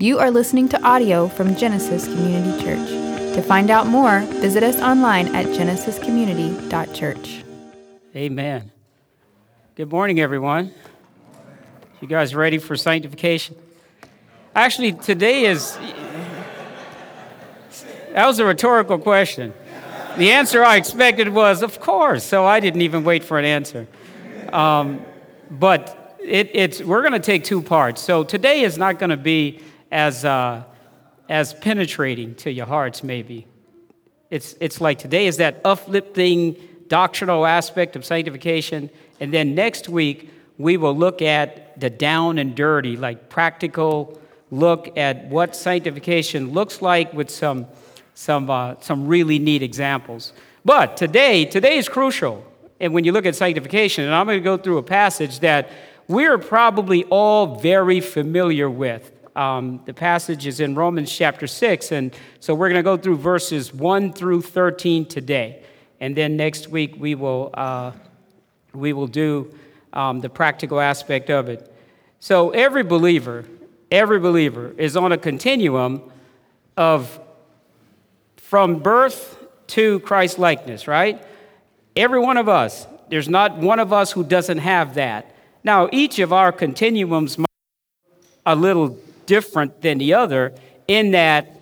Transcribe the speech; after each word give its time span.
You 0.00 0.20
are 0.20 0.30
listening 0.30 0.68
to 0.68 0.80
audio 0.84 1.26
from 1.26 1.56
Genesis 1.56 2.04
Community 2.04 2.62
Church. 2.62 2.88
To 3.34 3.42
find 3.42 3.68
out 3.68 3.88
more, 3.88 4.20
visit 4.20 4.62
us 4.62 4.80
online 4.80 5.34
at 5.34 5.46
genesiscommunity.church. 5.46 7.44
Amen. 8.14 8.70
Good 9.74 9.90
morning, 9.90 10.20
everyone. 10.20 10.72
You 12.00 12.06
guys 12.06 12.32
ready 12.32 12.58
for 12.58 12.76
sanctification? 12.76 13.56
Actually, 14.54 14.92
today 14.92 15.46
is. 15.46 15.76
That 18.12 18.24
was 18.24 18.38
a 18.38 18.44
rhetorical 18.44 19.00
question. 19.00 19.52
The 20.16 20.30
answer 20.30 20.62
I 20.62 20.76
expected 20.76 21.28
was, 21.28 21.60
of 21.60 21.80
course, 21.80 22.22
so 22.22 22.46
I 22.46 22.60
didn't 22.60 22.82
even 22.82 23.02
wait 23.02 23.24
for 23.24 23.36
an 23.36 23.44
answer. 23.44 23.88
Um, 24.52 25.04
but 25.50 26.16
it, 26.22 26.50
it's, 26.54 26.80
we're 26.80 27.02
going 27.02 27.14
to 27.14 27.18
take 27.18 27.42
two 27.42 27.62
parts. 27.62 28.00
So 28.00 28.22
today 28.22 28.60
is 28.60 28.78
not 28.78 29.00
going 29.00 29.10
to 29.10 29.16
be 29.16 29.60
as, 29.90 30.24
uh, 30.24 30.62
as 31.28 31.54
penetrating 31.54 32.34
to 32.36 32.50
your 32.50 32.66
hearts, 32.66 33.02
maybe. 33.02 33.46
It's, 34.30 34.54
it's 34.60 34.80
like 34.80 34.98
today 34.98 35.26
is 35.26 35.38
that 35.38 35.60
uplifting 35.64 36.56
doctrinal 36.88 37.46
aspect 37.46 37.96
of 37.96 38.04
sanctification. 38.04 38.90
And 39.20 39.32
then 39.32 39.54
next 39.54 39.88
week, 39.88 40.30
we 40.58 40.76
will 40.76 40.96
look 40.96 41.22
at 41.22 41.78
the 41.80 41.90
down 41.90 42.38
and 42.38 42.54
dirty, 42.54 42.96
like 42.96 43.28
practical 43.28 44.20
look 44.50 44.96
at 44.96 45.26
what 45.26 45.54
sanctification 45.54 46.52
looks 46.52 46.80
like 46.82 47.12
with 47.12 47.30
some, 47.30 47.66
some, 48.14 48.50
uh, 48.50 48.74
some 48.80 49.06
really 49.06 49.38
neat 49.38 49.62
examples. 49.62 50.32
But 50.64 50.96
today, 50.96 51.44
today 51.44 51.76
is 51.78 51.88
crucial. 51.88 52.44
And 52.80 52.94
when 52.94 53.04
you 53.04 53.12
look 53.12 53.26
at 53.26 53.36
sanctification, 53.36 54.04
and 54.04 54.14
I'm 54.14 54.26
going 54.26 54.38
to 54.38 54.44
go 54.44 54.56
through 54.56 54.78
a 54.78 54.82
passage 54.82 55.40
that 55.40 55.70
we're 56.06 56.38
probably 56.38 57.04
all 57.04 57.58
very 57.58 58.00
familiar 58.00 58.70
with. 58.70 59.12
Um, 59.36 59.80
the 59.84 59.94
passage 59.94 60.46
is 60.46 60.60
in 60.60 60.74
Romans 60.74 61.12
chapter 61.12 61.46
6, 61.46 61.92
and 61.92 62.14
so 62.40 62.54
we're 62.54 62.68
going 62.68 62.78
to 62.78 62.82
go 62.82 62.96
through 62.96 63.18
verses 63.18 63.72
1 63.72 64.12
through 64.12 64.42
13 64.42 65.06
today. 65.06 65.62
And 66.00 66.16
then 66.16 66.36
next 66.36 66.68
week 66.68 66.96
we 66.98 67.14
will, 67.14 67.50
uh, 67.54 67.92
we 68.72 68.92
will 68.92 69.06
do 69.06 69.52
um, 69.92 70.20
the 70.20 70.28
practical 70.28 70.80
aspect 70.80 71.30
of 71.30 71.48
it. 71.48 71.72
So 72.20 72.50
every 72.50 72.82
believer, 72.82 73.44
every 73.90 74.18
believer 74.18 74.74
is 74.76 74.96
on 74.96 75.12
a 75.12 75.18
continuum 75.18 76.02
of 76.76 77.20
from 78.36 78.78
birth 78.78 79.36
to 79.68 80.00
Christ 80.00 80.38
likeness, 80.38 80.88
right? 80.88 81.22
Every 81.94 82.18
one 82.18 82.36
of 82.36 82.48
us, 82.48 82.86
there's 83.08 83.28
not 83.28 83.58
one 83.58 83.78
of 83.78 83.92
us 83.92 84.12
who 84.12 84.24
doesn't 84.24 84.58
have 84.58 84.94
that. 84.94 85.34
Now, 85.64 85.88
each 85.92 86.18
of 86.18 86.32
our 86.32 86.52
continuums 86.52 87.38
might 87.38 87.46
a 88.46 88.56
little 88.56 88.98
different 89.28 89.82
than 89.82 89.98
the 89.98 90.14
other 90.14 90.54
in 90.88 91.12
that 91.12 91.54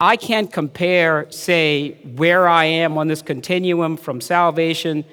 I 0.00 0.16
can't 0.16 0.50
compare, 0.50 1.30
say, 1.30 1.92
where 2.16 2.48
I 2.48 2.64
am 2.64 2.96
on 2.96 3.08
this 3.08 3.20
continuum 3.20 3.96
from 3.96 4.20
salvation 4.20 5.04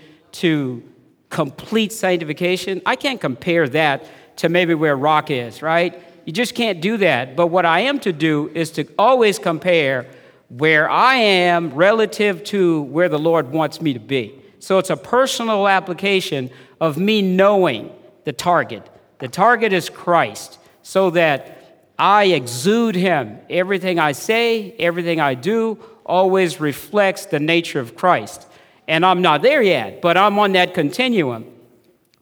to 0.43 0.83
complete 1.29 1.91
sanctification. 1.91 2.81
I 2.85 2.95
can't 2.95 3.19
compare 3.19 3.67
that 3.69 4.05
to 4.37 4.49
maybe 4.49 4.73
where 4.73 4.95
Rock 4.95 5.29
is, 5.29 5.61
right? 5.61 6.01
You 6.25 6.31
just 6.31 6.55
can't 6.55 6.81
do 6.81 6.97
that. 6.97 7.35
But 7.35 7.47
what 7.47 7.65
I 7.65 7.81
am 7.81 7.99
to 7.99 8.13
do 8.13 8.49
is 8.53 8.71
to 8.71 8.87
always 8.97 9.37
compare 9.37 10.07
where 10.49 10.89
I 10.89 11.15
am 11.15 11.73
relative 11.73 12.43
to 12.45 12.83
where 12.83 13.09
the 13.09 13.19
Lord 13.19 13.51
wants 13.51 13.81
me 13.81 13.93
to 13.93 13.99
be. 13.99 14.39
So 14.59 14.77
it's 14.77 14.91
a 14.91 14.97
personal 14.97 15.67
application 15.67 16.51
of 16.79 16.97
me 16.97 17.21
knowing 17.21 17.91
the 18.23 18.33
target. 18.33 18.87
The 19.19 19.27
target 19.27 19.73
is 19.73 19.89
Christ, 19.89 20.59
so 20.83 21.09
that 21.11 21.64
I 21.97 22.25
exude 22.25 22.95
Him. 22.95 23.39
Everything 23.49 23.99
I 23.99 24.11
say, 24.11 24.73
everything 24.79 25.19
I 25.19 25.33
do, 25.33 25.79
always 26.05 26.59
reflects 26.59 27.25
the 27.25 27.39
nature 27.39 27.79
of 27.79 27.95
Christ. 27.95 28.47
And 28.87 29.05
I'm 29.05 29.21
not 29.21 29.41
there 29.41 29.61
yet, 29.61 30.01
but 30.01 30.17
I'm 30.17 30.37
on 30.37 30.51
that 30.53 30.73
continuum. 30.73 31.45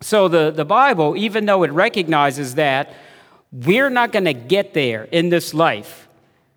So 0.02 0.28
the, 0.28 0.52
the 0.52 0.66
Bible, 0.66 1.16
even 1.18 1.46
though 1.46 1.64
it 1.64 1.72
recognizes 1.72 2.56
that, 2.56 2.94
we're 3.52 3.90
not 3.90 4.12
going 4.12 4.26
to 4.26 4.34
get 4.34 4.74
there 4.74 5.04
in 5.06 5.30
this 5.30 5.54
life. 5.54 6.08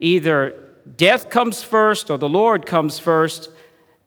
Either 0.00 0.54
death 0.96 1.30
comes 1.30 1.62
first 1.62 2.10
or 2.10 2.18
the 2.18 2.28
Lord 2.28 2.66
comes 2.66 2.98
first, 2.98 3.50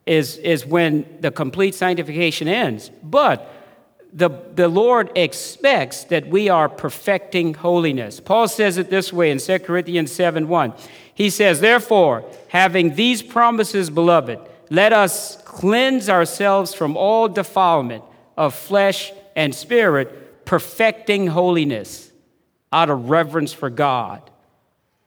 is, 0.06 0.38
is 0.38 0.66
when 0.66 1.06
the 1.20 1.32
complete 1.32 1.76
sanctification 1.76 2.48
ends. 2.48 2.90
But 3.04 3.48
the, 4.12 4.30
the 4.56 4.68
Lord 4.68 5.12
expects 5.16 6.06
that 6.06 6.28
we 6.28 6.50
are 6.50 6.68
perfecting 6.68 7.54
holiness. 7.54 8.20
Paul 8.20 8.48
says 8.48 8.78
it 8.78 8.90
this 8.90 9.14
way 9.14 9.30
in 9.30 9.38
2 9.38 9.60
Corinthians 9.60 10.12
7 10.12 10.48
1. 10.48 10.74
He 11.14 11.30
says, 11.30 11.60
Therefore, 11.60 12.26
having 12.48 12.96
these 12.96 13.22
promises, 13.22 13.90
beloved, 13.90 14.40
let 14.70 14.94
us 14.94 15.42
cleanse 15.44 16.10
ourselves 16.10 16.74
from 16.74 16.96
all 16.96 17.28
defilement 17.28 18.04
of 18.38 18.56
flesh 18.56 19.12
and 19.36 19.54
spirit, 19.54 20.46
perfecting 20.46 21.28
holiness 21.28 22.12
out 22.72 22.90
of 22.90 23.10
reverence 23.10 23.54
for 23.54 23.70
God. 23.70 24.22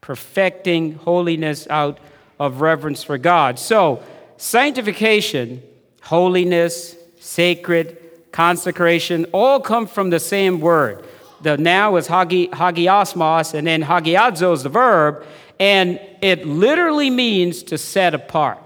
Perfecting 0.01 0.95
holiness 0.97 1.67
out 1.71 1.99
of 2.39 2.61
reverence 2.61 3.05
for 3.05 3.19
God. 3.19 3.59
So, 3.59 4.03
sanctification, 4.37 5.63
holiness, 6.03 6.97
sacred, 7.21 8.02
consecration, 8.33 9.27
all 9.33 9.61
come 9.61 9.87
from 9.87 10.11
the 10.11 10.21
same 10.21 10.61
word. 10.61 11.07
The 11.43 11.57
now 11.57 11.97
is 11.97 12.07
hagi, 12.07 12.49
hagiosmos, 12.49 13.55
and 13.55 13.67
then 13.67 13.83
hagiadzo 13.83 14.53
is 14.55 14.63
the 14.63 14.69
verb, 14.69 15.25
and 15.61 16.01
it 16.21 16.47
literally 16.47 17.11
means 17.11 17.63
to 17.65 17.79
set 17.79 18.15
apart. 18.15 18.59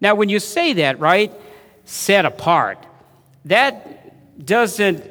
Now, 0.00 0.14
when 0.14 0.28
you 0.28 0.40
say 0.40 0.72
that, 0.74 0.98
right, 0.98 1.32
set 1.84 2.24
apart, 2.24 2.86
that 3.44 4.44
doesn't 4.44 5.04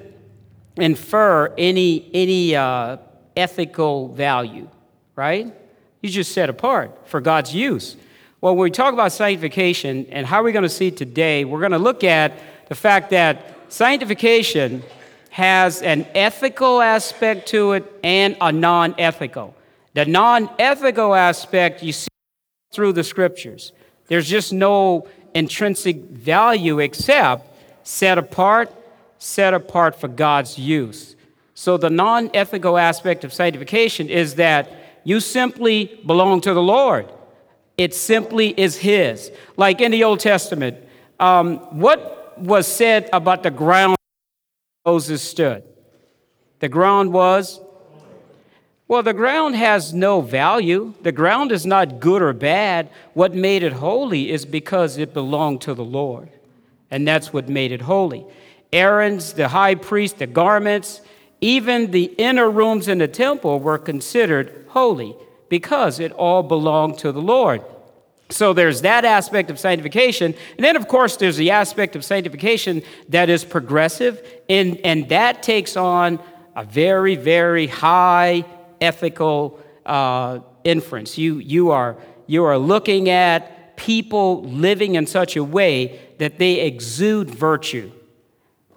infer 0.76 1.54
any, 1.58 2.10
any 2.14 2.56
uh, 2.56 2.98
ethical 3.36 4.10
value, 4.10 4.68
right? 5.16 5.54
You 6.02 6.10
just 6.10 6.32
set 6.32 6.50
apart 6.50 7.08
for 7.08 7.22
God's 7.22 7.54
use. 7.54 7.96
Well, 8.42 8.56
when 8.56 8.64
we 8.64 8.72
talk 8.72 8.94
about 8.94 9.12
sanctification 9.12 10.08
and 10.10 10.26
how 10.26 10.40
are 10.40 10.44
we 10.44 10.52
going 10.52 10.64
to 10.64 10.70
see 10.70 10.92
today, 10.92 11.46
we're 11.46 11.60
going 11.60 11.74
to 11.74 11.78
look 11.78 12.04
at 12.04 12.34
the 12.70 12.76
fact 12.76 13.10
that 13.10 13.56
sanctification 13.68 14.84
has 15.32 15.82
an 15.82 16.08
ethical 16.16 16.82
aspect 16.82 17.48
to 17.50 17.74
it 17.74 18.00
and 18.04 18.38
a 18.42 18.52
non 18.52 18.96
ethical. 18.98 19.56
The 19.94 20.06
non 20.06 20.50
ethical 20.58 21.14
aspect 21.14 21.84
you 21.84 21.92
see 21.92 22.08
through 22.72 22.94
the 22.94 23.04
scriptures. 23.04 23.72
There's 24.08 24.28
just 24.28 24.54
no 24.54 25.08
intrinsic 25.34 25.98
value 25.98 26.80
except 26.80 27.48
set 27.84 28.18
apart, 28.18 28.72
set 29.18 29.54
apart 29.54 30.00
for 30.00 30.08
God's 30.08 30.58
use. 30.58 31.16
So 31.54 31.78
the 31.78 31.90
non 31.90 32.30
ethical 32.34 32.78
aspect 32.78 33.24
of 33.24 33.34
sanctification 33.34 34.10
is 34.10 34.36
that 34.36 34.72
you 35.04 35.20
simply 35.20 36.00
belong 36.06 36.42
to 36.42 36.54
the 36.54 36.62
Lord. 36.62 37.08
It 37.78 37.94
simply 37.96 38.50
is 38.60 38.78
His. 38.78 39.32
Like 39.58 39.80
in 39.82 39.92
the 39.92 40.04
Old 40.04 40.20
Testament, 40.20 40.78
um, 41.20 41.58
what 41.80 42.19
was 42.40 42.68
said 42.68 43.10
about 43.14 43.44
the 43.44 43.52
ground 43.52 43.96
Moses 44.86 45.22
stood? 45.22 45.64
The 46.60 46.70
ground 46.70 47.14
was? 47.14 47.62
Well, 48.88 49.04
the 49.04 49.14
ground 49.14 49.56
has 49.56 49.94
no 49.94 50.20
value. 50.22 50.96
The 51.04 51.12
ground 51.12 51.52
is 51.52 51.66
not 51.66 52.00
good 52.00 52.24
or 52.24 52.34
bad. 52.34 52.90
What 53.14 53.36
made 53.36 53.62
it 53.62 53.74
holy 53.74 54.32
is 54.32 54.46
because 54.46 54.98
it 54.98 55.14
belonged 55.14 55.62
to 55.62 55.76
the 55.76 55.86
Lord. 55.86 56.30
And 56.90 57.08
that's 57.08 57.32
what 57.32 57.48
made 57.48 57.72
it 57.72 57.82
holy. 57.82 58.26
Aaron's, 58.74 59.34
the 59.34 59.50
high 59.50 59.76
priest, 59.76 60.18
the 60.18 60.28
garments, 60.28 61.02
even 61.40 61.92
the 61.92 62.06
inner 62.18 62.50
rooms 62.50 62.88
in 62.88 62.98
the 62.98 63.08
temple 63.08 63.60
were 63.60 63.78
considered 63.78 64.66
holy 64.70 65.16
because 65.50 66.00
it 66.00 66.12
all 66.14 66.44
belonged 66.44 66.98
to 67.00 67.12
the 67.12 67.22
Lord. 67.22 67.64
So 68.32 68.54
there's 68.54 68.82
that 68.82 69.06
aspect 69.06 69.50
of 69.50 69.60
sanctification. 69.60 70.36
And 70.58 70.64
then, 70.64 70.76
of 70.76 70.88
course, 70.88 71.18
there's 71.18 71.38
the 71.38 71.52
aspect 71.52 71.96
of 71.96 72.06
sanctification 72.06 72.84
that 73.10 73.28
is 73.30 73.44
progressive, 73.44 74.24
and, 74.48 74.78
and 74.84 75.10
that 75.10 75.42
takes 75.42 75.76
on 75.76 76.20
a 76.56 76.64
very, 76.64 77.16
very 77.16 77.66
high 77.66 78.46
ethical 78.80 79.60
uh, 79.86 80.40
inference. 80.64 81.18
You, 81.18 81.40
you, 81.40 81.72
are, 81.72 81.98
you 82.28 82.44
are 82.44 82.58
looking 82.58 83.10
at 83.10 83.76
people 83.78 84.44
living 84.44 84.96
in 84.96 85.08
such 85.08 85.36
a 85.36 85.44
way 85.44 86.00
that 86.20 86.38
they 86.38 86.60
exude 86.62 87.32
virtue. 87.32 87.92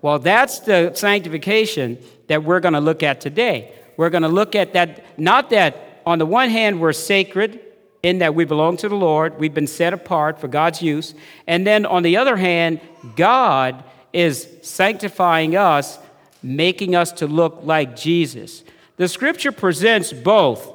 Well, 0.01 0.19
that's 0.19 0.61
the 0.61 0.95
sanctification 0.95 1.99
that 2.29 2.43
we're 2.43 2.61
going 2.61 2.75
to 2.75 2.81
look 2.81 3.03
at 3.03 3.21
today. 3.21 3.75
We're 3.97 4.11
going 4.11 4.23
to 4.23 4.29
look 4.29 4.55
at 4.55 4.73
that, 4.73 5.19
not 5.19 5.51
that 5.51 6.01
on 6.07 6.19
the 6.19 6.27
one 6.27 6.51
hand, 6.51 6.81
we're 6.81 6.93
sacred 6.93 7.61
in 8.03 8.19
that 8.19 8.35
we 8.35 8.45
belong 8.45 8.77
to 8.79 8.89
the 8.89 8.97
Lord, 8.97 9.39
we've 9.39 9.55
been 9.55 9.69
set 9.69 9.93
apart 9.93 10.41
for 10.41 10.49
God's 10.49 10.83
use. 10.83 11.15
And 11.47 11.65
then 11.65 11.87
on 11.87 12.03
the 12.03 12.17
other 12.17 12.37
hand, 12.37 12.81
God 13.15 13.85
is 14.13 14.49
sanctifying 14.63 15.57
us, 15.57 15.99
making 16.43 16.97
us 16.97 17.13
to 17.13 17.29
look 17.29 17.61
like 17.63 17.97
Jesus. 17.97 18.65
The 18.97 19.07
scripture 19.07 19.53
presents 19.53 20.13
both. 20.13 20.69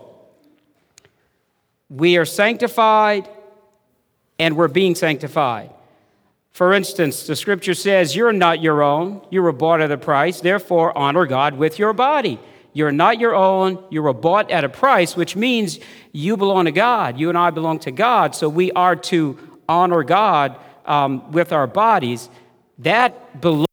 We 1.90 2.18
are 2.18 2.26
sanctified 2.26 3.28
and 4.40 4.56
we're 4.56 4.68
being 4.70 4.96
sanctified. 4.96 5.72
For 6.52 6.74
instance, 6.74 7.28
the 7.28 7.36
scripture 7.36 7.74
says, 7.74 8.16
You're 8.16 8.34
not 8.34 8.62
your 8.62 8.82
own, 8.82 9.22
you 9.30 9.44
were 9.44 9.52
bought 9.52 9.82
at 9.82 9.92
a 9.92 9.98
price, 9.98 10.42
therefore 10.42 10.98
honor 10.98 11.26
God 11.26 11.56
with 11.58 11.78
your 11.78 11.94
body. 11.94 12.40
You're 12.78 12.92
not 12.92 13.20
your 13.20 13.34
own, 13.34 13.84
you 13.90 14.04
were 14.04 14.14
bought 14.14 14.52
at 14.52 14.64
a 14.64 14.70
price, 14.70 15.16
which 15.16 15.36
means 15.36 15.80
you 16.12 16.38
belong 16.38 16.66
to 16.66 16.72
God. 16.72 17.20
You 17.20 17.30
and 17.30 17.36
I 17.36 17.50
belong 17.50 17.80
to 17.80 17.92
God, 17.92 18.36
so 18.36 18.48
we 18.48 18.72
are 18.74 18.96
to 18.96 19.36
honor 19.68 20.04
God 20.04 20.60
um, 20.86 21.32
with 21.32 21.52
our 21.52 21.66
bodies. 21.66 22.30
That 22.78 23.42
belong 23.42 23.66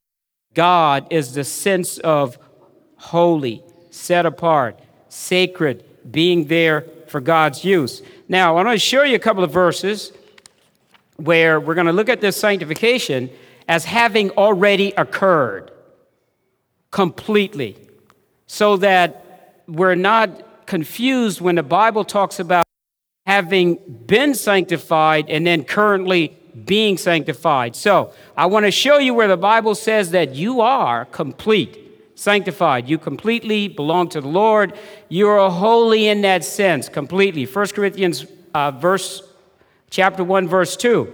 God 0.55 1.09
is 1.11 1.35
the 1.35 1.45
sense 1.45 1.99
of 1.99 2.39
holy, 2.97 3.62
set 3.91 4.25
apart, 4.25 4.81
sacred, 5.11 5.85
being 6.11 6.47
there 6.47 6.87
for 7.06 7.21
God's 7.21 7.62
use. 7.62 8.01
Now, 8.27 8.56
I 8.56 8.65
want 8.65 8.75
to 8.75 8.79
show 8.79 9.03
you 9.03 9.17
a 9.17 9.19
couple 9.19 9.45
of 9.45 9.53
verses 9.53 10.15
where 11.17 11.61
we're 11.61 11.75
going 11.75 11.89
to 11.89 11.93
look 11.93 12.09
at 12.09 12.23
this 12.23 12.39
sanctification 12.39 13.29
as 13.69 13.85
having 13.85 14.31
already 14.31 14.95
occurred 14.97 15.73
completely, 16.91 17.77
so 18.46 18.76
that 18.79 19.62
we're 19.67 19.94
not 19.94 20.67
confused 20.67 21.41
when 21.41 21.55
the 21.55 21.62
Bible 21.62 22.05
talks 22.05 22.38
about 22.38 22.64
having 23.26 23.76
been 24.06 24.35
sanctified 24.35 25.29
and 25.31 25.46
then 25.46 25.64
currently 25.64 26.37
being 26.64 26.96
sanctified. 26.96 27.75
So, 27.75 28.12
I 28.37 28.46
want 28.46 28.64
to 28.67 28.70
show 28.70 28.99
you 28.99 29.14
where 29.14 29.29
the 29.29 29.37
Bible 29.37 29.75
says 29.75 30.12
that 30.12 30.35
you 30.35 30.61
are 30.61 31.05
complete, 31.06 31.79
sanctified. 32.14 32.88
You 32.88 32.99
completely 32.99 33.69
belong 33.69 34.08
to 34.11 34.20
the 34.20 34.29
Lord. 34.29 34.79
You 35.08 35.29
are 35.29 35.50
holy 35.50 36.06
in 36.06 36.23
that 36.23 36.44
sense, 36.44 36.88
completely. 36.88 37.44
1 37.44 37.67
Corinthians 37.69 38.26
uh, 38.55 38.70
verse 38.70 39.23
chapter 39.91 40.23
1, 40.23 40.49
verse 40.49 40.76
2. 40.76 41.12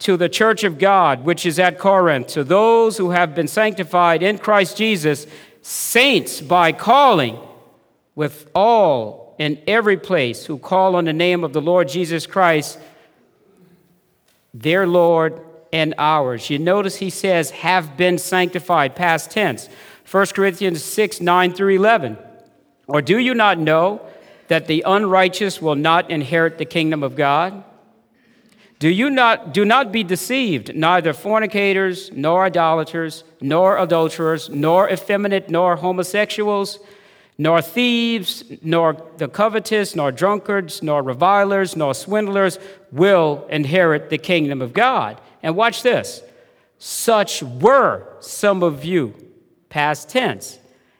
To 0.00 0.16
the 0.16 0.28
church 0.28 0.64
of 0.64 0.78
God, 0.78 1.24
which 1.24 1.46
is 1.46 1.58
at 1.58 1.78
Corinth, 1.78 2.26
to 2.28 2.44
those 2.44 2.98
who 2.98 3.10
have 3.10 3.34
been 3.34 3.48
sanctified 3.48 4.22
in 4.22 4.38
Christ 4.38 4.76
Jesus, 4.76 5.26
saints 5.62 6.40
by 6.40 6.72
calling, 6.72 7.38
with 8.14 8.50
all 8.54 9.34
in 9.38 9.58
every 9.66 9.96
place 9.96 10.44
who 10.46 10.58
call 10.58 10.96
on 10.96 11.06
the 11.06 11.12
name 11.12 11.44
of 11.44 11.52
the 11.52 11.62
Lord 11.62 11.88
Jesus 11.88 12.26
Christ, 12.26 12.78
their 14.52 14.86
Lord 14.86 15.40
and 15.72 15.94
ours. 15.96 16.50
You 16.50 16.58
notice 16.58 16.96
he 16.96 17.08
says, 17.08 17.50
have 17.50 17.96
been 17.96 18.18
sanctified, 18.18 18.94
past 18.94 19.30
tense. 19.30 19.68
1 20.10 20.26
Corinthians 20.26 20.84
6, 20.84 21.20
9 21.22 21.54
through 21.54 21.76
11. 21.76 22.18
Or 22.86 23.00
do 23.00 23.18
you 23.18 23.34
not 23.34 23.58
know 23.58 24.06
that 24.48 24.66
the 24.66 24.84
unrighteous 24.86 25.62
will 25.62 25.76
not 25.76 26.10
inherit 26.10 26.58
the 26.58 26.66
kingdom 26.66 27.02
of 27.02 27.16
God? 27.16 27.64
Do 28.82 28.88
you 28.88 29.10
not 29.10 29.54
do 29.54 29.64
not 29.64 29.92
be 29.92 30.02
deceived, 30.02 30.74
neither 30.74 31.12
fornicators, 31.12 32.10
nor 32.10 32.46
idolaters, 32.46 33.22
nor 33.40 33.78
adulterers, 33.78 34.48
nor 34.48 34.90
effeminate, 34.90 35.48
nor 35.48 35.76
homosexuals, 35.76 36.80
nor 37.38 37.62
thieves, 37.62 38.42
nor 38.60 38.96
the 39.18 39.28
covetous, 39.28 39.94
nor 39.94 40.10
drunkards, 40.10 40.82
nor 40.82 41.00
revilers, 41.00 41.76
nor 41.76 41.94
swindlers 41.94 42.58
will 42.90 43.46
inherit 43.50 44.10
the 44.10 44.18
kingdom 44.18 44.60
of 44.60 44.72
God. 44.72 45.20
And 45.44 45.54
watch 45.54 45.84
this. 45.84 46.20
Such 46.78 47.40
were 47.40 48.08
some 48.18 48.64
of 48.64 48.84
you, 48.84 49.14
past 49.68 50.08
tense. 50.08 50.58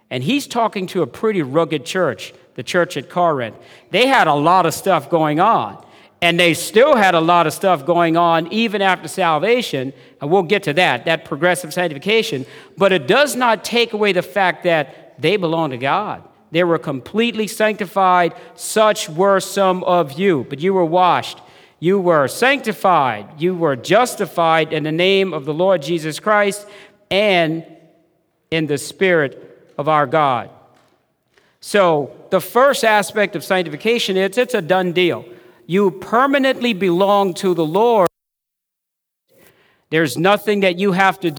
And 0.09 0.23
he's 0.23 0.47
talking 0.47 0.87
to 0.87 1.03
a 1.03 1.09
pretty 1.09 1.43
rugged 1.43 1.85
church, 1.85 2.33
the 2.55 2.63
church 2.63 2.97
at 2.97 3.11
Corinth. 3.11 3.57
They 3.91 4.07
had 4.07 4.29
a 4.29 4.35
lot 4.35 4.67
of 4.67 4.73
stuff 4.73 5.11
going 5.11 5.41
on. 5.41 5.85
And 6.23 6.39
they 6.39 6.55
still 6.55 6.95
had 6.95 7.17
a 7.17 7.21
lot 7.21 7.49
of 7.49 7.53
stuff 7.53 7.85
going 7.85 8.17
on 8.17 8.51
even 8.53 8.81
after 8.81 9.09
salvation. 9.09 9.93
And 10.21 10.31
we'll 10.31 10.45
get 10.45 10.63
to 10.63 10.73
that, 10.75 11.05
that 11.05 11.25
progressive 11.25 11.75
sanctification. 11.75 12.47
But 12.79 12.93
it 12.93 13.09
does 13.09 13.35
not 13.35 13.65
take 13.65 13.93
away 13.93 14.13
the 14.13 14.23
fact 14.23 14.63
that 14.63 15.21
they 15.21 15.37
belong 15.37 15.71
to 15.71 15.79
God. 15.79 16.23
They 16.53 16.63
were 16.63 16.79
completely 16.79 17.49
sanctified. 17.49 18.35
Such 18.55 19.09
were 19.09 19.41
some 19.41 19.83
of 19.83 20.13
you. 20.13 20.47
But 20.49 20.61
you 20.61 20.73
were 20.75 20.85
washed. 20.85 21.41
You 21.81 21.99
were 21.99 22.29
sanctified. 22.29 23.41
You 23.41 23.57
were 23.57 23.75
justified 23.75 24.73
in 24.73 24.85
the 24.85 24.93
name 24.93 25.35
of 25.35 25.45
the 25.45 25.53
Lord 25.53 25.83
Jesus 25.83 26.21
Christ 26.21 26.69
and 27.11 27.67
in 28.53 28.69
the 28.69 28.79
Spirit 28.79 29.73
of 29.77 29.89
our 29.89 30.07
God. 30.07 30.51
So, 31.61 32.17
the 32.31 32.41
first 32.41 32.85
aspect 32.85 33.35
of 33.35 33.43
sanctification 33.43 34.17
is 34.17 34.39
it's 34.39 34.55
a 34.55 34.63
done 34.63 34.93
deal 34.93 35.25
you 35.67 35.91
permanently 35.91 36.73
belong 36.73 37.35
to 37.35 37.55
the 37.55 37.65
Lord. 37.65 38.09
There's 39.91 40.17
nothing 40.17 40.61
that 40.61 40.79
you 40.79 40.93
have 40.93 41.21
to 41.21 41.33
do. 41.33 41.37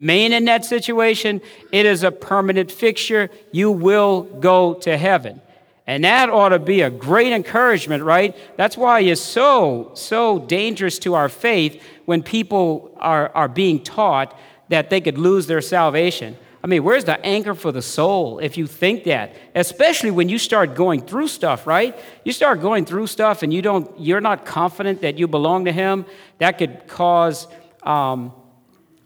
remain 0.00 0.32
in 0.32 0.44
that 0.44 0.64
situation. 0.64 1.40
It 1.72 1.86
is 1.86 2.02
a 2.02 2.10
permanent 2.10 2.70
fixture. 2.70 3.30
You 3.52 3.70
will 3.70 4.22
go 4.22 4.74
to 4.74 4.96
heaven. 4.96 5.40
And 5.86 6.04
that 6.04 6.28
ought 6.28 6.48
to 6.48 6.58
be 6.58 6.82
a 6.82 6.90
great 6.90 7.32
encouragement, 7.32 8.02
right? 8.02 8.36
That's 8.56 8.76
why 8.76 9.00
it's 9.00 9.20
so, 9.20 9.92
so 9.94 10.40
dangerous 10.40 10.98
to 11.00 11.14
our 11.14 11.28
faith 11.28 11.80
when 12.06 12.22
people 12.22 12.90
are, 12.96 13.30
are 13.34 13.48
being 13.48 13.82
taught 13.82 14.36
that 14.68 14.90
they 14.90 15.00
could 15.00 15.16
lose 15.16 15.46
their 15.46 15.60
salvation. 15.60 16.36
I 16.66 16.68
mean, 16.68 16.82
where's 16.82 17.04
the 17.04 17.24
anchor 17.24 17.54
for 17.54 17.70
the 17.70 17.80
soul 17.80 18.40
if 18.40 18.58
you 18.58 18.66
think 18.66 19.04
that? 19.04 19.36
Especially 19.54 20.10
when 20.10 20.28
you 20.28 20.36
start 20.36 20.74
going 20.74 21.00
through 21.00 21.28
stuff, 21.28 21.64
right? 21.64 21.96
You 22.24 22.32
start 22.32 22.60
going 22.60 22.86
through 22.86 23.06
stuff 23.06 23.44
and 23.44 23.54
you 23.54 23.62
don't, 23.62 23.88
you're 24.00 24.20
not 24.20 24.44
confident 24.44 25.00
that 25.02 25.16
you 25.16 25.28
belong 25.28 25.66
to 25.66 25.72
Him. 25.72 26.04
That 26.38 26.58
could 26.58 26.88
cause 26.88 27.46
um, 27.84 28.32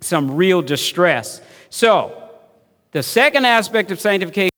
some 0.00 0.36
real 0.36 0.62
distress. 0.62 1.42
So, 1.68 2.30
the 2.92 3.02
second 3.02 3.44
aspect 3.44 3.90
of 3.90 4.00
sanctification 4.00 4.48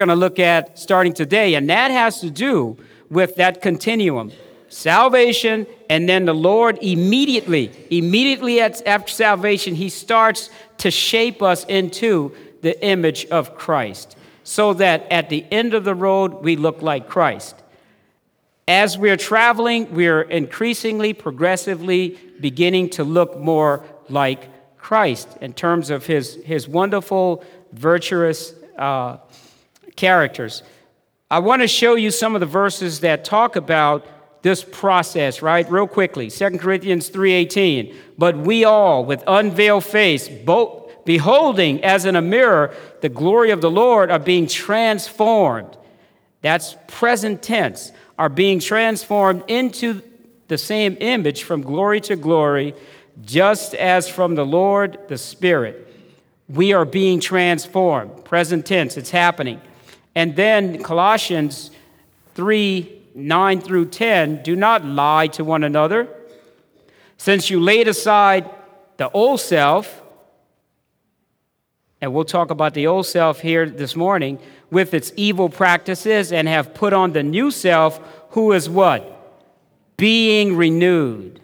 we're 0.00 0.06
going 0.06 0.16
to 0.16 0.20
look 0.20 0.40
at 0.40 0.76
starting 0.76 1.12
today, 1.12 1.54
and 1.54 1.70
that 1.70 1.92
has 1.92 2.20
to 2.20 2.30
do 2.32 2.76
with 3.10 3.36
that 3.36 3.62
continuum 3.62 4.32
salvation, 4.70 5.66
and 5.90 6.08
then 6.08 6.24
the 6.24 6.34
Lord 6.34 6.78
immediately, 6.80 7.70
immediately 7.90 8.60
after 8.60 9.12
salvation, 9.12 9.74
He 9.74 9.90
starts 9.90 10.48
to 10.78 10.90
shape 10.90 11.42
us 11.42 11.64
into 11.64 12.34
the 12.62 12.82
image 12.82 13.26
of 13.26 13.56
Christ 13.56 14.16
so 14.44 14.72
that 14.74 15.06
at 15.12 15.28
the 15.28 15.44
end 15.50 15.74
of 15.74 15.84
the 15.84 15.94
road, 15.94 16.42
we 16.42 16.56
look 16.56 16.82
like 16.82 17.08
Christ. 17.08 17.54
As 18.66 18.96
we're 18.96 19.16
traveling, 19.16 19.92
we're 19.94 20.22
increasingly, 20.22 21.12
progressively 21.12 22.18
beginning 22.40 22.90
to 22.90 23.04
look 23.04 23.38
more 23.38 23.84
like 24.08 24.48
Christ 24.78 25.28
in 25.40 25.52
terms 25.52 25.90
of 25.90 26.06
his, 26.06 26.36
his 26.44 26.66
wonderful, 26.68 27.44
virtuous 27.72 28.54
uh, 28.78 29.18
characters. 29.96 30.62
I 31.30 31.38
want 31.40 31.62
to 31.62 31.68
show 31.68 31.94
you 31.94 32.10
some 32.10 32.34
of 32.34 32.40
the 32.40 32.46
verses 32.46 33.00
that 33.00 33.24
talk 33.24 33.56
about 33.56 34.06
this 34.42 34.64
process, 34.64 35.42
right? 35.42 35.70
Real 35.70 35.86
quickly. 35.86 36.30
2 36.30 36.58
Corinthians 36.58 37.08
3:18. 37.08 37.94
But 38.16 38.38
we 38.38 38.64
all 38.64 39.04
with 39.04 39.22
unveiled 39.26 39.84
face, 39.84 40.28
both 40.28 41.04
beholding 41.04 41.82
as 41.84 42.04
in 42.04 42.16
a 42.16 42.22
mirror 42.22 42.74
the 43.00 43.08
glory 43.08 43.50
of 43.50 43.60
the 43.60 43.70
Lord 43.70 44.10
are 44.10 44.18
being 44.18 44.46
transformed. 44.46 45.76
That's 46.42 46.76
present 46.86 47.42
tense. 47.42 47.92
Are 48.18 48.28
being 48.28 48.60
transformed 48.60 49.44
into 49.48 50.02
the 50.48 50.58
same 50.58 50.96
image 51.00 51.42
from 51.42 51.62
glory 51.62 52.00
to 52.02 52.16
glory, 52.16 52.74
just 53.24 53.74
as 53.74 54.08
from 54.08 54.34
the 54.34 54.44
Lord 54.44 54.98
the 55.08 55.16
Spirit. 55.16 55.86
We 56.48 56.72
are 56.72 56.84
being 56.84 57.20
transformed. 57.20 58.24
Present 58.24 58.66
tense, 58.66 58.96
it's 58.96 59.10
happening. 59.10 59.60
And 60.14 60.36
then 60.36 60.82
Colossians 60.82 61.70
3 62.34 62.99
9 63.26 63.60
through 63.60 63.86
10 63.86 64.42
do 64.42 64.56
not 64.56 64.84
lie 64.84 65.26
to 65.28 65.44
one 65.44 65.64
another. 65.64 66.08
Since 67.16 67.50
you 67.50 67.60
laid 67.60 67.88
aside 67.88 68.48
the 68.96 69.10
old 69.10 69.40
self, 69.40 70.02
and 72.00 72.14
we'll 72.14 72.24
talk 72.24 72.50
about 72.50 72.74
the 72.74 72.86
old 72.86 73.06
self 73.06 73.40
here 73.40 73.68
this 73.68 73.94
morning, 73.94 74.38
with 74.70 74.94
its 74.94 75.12
evil 75.16 75.48
practices, 75.48 76.32
and 76.32 76.48
have 76.48 76.74
put 76.74 76.92
on 76.92 77.12
the 77.12 77.22
new 77.22 77.50
self, 77.50 78.00
who 78.30 78.52
is 78.52 78.68
what? 78.68 79.16
Being 79.96 80.56
renewed. 80.56 81.40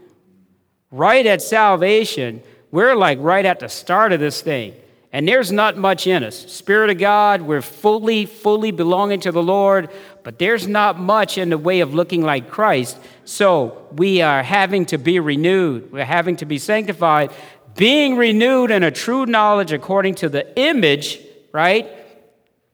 Right 0.90 1.26
at 1.26 1.42
salvation, 1.42 2.42
we're 2.70 2.94
like 2.94 3.18
right 3.20 3.44
at 3.44 3.60
the 3.60 3.68
start 3.68 4.12
of 4.12 4.20
this 4.20 4.40
thing. 4.40 4.74
And 5.12 5.26
there's 5.26 5.52
not 5.52 5.76
much 5.76 6.06
in 6.06 6.22
us. 6.24 6.36
Spirit 6.52 6.90
of 6.90 6.98
God, 6.98 7.42
we're 7.42 7.62
fully, 7.62 8.26
fully 8.26 8.70
belonging 8.70 9.20
to 9.20 9.32
the 9.32 9.42
Lord, 9.42 9.90
but 10.24 10.38
there's 10.38 10.66
not 10.66 10.98
much 10.98 11.38
in 11.38 11.50
the 11.50 11.58
way 11.58 11.80
of 11.80 11.94
looking 11.94 12.22
like 12.22 12.50
Christ. 12.50 12.98
So 13.24 13.86
we 13.92 14.20
are 14.20 14.42
having 14.42 14.86
to 14.86 14.98
be 14.98 15.20
renewed. 15.20 15.92
We're 15.92 16.04
having 16.04 16.36
to 16.36 16.44
be 16.44 16.58
sanctified, 16.58 17.32
being 17.76 18.16
renewed 18.16 18.70
in 18.70 18.82
a 18.82 18.90
true 18.90 19.26
knowledge 19.26 19.72
according 19.72 20.16
to 20.16 20.28
the 20.28 20.58
image, 20.58 21.20
right? 21.52 21.88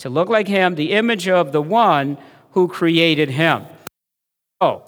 to 0.02 0.10
look 0.10 0.28
like 0.28 0.48
him, 0.48 0.74
the 0.74 0.90
image 0.94 1.28
of 1.28 1.52
the 1.52 1.62
one 1.62 2.18
who 2.50 2.66
created 2.66 3.30
him. 3.30 3.64
Oh, 4.60 4.82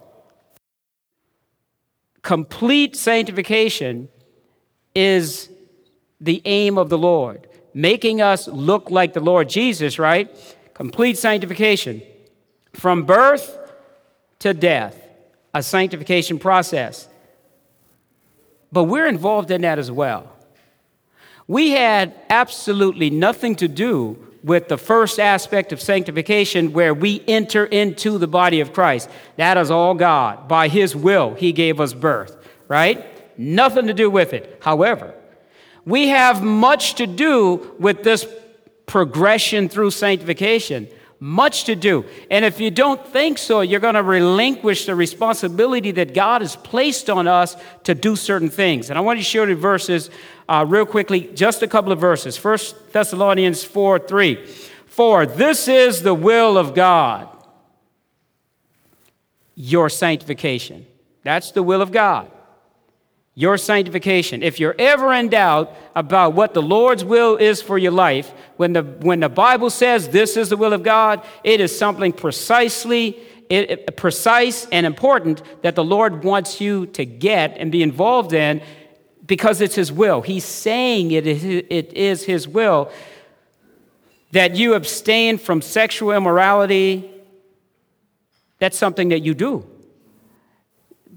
complete 2.21 2.97
sanctification 2.97 4.09
is 4.93 5.49
the 6.25 6.43
aim 6.45 6.79
of 6.79 6.89
the 6.89 6.99
Lord, 6.99 7.47
making 7.73 8.21
us 8.21 8.49
look 8.49 8.91
like 8.91 9.13
the 9.13 9.21
Lord 9.21 9.49
Jesus, 9.49 9.99
right? 9.99 10.29
Complete 10.75 11.19
sanctification. 11.19 12.03
From 12.73 13.05
birth 13.05 13.59
to 14.41 14.55
death, 14.55 14.97
a 15.55 15.63
sanctification 15.63 16.39
process. 16.39 17.09
But 18.73 18.85
we're 18.85 19.07
involved 19.07 19.51
in 19.51 19.61
that 19.63 19.79
as 19.79 19.91
well. 19.91 20.33
We 21.47 21.71
had 21.71 22.15
absolutely 22.31 23.11
nothing 23.11 23.55
to 23.57 23.69
do 23.69 24.19
with 24.43 24.69
the 24.69 24.79
first 24.79 25.21
aspect 25.21 25.73
of 25.73 25.81
sanctification 25.81 26.73
where 26.73 26.93
we 26.93 27.23
enter 27.29 27.65
into 27.67 28.19
the 28.19 28.27
body 28.27 28.61
of 28.61 28.73
Christ. 28.73 29.09
That 29.37 29.57
is 29.57 29.71
all 29.71 29.95
God. 29.95 30.49
By 30.49 30.69
His 30.69 30.97
will, 30.97 31.35
He 31.35 31.53
gave 31.53 31.81
us 31.81 31.95
birth, 31.95 32.37
right? 32.67 33.39
Nothing 33.39 33.87
to 33.87 33.95
do 33.95 34.11
with 34.11 34.33
it. 34.33 34.59
However, 34.63 35.15
we 35.87 36.09
have 36.09 36.43
much 36.43 36.95
to 36.95 37.07
do 37.07 37.75
with 37.79 38.03
this 38.03 38.27
progression 38.87 39.69
through 39.69 39.91
sanctification. 39.91 40.89
Much 41.21 41.65
to 41.65 41.75
do. 41.75 42.05
And 42.31 42.45
if 42.45 42.61
you 42.61 42.71
don't 42.71 43.05
think 43.07 43.39
so, 43.39 43.61
you're 43.61 43.81
going 43.81 43.95
to 43.95 44.03
relinquish 44.03 44.87
the 44.87 44.95
responsibility 44.95 45.91
that 45.93 46.13
God 46.13 46.43
has 46.43 46.57
placed 46.57 47.09
on 47.09 47.27
us 47.27 47.57
to 47.85 47.95
do 47.95 48.17
certain 48.17 48.51
things. 48.51 48.91
And 48.91 48.99
I 48.99 49.01
want 49.01 49.19
to 49.19 49.25
show 49.25 49.45
you 49.45 49.57
verses 49.57 50.11
uh, 50.49 50.67
real 50.69 50.85
quickly, 50.85 51.31
just 51.35 51.63
a 51.63 51.69
couple 51.69 51.93
of 51.93 51.99
verses. 51.99 52.37
First 52.37 52.93
Thessalonians 52.93 53.65
4 53.65 54.01
3. 54.01 54.47
For 54.87 55.25
this 55.25 55.67
is 55.67 56.03
the 56.03 56.15
will 56.15 56.59
of 56.59 56.75
God, 56.75 57.29
your 59.55 59.89
sanctification. 59.89 60.87
That's 61.23 61.53
the 61.53 61.63
will 61.63 61.81
of 61.81 61.91
God 61.91 62.31
your 63.35 63.57
sanctification. 63.59 64.43
If 64.43 64.61
you're 64.61 64.77
ever 64.79 65.13
in 65.13 65.29
doubt 65.29 65.75
about 65.95 66.35
what 66.35 66.55
the 66.55 66.63
Lord's 66.63 67.05
will 67.05 67.37
is 67.37 67.61
for 67.61 67.77
your 67.77 67.93
life, 67.93 68.33
when 68.57 68.73
the, 68.73 68.83
when 68.83 69.21
the 69.21 69.29
Bible 69.29 69.71
says 69.71 70.09
this 70.09 70.37
is 70.37 70.51
the 70.51 70.57
will 70.57 70.73
of 70.73 70.83
God, 70.83 71.25
it 71.43 71.61
is 71.61 71.77
something 71.77 72.13
precisely 72.13 73.19
it, 73.51 73.97
precise 73.97 74.67
and 74.73 74.87
important 74.87 75.43
that 75.63 75.75
the 75.75 75.85
Lord 75.85 76.25
wants 76.25 76.61
you 76.61 76.87
to 76.87 77.05
get 77.05 77.57
and 77.59 77.71
be 77.71 77.83
involved 77.83 78.33
in 78.33 78.63
because 79.27 79.61
it's 79.61 79.75
His 79.75 79.93
will. 79.93 80.23
He's 80.23 80.45
saying 80.45 81.11
it 81.11 81.27
is, 81.27 81.45
it 81.45 81.93
is 81.93 82.25
His 82.25 82.49
will 82.49 82.91
that 84.33 84.57
you 84.57 84.75
abstain 84.75 85.39
from 85.39 85.63
sexual 85.63 86.13
immorality. 86.13 87.11
That's 88.59 88.77
something 88.77 89.11
that 89.11 89.21
you 89.21 89.35
do. 89.35 89.67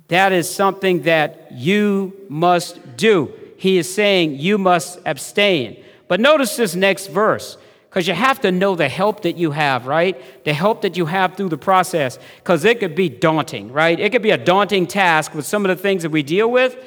That 0.08 0.32
is 0.32 0.50
something 0.50 1.02
that 1.04 1.52
you 1.52 2.14
must 2.30 2.98
do. 2.98 3.34
He 3.58 3.78
is 3.78 3.94
saying 3.94 4.36
you 4.40 4.58
must 4.58 5.00
abstain. 5.06 5.84
But 6.08 6.20
notice 6.20 6.56
this 6.56 6.76
next 6.76 7.08
verse, 7.08 7.58
because 7.90 8.08
you 8.08 8.14
have 8.14 8.40
to 8.42 8.52
know 8.52 8.76
the 8.76 8.88
help 8.88 9.24
that 9.24 9.38
you 9.38 9.52
have, 9.52 9.88
right? 9.88 10.16
The 10.46 10.54
help 10.54 10.82
that 10.84 10.96
you 10.96 11.08
have 11.08 11.36
through 11.36 11.50
the 11.50 11.58
process, 11.58 12.20
because 12.38 12.64
it 12.64 12.80
could 12.80 12.96
be 12.96 13.10
daunting, 13.10 13.72
right? 13.74 14.00
It 14.00 14.12
could 14.12 14.22
be 14.22 14.32
a 14.32 14.38
daunting 14.38 14.88
task 14.88 15.34
with 15.34 15.46
some 15.46 15.66
of 15.66 15.70
the 15.70 15.82
things 15.82 16.04
that 16.04 16.12
we 16.12 16.24
deal 16.24 16.50
with 16.50 16.78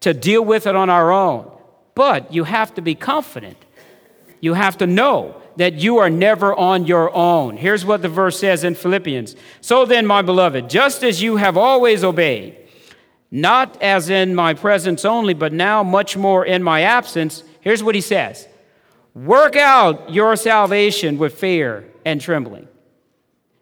to 0.00 0.12
deal 0.12 0.44
with 0.44 0.66
it 0.66 0.76
on 0.76 0.90
our 0.90 1.10
own. 1.10 1.50
But 1.94 2.32
you 2.32 2.44
have 2.44 2.74
to 2.74 2.82
be 2.82 2.94
confident. 2.94 3.56
You 4.40 4.54
have 4.54 4.76
to 4.78 4.86
know 4.86 5.41
that 5.56 5.74
you 5.74 5.98
are 5.98 6.10
never 6.10 6.54
on 6.54 6.86
your 6.86 7.14
own. 7.14 7.56
Here's 7.56 7.84
what 7.84 8.02
the 8.02 8.08
verse 8.08 8.38
says 8.38 8.64
in 8.64 8.74
Philippians 8.74 9.36
So 9.60 9.84
then, 9.84 10.06
my 10.06 10.22
beloved, 10.22 10.68
just 10.70 11.02
as 11.02 11.22
you 11.22 11.36
have 11.36 11.56
always 11.56 12.04
obeyed, 12.04 12.56
not 13.30 13.80
as 13.82 14.10
in 14.10 14.34
my 14.34 14.54
presence 14.54 15.04
only, 15.04 15.34
but 15.34 15.52
now 15.52 15.82
much 15.82 16.16
more 16.16 16.44
in 16.44 16.62
my 16.62 16.82
absence, 16.82 17.42
here's 17.60 17.82
what 17.82 17.94
he 17.94 18.00
says 18.00 18.48
Work 19.14 19.56
out 19.56 20.10
your 20.10 20.36
salvation 20.36 21.18
with 21.18 21.34
fear 21.34 21.84
and 22.04 22.20
trembling. 22.20 22.68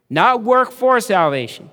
Not 0.09 0.43
work 0.43 0.73
for 0.73 1.01
salvation. 1.01 1.71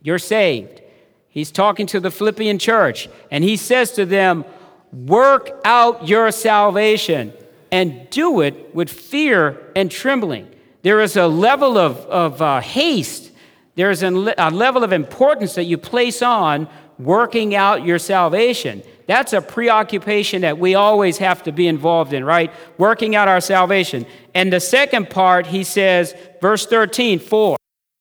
You're 0.00 0.18
saved. 0.18 0.80
He's 1.28 1.50
talking 1.50 1.86
to 1.88 2.00
the 2.00 2.10
Philippian 2.10 2.58
church, 2.58 3.08
and 3.30 3.44
he 3.44 3.56
says 3.56 3.92
to 3.92 4.06
them, 4.06 4.44
Work 4.92 5.50
out 5.64 6.08
your 6.08 6.30
salvation 6.32 7.32
and 7.70 8.08
do 8.10 8.40
it 8.40 8.74
with 8.74 8.90
fear 8.90 9.70
and 9.76 9.90
trembling. 9.90 10.48
There 10.82 11.00
is 11.00 11.16
a 11.16 11.26
level 11.26 11.76
of, 11.76 11.98
of 12.06 12.40
uh, 12.40 12.60
haste, 12.60 13.32
there 13.74 13.90
is 13.90 14.02
a, 14.02 14.34
a 14.38 14.50
level 14.50 14.82
of 14.82 14.92
importance 14.92 15.54
that 15.54 15.64
you 15.64 15.78
place 15.78 16.20
on 16.22 16.68
working 16.98 17.54
out 17.54 17.84
your 17.84 17.98
salvation. 17.98 18.82
That's 19.06 19.32
a 19.32 19.40
preoccupation 19.40 20.42
that 20.42 20.58
we 20.58 20.74
always 20.74 21.18
have 21.18 21.42
to 21.44 21.52
be 21.52 21.66
involved 21.66 22.12
in, 22.12 22.24
right? 22.24 22.52
Working 22.76 23.16
out 23.16 23.28
our 23.28 23.40
salvation. 23.40 24.04
And 24.34 24.52
the 24.52 24.60
second 24.60 25.10
part, 25.10 25.46
he 25.46 25.64
says, 25.64 26.14
verse 26.40 26.66
13, 26.66 27.18
for 27.18 27.56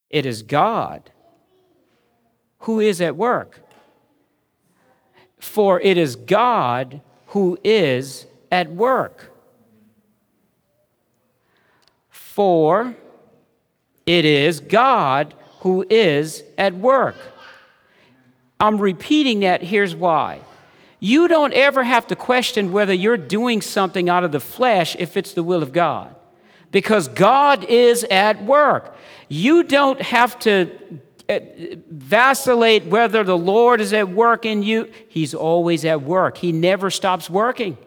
it 0.10 0.26
is 0.26 0.42
God 0.42 1.12
who 2.62 2.80
is 2.80 3.00
at 3.00 3.16
work. 3.16 3.62
For 5.40 5.80
it 5.80 5.98
is 5.98 6.16
God 6.16 7.02
who 7.28 7.58
is 7.64 8.26
at 8.52 8.72
work. 8.72 9.32
For 12.38 12.94
it 14.06 14.24
is 14.24 14.60
God 14.60 15.34
who 15.62 15.84
is 15.90 16.44
at 16.56 16.76
work. 16.76 17.16
I'm 18.60 18.78
repeating 18.78 19.40
that. 19.40 19.64
Here's 19.64 19.96
why. 19.96 20.42
You 21.00 21.28
don't 21.28 21.52
ever 21.54 21.84
have 21.84 22.06
to 22.06 22.16
question 22.16 22.72
whether 22.72 22.94
you're 22.94 23.18
doing 23.18 23.64
something 23.64 24.08
out 24.08 24.24
of 24.24 24.32
the 24.32 24.40
flesh 24.40 24.96
if 25.00 25.18
it's 25.18 25.34
the 25.34 25.42
will 25.42 25.64
of 25.64 25.74
God, 25.74 26.16
because 26.72 27.08
God 27.08 27.64
is 27.64 28.04
at 28.04 28.44
work. 28.44 28.96
You 29.30 29.64
don't 29.64 30.00
have 30.00 30.38
to 30.42 30.70
uh, 31.28 31.40
vacillate 31.90 32.86
whether 32.86 33.24
the 33.24 33.36
Lord 33.36 33.82
is 33.82 33.94
at 33.94 34.10
work 34.10 34.46
in 34.46 34.62
you. 34.62 34.92
He's 35.10 35.34
always 35.34 35.86
at 35.86 36.04
work, 36.04 36.38
He 36.38 36.52
never 36.52 36.92
stops 36.92 37.32
working. 37.32 37.80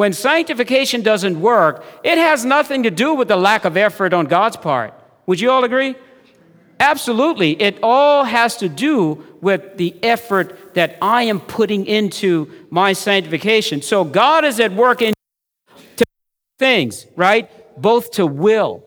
When 0.00 0.14
sanctification 0.14 1.02
doesn't 1.02 1.38
work, 1.38 1.84
it 2.02 2.16
has 2.16 2.42
nothing 2.42 2.84
to 2.84 2.90
do 2.90 3.12
with 3.12 3.28
the 3.28 3.36
lack 3.36 3.66
of 3.66 3.76
effort 3.76 4.14
on 4.14 4.24
God's 4.24 4.56
part. 4.56 4.94
Would 5.26 5.40
you 5.40 5.50
all 5.50 5.62
agree? 5.62 5.94
Absolutely. 6.80 7.50
It 7.60 7.78
all 7.82 8.24
has 8.24 8.56
to 8.56 8.68
do 8.70 9.22
with 9.42 9.76
the 9.76 9.94
effort 10.02 10.72
that 10.72 10.96
I 11.02 11.24
am 11.24 11.38
putting 11.38 11.84
into 11.84 12.50
my 12.70 12.94
sanctification. 12.94 13.82
So 13.82 14.02
God 14.04 14.46
is 14.46 14.58
at 14.58 14.72
work 14.72 15.02
in 15.02 15.12
things, 16.58 17.04
right? 17.14 17.50
Both 17.78 18.12
to 18.12 18.26
will. 18.26 18.82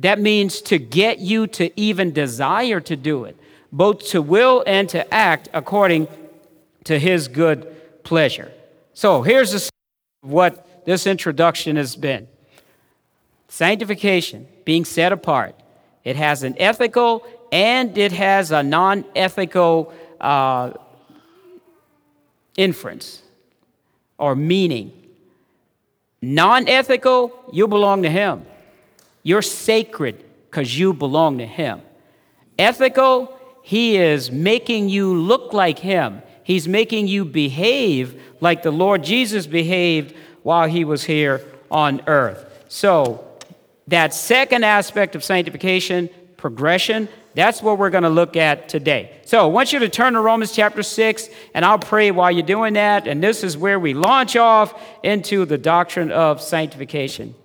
That 0.00 0.18
means 0.18 0.62
to 0.62 0.78
get 0.78 1.20
you 1.20 1.46
to 1.46 1.80
even 1.80 2.10
desire 2.10 2.80
to 2.80 2.96
do 2.96 3.22
it, 3.22 3.36
both 3.70 4.08
to 4.08 4.20
will 4.20 4.64
and 4.66 4.88
to 4.88 5.14
act 5.14 5.48
according 5.54 6.08
to 6.86 6.98
his 6.98 7.28
good 7.28 7.72
pleasure. 8.02 8.50
So 8.94 9.22
here's 9.22 9.70
what 10.20 10.84
this 10.84 11.06
introduction 11.06 11.76
has 11.76 11.96
been 11.96 12.28
sanctification, 13.48 14.46
being 14.64 14.84
set 14.84 15.12
apart. 15.12 15.54
It 16.04 16.16
has 16.16 16.42
an 16.42 16.54
ethical 16.58 17.26
and 17.52 17.96
it 17.98 18.12
has 18.12 18.52
a 18.52 18.62
non 18.62 19.04
ethical 19.14 19.92
uh, 20.20 20.72
inference 22.56 23.22
or 24.18 24.34
meaning. 24.34 24.92
Non 26.22 26.68
ethical, 26.68 27.32
you 27.52 27.66
belong 27.66 28.02
to 28.02 28.10
Him. 28.10 28.44
You're 29.22 29.42
sacred 29.42 30.24
because 30.50 30.78
you 30.78 30.92
belong 30.92 31.38
to 31.38 31.46
Him. 31.46 31.80
Ethical, 32.58 33.36
He 33.62 33.96
is 33.96 34.30
making 34.30 34.88
you 34.88 35.14
look 35.14 35.52
like 35.52 35.78
Him. 35.78 36.22
He's 36.50 36.66
making 36.66 37.06
you 37.06 37.24
behave 37.24 38.20
like 38.40 38.64
the 38.64 38.72
Lord 38.72 39.04
Jesus 39.04 39.46
behaved 39.46 40.16
while 40.42 40.68
he 40.68 40.84
was 40.84 41.04
here 41.04 41.44
on 41.70 42.02
earth. 42.08 42.64
So, 42.68 43.24
that 43.86 44.12
second 44.12 44.64
aspect 44.64 45.14
of 45.14 45.22
sanctification, 45.22 46.10
progression, 46.36 47.08
that's 47.34 47.62
what 47.62 47.78
we're 47.78 47.90
going 47.90 48.02
to 48.02 48.10
look 48.10 48.34
at 48.34 48.68
today. 48.68 49.12
So, 49.26 49.44
I 49.44 49.46
want 49.46 49.72
you 49.72 49.78
to 49.78 49.88
turn 49.88 50.14
to 50.14 50.20
Romans 50.20 50.50
chapter 50.50 50.82
6, 50.82 51.28
and 51.54 51.64
I'll 51.64 51.78
pray 51.78 52.10
while 52.10 52.32
you're 52.32 52.42
doing 52.42 52.72
that. 52.72 53.06
And 53.06 53.22
this 53.22 53.44
is 53.44 53.56
where 53.56 53.78
we 53.78 53.94
launch 53.94 54.34
off 54.34 54.74
into 55.04 55.44
the 55.44 55.56
doctrine 55.56 56.10
of 56.10 56.42
sanctification. 56.42 57.36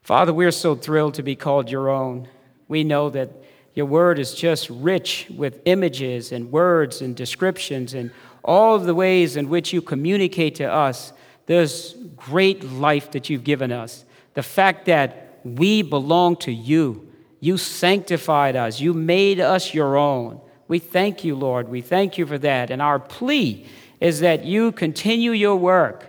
Father, 0.00 0.32
we're 0.32 0.52
so 0.52 0.74
thrilled 0.74 1.12
to 1.16 1.22
be 1.22 1.36
called 1.36 1.70
your 1.70 1.90
own. 1.90 2.28
We 2.66 2.82
know 2.82 3.10
that 3.10 3.43
your 3.74 3.86
word 3.86 4.18
is 4.18 4.34
just 4.34 4.70
rich 4.70 5.26
with 5.36 5.60
images 5.64 6.32
and 6.32 6.52
words 6.52 7.00
and 7.00 7.16
descriptions 7.16 7.94
and 7.94 8.10
all 8.44 8.74
of 8.74 8.84
the 8.84 8.94
ways 8.94 9.36
in 9.36 9.48
which 9.48 9.72
you 9.72 9.82
communicate 9.82 10.54
to 10.56 10.64
us 10.64 11.12
this 11.46 11.94
great 12.16 12.64
life 12.64 13.10
that 13.12 13.28
you've 13.28 13.44
given 13.44 13.72
us, 13.72 14.04
the 14.34 14.42
fact 14.42 14.86
that 14.86 15.40
we 15.44 15.82
belong 15.82 16.36
to 16.36 16.52
you. 16.52 17.08
You 17.40 17.58
sanctified 17.58 18.56
us, 18.56 18.80
you 18.80 18.94
made 18.94 19.40
us 19.40 19.74
your 19.74 19.96
own. 19.96 20.40
We 20.66 20.78
thank 20.78 21.24
you, 21.24 21.34
Lord. 21.34 21.68
We 21.68 21.82
thank 21.82 22.16
you 22.16 22.26
for 22.26 22.38
that. 22.38 22.70
And 22.70 22.80
our 22.80 22.98
plea 22.98 23.66
is 24.00 24.20
that 24.20 24.44
you 24.44 24.72
continue 24.72 25.32
your 25.32 25.56
work 25.56 26.08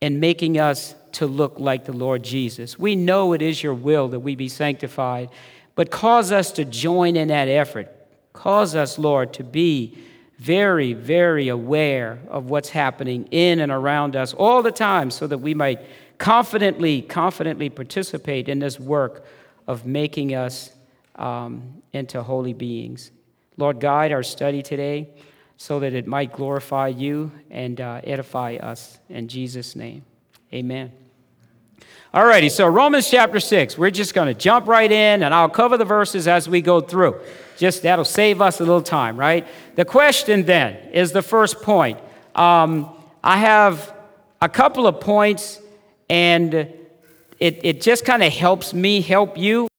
in 0.00 0.20
making 0.20 0.58
us 0.58 0.94
to 1.12 1.26
look 1.26 1.58
like 1.58 1.84
the 1.84 1.92
Lord 1.92 2.22
Jesus. 2.22 2.78
We 2.78 2.96
know 2.96 3.32
it 3.32 3.42
is 3.42 3.62
your 3.62 3.74
will 3.74 4.08
that 4.08 4.20
we 4.20 4.34
be 4.34 4.48
sanctified, 4.48 5.28
but 5.74 5.90
cause 5.90 6.32
us 6.32 6.52
to 6.52 6.64
join 6.64 7.16
in 7.16 7.28
that 7.28 7.48
effort. 7.48 7.88
Cause 8.32 8.74
us, 8.74 8.98
Lord, 8.98 9.32
to 9.34 9.44
be 9.44 9.98
very, 10.38 10.94
very 10.94 11.48
aware 11.48 12.18
of 12.28 12.48
what's 12.48 12.70
happening 12.70 13.28
in 13.30 13.60
and 13.60 13.70
around 13.70 14.16
us 14.16 14.32
all 14.32 14.62
the 14.62 14.72
time 14.72 15.10
so 15.10 15.26
that 15.26 15.38
we 15.38 15.52
might 15.52 15.80
confidently, 16.18 17.02
confidently 17.02 17.68
participate 17.68 18.48
in 18.48 18.58
this 18.58 18.80
work 18.80 19.26
of 19.66 19.84
making 19.84 20.34
us 20.34 20.70
um, 21.16 21.82
into 21.92 22.22
holy 22.22 22.54
beings. 22.54 23.10
Lord, 23.56 23.80
guide 23.80 24.12
our 24.12 24.22
study 24.22 24.62
today 24.62 25.10
so 25.58 25.80
that 25.80 25.92
it 25.92 26.06
might 26.06 26.32
glorify 26.32 26.88
you 26.88 27.30
and 27.50 27.78
uh, 27.78 28.00
edify 28.04 28.56
us. 28.56 28.98
In 29.10 29.28
Jesus' 29.28 29.76
name, 29.76 30.02
amen. 30.54 30.99
All 32.12 32.26
righty, 32.26 32.48
so 32.48 32.66
Romans 32.66 33.08
chapter 33.08 33.38
6, 33.38 33.78
we're 33.78 33.92
just 33.92 34.14
going 34.14 34.26
to 34.26 34.34
jump 34.34 34.66
right 34.66 34.90
in 34.90 35.22
and 35.22 35.32
I'll 35.32 35.48
cover 35.48 35.78
the 35.78 35.84
verses 35.84 36.26
as 36.26 36.48
we 36.48 36.60
go 36.60 36.80
through. 36.80 37.20
Just 37.56 37.82
that'll 37.82 38.04
save 38.04 38.40
us 38.40 38.58
a 38.58 38.64
little 38.64 38.82
time, 38.82 39.16
right? 39.16 39.46
The 39.76 39.84
question 39.84 40.44
then 40.44 40.74
is 40.92 41.12
the 41.12 41.22
first 41.22 41.62
point. 41.62 42.00
Um, 42.34 42.90
I 43.22 43.36
have 43.36 43.94
a 44.42 44.48
couple 44.48 44.88
of 44.88 44.98
points 44.98 45.60
and 46.08 46.52
it, 46.52 47.60
it 47.62 47.80
just 47.80 48.04
kind 48.04 48.24
of 48.24 48.32
helps 48.32 48.74
me 48.74 49.02
help 49.02 49.38
you 49.38 49.69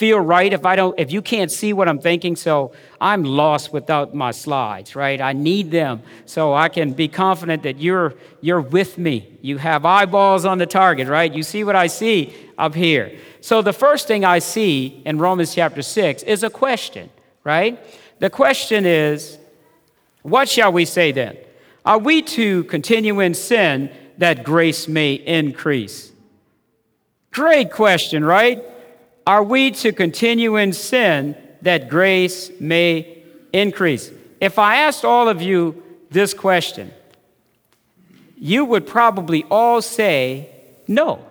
feel 0.00 0.18
right 0.18 0.54
if 0.54 0.64
I 0.64 0.76
don't, 0.76 0.98
if 0.98 1.12
you 1.12 1.20
can't 1.20 1.50
see 1.50 1.74
what 1.74 1.86
I'm 1.86 1.98
thinking. 1.98 2.34
So 2.34 2.72
I'm 3.02 3.22
lost 3.22 3.70
without 3.70 4.14
my 4.14 4.30
slides, 4.30 4.96
right? 4.96 5.20
I 5.20 5.34
need 5.34 5.70
them 5.70 6.00
so 6.24 6.54
I 6.54 6.70
can 6.70 6.94
be 6.94 7.06
confident 7.06 7.64
that 7.64 7.78
you're, 7.78 8.14
you're 8.40 8.62
with 8.62 8.96
me. 8.96 9.36
You 9.42 9.58
have 9.58 9.84
eyeballs 9.84 10.46
on 10.46 10.56
the 10.56 10.64
target, 10.64 11.06
right? 11.06 11.30
You 11.30 11.42
see 11.42 11.64
what 11.64 11.76
I 11.76 11.86
see 11.86 12.34
up 12.56 12.74
here. 12.74 13.12
So 13.42 13.60
the 13.60 13.74
first 13.74 14.08
thing 14.08 14.24
I 14.24 14.38
see 14.38 15.02
in 15.04 15.18
Romans 15.18 15.54
chapter 15.54 15.82
6 15.82 16.22
is 16.22 16.42
a 16.44 16.48
question, 16.48 17.10
right? 17.44 17.78
The 18.20 18.30
question 18.30 18.86
is, 18.86 19.36
what 20.22 20.48
shall 20.48 20.72
we 20.72 20.86
say 20.86 21.12
then? 21.12 21.36
Are 21.84 21.98
we 21.98 22.22
to 22.22 22.64
continue 22.64 23.20
in 23.20 23.34
sin 23.34 23.90
that 24.16 24.44
grace 24.44 24.88
may 24.88 25.12
increase? 25.12 26.10
Great 27.32 27.70
question, 27.70 28.24
right? 28.24 28.64
Are 29.26 29.42
we 29.42 29.70
to 29.72 29.92
continue 29.92 30.56
in 30.56 30.72
sin 30.72 31.36
that 31.62 31.88
grace 31.88 32.50
may 32.58 33.22
increase? 33.52 34.10
If 34.40 34.58
I 34.58 34.76
asked 34.76 35.04
all 35.04 35.28
of 35.28 35.42
you 35.42 35.82
this 36.10 36.34
question, 36.34 36.90
you 38.36 38.64
would 38.64 38.86
probably 38.86 39.44
all 39.50 39.82
say 39.82 40.50
no, 40.88 41.24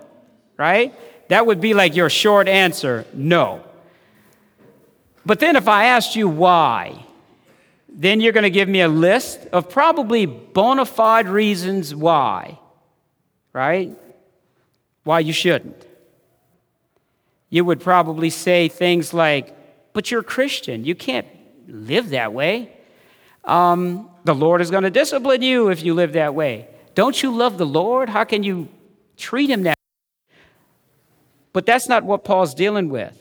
right? 0.57 0.93
That 1.29 1.45
would 1.45 1.59
be 1.59 1.73
like 1.73 1.95
your 1.95 2.09
short 2.09 2.47
answer 2.47 3.05
no. 3.13 3.63
But 5.25 5.39
then 5.39 5.55
if 5.55 5.67
I 5.67 5.85
asked 5.85 6.15
you 6.15 6.27
why, 6.27 7.05
then 7.87 8.21
you're 8.21 8.33
going 8.33 8.43
to 8.43 8.49
give 8.49 8.69
me 8.69 8.81
a 8.81 8.87
list 8.87 9.47
of 9.51 9.69
probably 9.69 10.25
bona 10.27 10.85
fide 10.85 11.27
reasons 11.27 11.93
why, 11.93 12.59
right? 13.51 13.97
Why 15.03 15.19
you 15.19 15.33
shouldn't 15.33 15.88
you 17.49 17.65
would 17.65 17.79
probably 17.79 18.29
say 18.29 18.67
things 18.67 19.13
like, 19.13 19.55
But 19.93 20.11
you're 20.11 20.21
a 20.21 20.23
Christian. 20.23 20.85
You 20.85 20.95
can't 20.95 21.27
live 21.67 22.09
that 22.09 22.33
way. 22.33 22.71
Um, 23.43 24.09
the 24.23 24.35
Lord 24.35 24.61
is 24.61 24.69
going 24.69 24.83
to 24.83 24.89
discipline 24.89 25.41
you 25.41 25.69
if 25.69 25.83
you 25.83 25.93
live 25.93 26.13
that 26.13 26.35
way. 26.35 26.67
Don't 26.95 27.21
you 27.21 27.35
love 27.35 27.57
the 27.57 27.65
Lord? 27.65 28.09
How 28.09 28.23
can 28.23 28.43
you 28.43 28.67
treat 29.17 29.49
him 29.49 29.63
that 29.63 29.77
way? 29.77 30.37
But 31.53 31.65
that's 31.65 31.89
not 31.89 32.03
what 32.03 32.23
Paul's 32.23 32.53
dealing 32.53 32.89
with. 32.89 33.15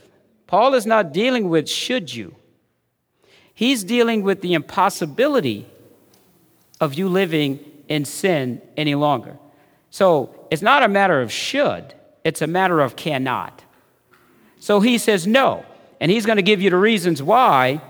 Paul 0.46 0.74
is 0.74 0.86
not 0.86 1.12
dealing 1.12 1.48
with 1.48 1.68
should 1.68 2.14
you. 2.14 2.34
He's 3.54 3.84
dealing 3.84 4.22
with 4.22 4.40
the 4.40 4.54
impossibility 4.54 5.66
of 6.80 6.94
you 6.94 7.08
living 7.08 7.60
in 7.88 8.04
sin 8.04 8.62
any 8.76 8.94
longer. 8.94 9.38
So 9.90 10.34
it's 10.50 10.62
not 10.62 10.82
a 10.82 10.88
matter 10.88 11.20
of 11.20 11.32
should, 11.32 11.94
it's 12.24 12.42
a 12.42 12.46
matter 12.46 12.80
of 12.80 12.96
cannot. 12.96 13.64
So 14.68 14.80
he 14.80 14.98
says 14.98 15.26
no. 15.26 15.64
And 15.98 16.12
he's 16.12 16.26
going 16.26 16.36
to 16.36 16.42
give 16.42 16.60
you 16.60 16.68
the 16.68 16.76
reasons 16.76 17.22
why 17.22 17.80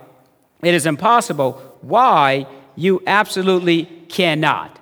it 0.63 0.75
is 0.75 0.87
impossible, 0.87 1.55
why 1.81 2.47
you 2.77 3.03
absolutely 3.05 3.87
cannot. 4.09 4.79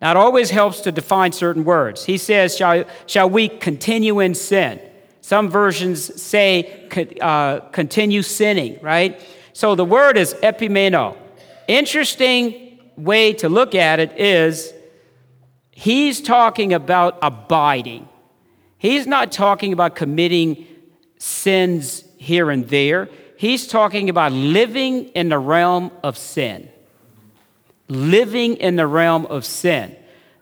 Now, 0.00 0.12
it 0.12 0.16
always 0.16 0.50
helps 0.50 0.78
to 0.82 0.92
define 0.92 1.32
certain 1.32 1.64
words. 1.64 2.04
He 2.04 2.18
says, 2.18 2.56
Shall, 2.56 2.84
shall 3.06 3.28
we 3.28 3.48
continue 3.48 4.20
in 4.20 4.36
sin? 4.36 4.80
Some 5.22 5.50
versions 5.50 6.22
say 6.22 6.88
uh, 7.20 7.58
continue 7.72 8.22
sinning, 8.22 8.78
right? 8.80 9.20
So 9.52 9.74
the 9.74 9.84
word 9.84 10.16
is 10.16 10.34
epimeno. 10.34 11.18
Interesting 11.66 12.78
way 12.94 13.32
to 13.32 13.48
look 13.48 13.74
at 13.74 13.98
it 13.98 14.16
is 14.16 14.72
he's 15.72 16.20
talking 16.20 16.72
about 16.72 17.18
abiding. 17.22 18.08
He's 18.78 19.08
not 19.08 19.32
talking 19.32 19.72
about 19.72 19.96
committing 19.96 20.68
sins 21.20 22.02
here 22.16 22.50
and 22.50 22.66
there. 22.68 23.08
He's 23.36 23.66
talking 23.66 24.10
about 24.10 24.32
living 24.32 25.06
in 25.10 25.28
the 25.28 25.38
realm 25.38 25.92
of 26.02 26.18
sin. 26.18 26.68
Living 27.88 28.56
in 28.56 28.76
the 28.76 28.86
realm 28.86 29.26
of 29.26 29.44
sin. 29.44 29.94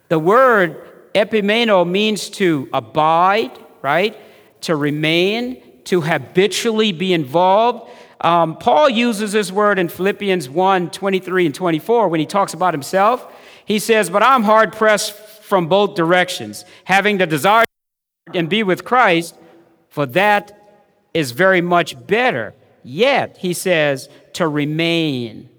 The 0.07 0.19
word 0.19 1.13
epimeno 1.13 1.87
means 1.87 2.29
to 2.31 2.69
abide, 2.73 3.51
right? 3.81 4.17
To 4.61 4.75
remain, 4.75 5.61
to 5.85 6.01
habitually 6.01 6.91
be 6.91 7.13
involved. 7.13 7.91
Um, 8.21 8.57
Paul 8.57 8.89
uses 8.89 9.31
this 9.31 9.51
word 9.51 9.79
in 9.79 9.87
Philippians 9.87 10.49
1 10.49 10.91
23 10.91 11.45
and 11.45 11.55
24 11.55 12.07
when 12.09 12.19
he 12.19 12.25
talks 12.25 12.53
about 12.53 12.73
himself. 12.73 13.33
He 13.65 13.79
says, 13.79 14.09
But 14.09 14.23
I'm 14.23 14.43
hard 14.43 14.73
pressed 14.73 15.13
from 15.13 15.67
both 15.67 15.95
directions, 15.95 16.65
having 16.83 17.17
the 17.17 17.27
desire 17.27 17.65
and 18.33 18.49
be 18.49 18.63
with 18.63 18.83
Christ, 18.85 19.35
for 19.87 20.05
that 20.07 20.58
is 21.13 21.31
very 21.31 21.61
much 21.61 22.07
better. 22.07 22.53
Yet, 22.83 23.37
he 23.37 23.53
says, 23.53 24.09
to 24.33 24.47
remain. 24.47 25.49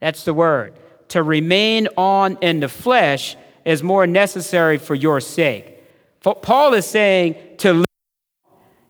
That's 0.00 0.24
the 0.24 0.34
word. 0.34 0.74
To 1.08 1.22
remain 1.22 1.88
on 1.96 2.38
in 2.40 2.60
the 2.60 2.68
flesh 2.68 3.36
is 3.64 3.82
more 3.82 4.06
necessary 4.06 4.78
for 4.78 4.94
your 4.94 5.20
sake. 5.20 5.78
Paul 6.22 6.74
is 6.74 6.86
saying 6.86 7.36
to 7.58 7.72
live, 7.72 7.86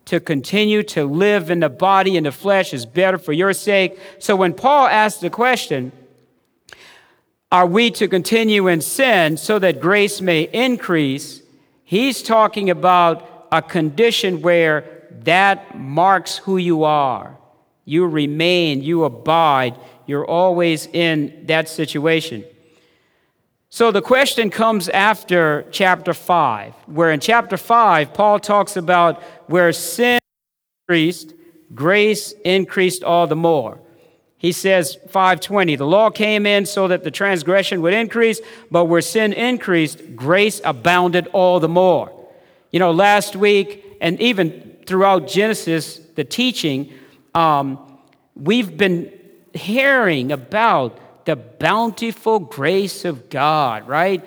to 0.07 0.19
continue 0.19 0.83
to 0.83 1.05
live 1.05 1.51
in 1.51 1.61
the 1.61 1.69
body 1.69 2.17
and 2.17 2.27
the 2.27 2.33
flesh 2.33 2.75
is 2.75 2.85
better 2.85 3.17
for 3.17 3.33
your 3.33 3.53
sake. 3.53 3.99
So 4.19 4.35
when 4.35 4.53
Paul 4.53 4.87
asks 4.87 5.21
the 5.21 5.31
question, 5.31 5.93
are 7.53 7.67
we 7.67 7.91
to 7.93 8.09
continue 8.09 8.67
in 8.67 8.81
sin 8.81 9.37
so 9.37 9.59
that 9.61 9.81
grace 9.81 10.21
may 10.21 10.43
increase? 10.53 11.43
He's 11.85 12.23
talking 12.23 12.71
about 12.71 13.49
a 13.53 13.63
condition 13.63 14.43
where 14.43 15.00
that 15.25 15.79
marks 15.79 16.38
who 16.38 16.57
you 16.57 16.85
are. 16.85 17.37
You 17.85 18.07
remain, 18.07 18.83
you 18.83 19.05
abide, 19.05 19.77
you're 20.07 20.27
always 20.27 20.87
in 20.87 21.46
that 21.46 21.68
situation. 21.68 22.44
So 23.68 23.92
the 23.92 24.03
question 24.03 24.51
comes 24.51 24.88
after 24.88 25.64
chapter 25.70 26.12
5, 26.12 26.75
where 26.87 27.12
in 27.12 27.20
chapter 27.20 27.57
5, 27.57 28.12
Paul 28.12 28.40
talks 28.40 28.77
about 28.77 29.23
where 29.46 29.73
sin 29.73 30.18
increased, 30.83 31.35
grace 31.73 32.33
increased 32.44 33.05
all 33.05 33.29
the 33.29 33.37
more. 33.37 33.79
He 34.38 34.53
says 34.53 34.96
520, 35.11 35.77
the 35.77 35.87
law 35.87 36.11
came 36.11 36.46
in 36.46 36.66
so 36.66 36.88
that 36.88 37.05
the 37.05 37.11
transgression 37.11 37.83
would 37.83 37.92
increase, 37.92 38.40
but 38.70 38.87
where 38.87 39.03
sin 39.03 39.33
increased, 39.33 40.16
grace 40.16 40.61
abounded 40.64 41.29
all 41.29 41.61
the 41.61 41.68
more. 41.68 42.11
You 42.73 42.79
know, 42.79 42.90
last 42.90 43.37
week, 43.37 43.85
and 44.01 44.20
even 44.20 44.70
throughout 44.90 45.29
Genesis, 45.29 46.00
the 46.16 46.24
teaching, 46.24 46.92
um, 47.33 47.79
we've 48.35 48.76
been 48.76 49.12
hearing 49.55 50.33
about 50.33 51.24
the 51.26 51.37
bountiful 51.37 52.40
grace 52.40 53.05
of 53.05 53.31
God, 53.31 53.87
right? 53.87 54.24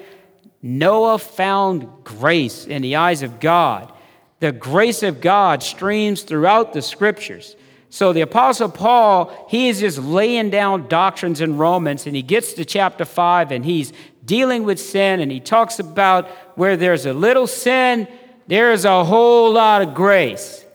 Noah 0.62 1.20
found 1.20 2.06
grace 2.06 2.66
in 2.66 2.82
the 2.82 2.96
eyes 2.96 3.24
of 3.24 3.42
God. 3.42 3.92
The 4.40 4.54
grace 4.54 5.04
of 5.04 5.20
God 5.20 5.62
streams 5.62 6.22
throughout 6.22 6.72
the 6.72 6.82
scriptures. 6.82 7.58
So 7.90 8.14
the 8.14 8.22
Apostle 8.22 8.70
Paul, 8.70 9.48
he 9.50 9.68
is 9.68 9.82
just 9.82 9.98
laying 9.98 10.50
down 10.50 10.88
doctrines 10.88 11.42
in 11.42 11.58
Romans, 11.58 12.08
and 12.08 12.16
he 12.16 12.22
gets 12.22 12.54
to 12.54 12.64
chapter 12.64 13.04
5 13.04 13.52
and 13.52 13.66
he's 13.66 13.92
dealing 14.24 14.64
with 14.64 14.80
sin, 14.80 15.20
and 15.20 15.30
he 15.30 15.42
talks 15.42 15.80
about 15.80 16.30
where 16.56 16.78
there's 16.78 17.06
a 17.06 17.12
little 17.12 17.48
sin 17.48 18.08
there 18.48 18.72
is 18.72 18.86
a 18.86 19.04
whole 19.04 19.52
lot 19.52 19.82
of 19.82 19.94
grace, 19.94 20.66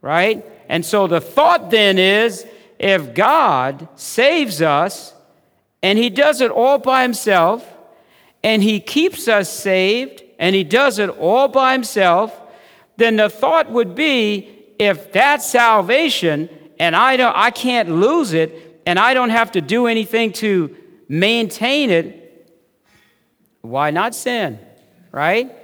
right? 0.00 0.44
And 0.68 0.84
so 0.84 1.06
the 1.06 1.20
thought 1.20 1.70
then 1.70 1.98
is 1.98 2.46
if 2.78 3.14
God 3.14 3.88
saves 3.96 4.62
us 4.62 5.14
and 5.82 5.98
He 5.98 6.10
does 6.10 6.40
it 6.40 6.50
all 6.50 6.78
by 6.78 7.02
Himself, 7.02 7.68
and 8.44 8.62
He 8.62 8.80
keeps 8.80 9.28
us 9.28 9.52
saved, 9.52 10.22
and 10.38 10.54
He 10.54 10.64
does 10.64 10.98
it 10.98 11.10
all 11.10 11.48
by 11.48 11.72
Himself, 11.72 12.38
then 12.96 13.16
the 13.16 13.28
thought 13.28 13.70
would 13.70 13.94
be 13.94 14.48
if 14.78 15.12
that's 15.12 15.46
salvation 15.46 16.48
and 16.78 16.96
I, 16.96 17.16
don't, 17.16 17.36
I 17.36 17.50
can't 17.50 17.90
lose 17.90 18.32
it 18.32 18.80
and 18.86 18.98
I 18.98 19.14
don't 19.14 19.30
have 19.30 19.52
to 19.52 19.60
do 19.60 19.86
anything 19.86 20.32
to 20.34 20.76
maintain 21.08 21.90
it, 21.90 22.50
why 23.60 23.90
not 23.90 24.14
sin? 24.14 24.58
Right? 25.12 25.54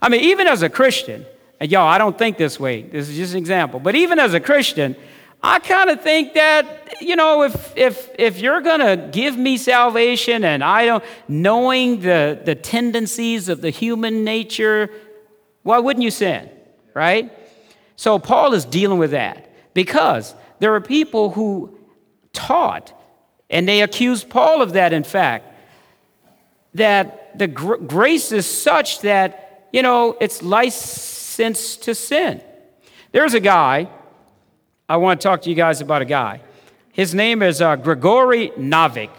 I 0.00 0.08
mean, 0.08 0.22
even 0.22 0.46
as 0.46 0.62
a 0.62 0.68
Christian, 0.68 1.26
and 1.60 1.70
y'all, 1.70 1.88
I 1.88 1.98
don't 1.98 2.16
think 2.16 2.36
this 2.36 2.58
way, 2.58 2.82
this 2.82 3.08
is 3.08 3.16
just 3.16 3.32
an 3.32 3.38
example, 3.38 3.80
but 3.80 3.94
even 3.94 4.18
as 4.18 4.34
a 4.34 4.40
Christian, 4.40 4.96
I 5.42 5.60
kind 5.60 5.90
of 5.90 6.00
think 6.02 6.34
that, 6.34 6.96
you 7.00 7.14
know, 7.14 7.42
if, 7.42 7.76
if, 7.76 8.10
if 8.18 8.40
you're 8.40 8.60
going 8.60 8.80
to 8.80 9.08
give 9.10 9.36
me 9.36 9.56
salvation 9.56 10.44
and 10.44 10.64
I 10.64 10.86
don't, 10.86 11.04
knowing 11.28 12.00
the, 12.00 12.40
the 12.44 12.54
tendencies 12.54 13.48
of 13.48 13.60
the 13.60 13.70
human 13.70 14.24
nature, 14.24 14.90
why 15.62 15.78
wouldn't 15.78 16.02
you 16.02 16.10
sin? 16.10 16.50
Right? 16.94 17.32
So 17.94 18.18
Paul 18.18 18.54
is 18.54 18.64
dealing 18.64 18.98
with 18.98 19.12
that 19.12 19.52
because 19.74 20.34
there 20.58 20.74
are 20.74 20.80
people 20.80 21.30
who 21.30 21.78
taught, 22.32 22.92
and 23.48 23.68
they 23.68 23.82
accused 23.82 24.28
Paul 24.28 24.60
of 24.60 24.72
that, 24.72 24.92
in 24.92 25.04
fact, 25.04 25.54
that 26.74 27.38
the 27.38 27.46
gr- 27.46 27.76
grace 27.76 28.32
is 28.32 28.46
such 28.46 29.00
that, 29.00 29.47
you 29.72 29.82
know, 29.82 30.16
it's 30.20 30.42
license 30.42 31.76
to 31.76 31.94
sin. 31.94 32.40
There's 33.12 33.34
a 33.34 33.40
guy, 33.40 33.88
I 34.88 34.96
want 34.96 35.20
to 35.20 35.28
talk 35.28 35.42
to 35.42 35.50
you 35.50 35.56
guys 35.56 35.80
about 35.80 36.02
a 36.02 36.06
guy. 36.06 36.40
His 36.92 37.14
name 37.14 37.42
is 37.42 37.60
uh, 37.60 37.76
Grigory 37.76 38.50
Novik. 38.58 39.10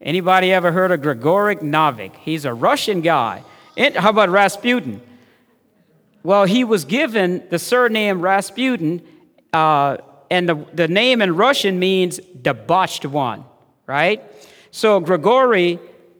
Anybody 0.00 0.52
ever 0.52 0.72
heard 0.72 0.92
of 0.92 1.02
Grigory 1.02 1.56
Novik? 1.56 2.14
He's 2.16 2.44
a 2.44 2.54
Russian 2.54 3.00
guy. 3.00 3.42
And 3.76 3.94
how 3.94 4.10
about 4.10 4.30
Rasputin? 4.30 5.00
Well, 6.22 6.44
he 6.44 6.64
was 6.64 6.84
given 6.84 7.44
the 7.50 7.58
surname 7.58 8.20
Rasputin, 8.20 9.02
uh, 9.52 9.98
and 10.30 10.48
the, 10.48 10.66
the 10.72 10.88
name 10.88 11.22
in 11.22 11.36
Russian 11.36 11.78
means 11.78 12.18
debauched 12.18 13.04
one, 13.04 13.44
right? 13.86 14.22
So 14.72 14.98
Grigory 14.98 15.78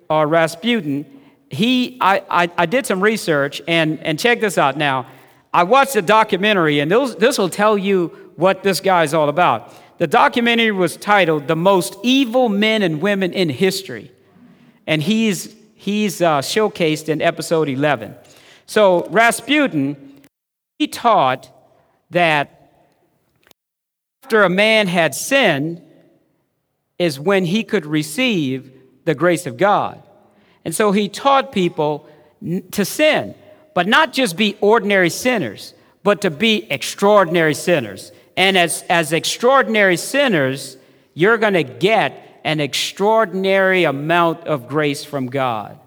or 0.09 0.27
Rasputin, 0.27 1.16
he, 1.51 1.99
I, 2.01 2.23
I, 2.29 2.51
I, 2.59 2.67
did 2.67 2.87
some 2.87 3.01
research, 3.01 3.63
and, 3.69 4.01
and 4.01 4.19
check 4.19 4.41
this 4.41 4.59
out 4.59 4.77
now. 4.77 5.07
I 5.53 5.63
watched 5.63 5.97
a 5.97 6.03
documentary, 6.03 6.81
and 6.81 6.91
this, 6.91 7.15
this 7.15 7.39
will 7.39 7.49
tell 7.49 7.79
you 7.79 8.09
what 8.37 8.63
this 8.63 8.81
guy 8.81 9.05
is 9.05 9.15
all 9.15 9.29
about. 9.29 9.73
The 9.99 10.07
documentary 10.07 10.73
was 10.73 10.97
titled 10.97 11.47
The 11.47 11.57
Most 11.57 11.97
Evil 12.03 12.49
Men 12.49 12.83
and 12.83 13.01
Women 13.01 13.33
in 13.33 13.49
History, 13.49 14.11
and 14.87 15.03
he's, 15.03 15.55
he's 15.75 16.21
uh, 16.21 16.41
showcased 16.41 17.09
in 17.09 17.23
episode 17.23 17.69
11. 17.69 18.15
So 18.67 19.07
Rasputin, 19.09 20.21
he 20.79 20.89
taught 20.89 21.49
that 22.11 22.57
after 24.25 24.43
a 24.43 24.51
man 24.51 24.89
had 24.89 25.15
sinned 25.15 25.81
is 26.99 27.21
when 27.21 27.45
he 27.45 27.63
could 27.63 27.87
receive 27.87 28.73
the 29.05 29.15
grace 29.15 29.47
of 29.47 29.57
God. 29.57 30.03
And 30.67 30.75
so 30.75 30.91
he 30.91 31.09
taught 31.09 31.53
people 31.53 32.09
to 32.73 32.85
sin, 32.85 33.37
but 33.73 33.87
not 33.87 34.13
just 34.13 34.37
be 34.37 34.59
ordinary 34.61 35.11
sinners, 35.11 35.75
but 36.03 36.23
to 36.23 36.31
be 36.31 36.69
extraordinary 36.69 37.55
sinners. 37.55 38.11
And 38.37 38.59
as, 38.59 38.83
as 38.91 39.13
extraordinary 39.13 39.97
sinners, 39.97 40.77
you're 41.15 41.39
going 41.39 41.53
to 41.53 41.63
get 41.63 42.41
an 42.43 42.59
extraordinary 42.59 43.85
amount 43.85 44.41
of 44.49 44.67
grace 44.67 45.05
from 45.05 45.29
God. 45.29 45.79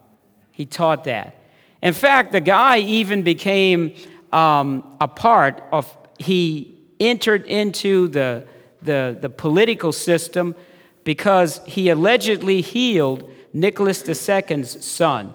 He 0.54 0.66
taught 0.66 1.04
that. 1.04 1.36
In 1.84 1.94
fact, 1.94 2.32
the 2.32 2.40
guy 2.40 2.78
even 2.78 3.22
became 3.22 3.94
um, 4.32 4.96
a 5.02 5.10
part 5.10 5.62
of, 5.74 5.94
he 6.20 6.80
entered 7.02 7.46
into 7.48 8.08
the, 8.08 8.48
the, 8.82 9.18
the 9.20 9.30
political 9.30 9.92
system 9.92 10.56
because 11.04 11.60
he 11.66 11.90
allegedly 11.90 12.62
healed 12.62 13.30
Nicholas 13.54 14.08
II's 14.08 14.84
son, 14.86 15.34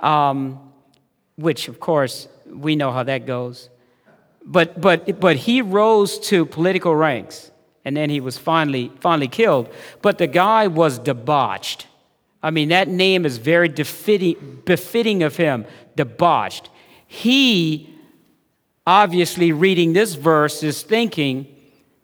um, 0.00 0.72
which, 1.36 1.68
of 1.68 1.80
course, 1.80 2.28
we 2.46 2.76
know 2.76 2.92
how 2.92 3.02
that 3.02 3.26
goes. 3.26 3.68
But, 4.44 4.80
but, 4.80 5.20
but 5.20 5.36
he 5.36 5.62
rose 5.62 6.18
to 6.28 6.46
political 6.46 6.94
ranks, 6.94 7.50
and 7.84 7.96
then 7.96 8.10
he 8.10 8.20
was 8.20 8.38
finally, 8.38 8.92
finally 9.00 9.28
killed. 9.28 9.68
But 10.02 10.18
the 10.18 10.26
guy 10.26 10.68
was 10.68 10.98
debauched. 10.98 11.86
I 12.42 12.50
mean, 12.50 12.68
that 12.68 12.88
name 12.88 13.26
is 13.26 13.38
very 13.38 13.68
befitting, 13.68 14.62
befitting 14.64 15.22
of 15.22 15.36
him, 15.36 15.66
debauched. 15.96 16.70
He 17.06 17.92
obviously 18.86 19.50
reading 19.52 19.92
this 19.92 20.14
verse 20.14 20.62
is 20.62 20.82
thinking 20.82 21.46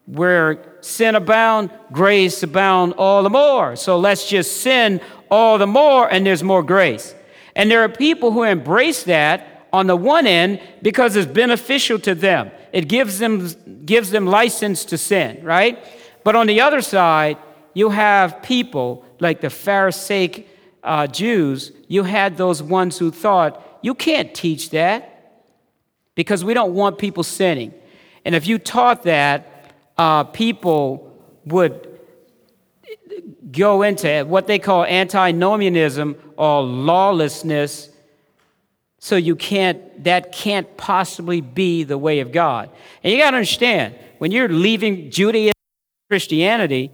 where 0.07 0.77
sin 0.81 1.15
abound, 1.15 1.71
grace 1.93 2.43
abound 2.43 2.95
all 2.95 3.23
the 3.23 3.31
more. 3.31 3.77
So 3.77 3.99
let's 3.99 4.29
just 4.29 4.61
sin 4.61 5.01
all 5.33 5.57
the 5.57 5.67
more 5.67 6.13
and 6.13 6.27
there's 6.27 6.43
more 6.43 6.63
grace. 6.63 7.15
And 7.57 7.71
there 7.71 7.83
are 7.83 7.89
people 7.89 8.33
who 8.33 8.43
embrace 8.43 9.05
that 9.05 9.67
on 9.73 9.87
the 9.87 9.97
one 9.97 10.27
end 10.27 10.61
because 10.83 11.17
it's 11.17 11.31
beneficial 11.33 11.99
to 12.01 12.15
them. 12.15 12.51
It 12.71 12.87
gives 12.87 13.19
them, 13.19 13.49
gives 13.87 14.11
them 14.11 14.27
license 14.27 14.85
to 14.87 14.99
sin, 14.99 15.43
right? 15.43 15.83
But 16.23 16.37
on 16.37 16.47
the 16.47 16.61
other 16.61 16.83
side, 16.83 17.39
you 17.73 17.89
have 17.89 18.43
people 18.43 19.07
like 19.21 19.41
the 19.41 19.49
Pharisaic 19.49 20.49
uh, 20.85 21.07
Jews, 21.07 21.73
you 21.89 22.03
had 22.03 22.37
those 22.37 22.63
ones 22.63 22.99
who 22.99 23.11
thought, 23.11 23.79
you 23.81 23.95
can't 23.95 24.35
teach 24.35 24.71
that 24.71 25.49
because 26.15 26.45
we 26.45 26.53
don't 26.53 26.75
want 26.75 26.99
people 26.99 27.23
sinning. 27.23 27.73
And 28.27 28.35
if 28.35 28.47
you 28.47 28.59
taught 28.59 29.05
that, 29.05 29.73
uh, 29.97 30.25
people 30.25 31.11
would 31.47 31.92
go 33.53 33.83
into 33.83 34.25
what 34.25 34.47
they 34.47 34.59
call 34.59 34.85
antinomianism 34.85 36.17
or 36.37 36.63
lawlessness. 36.63 37.91
So 38.99 39.17
you 39.17 39.37
can't, 39.37 40.05
that 40.05 40.33
can't 40.33 40.77
possibly 40.77 41.41
be 41.41 41.85
the 41.85 41.99
way 41.99 42.21
of 42.21 42.33
God. 42.33 42.71
And 43.03 43.13
you 43.13 43.19
got 43.19 43.33
to 43.33 43.37
understand, 43.37 43.95
when 44.19 44.31
you're 44.31 44.49
leaving 44.49 45.11
Judaism, 45.11 45.53
Christianity, 46.09 46.91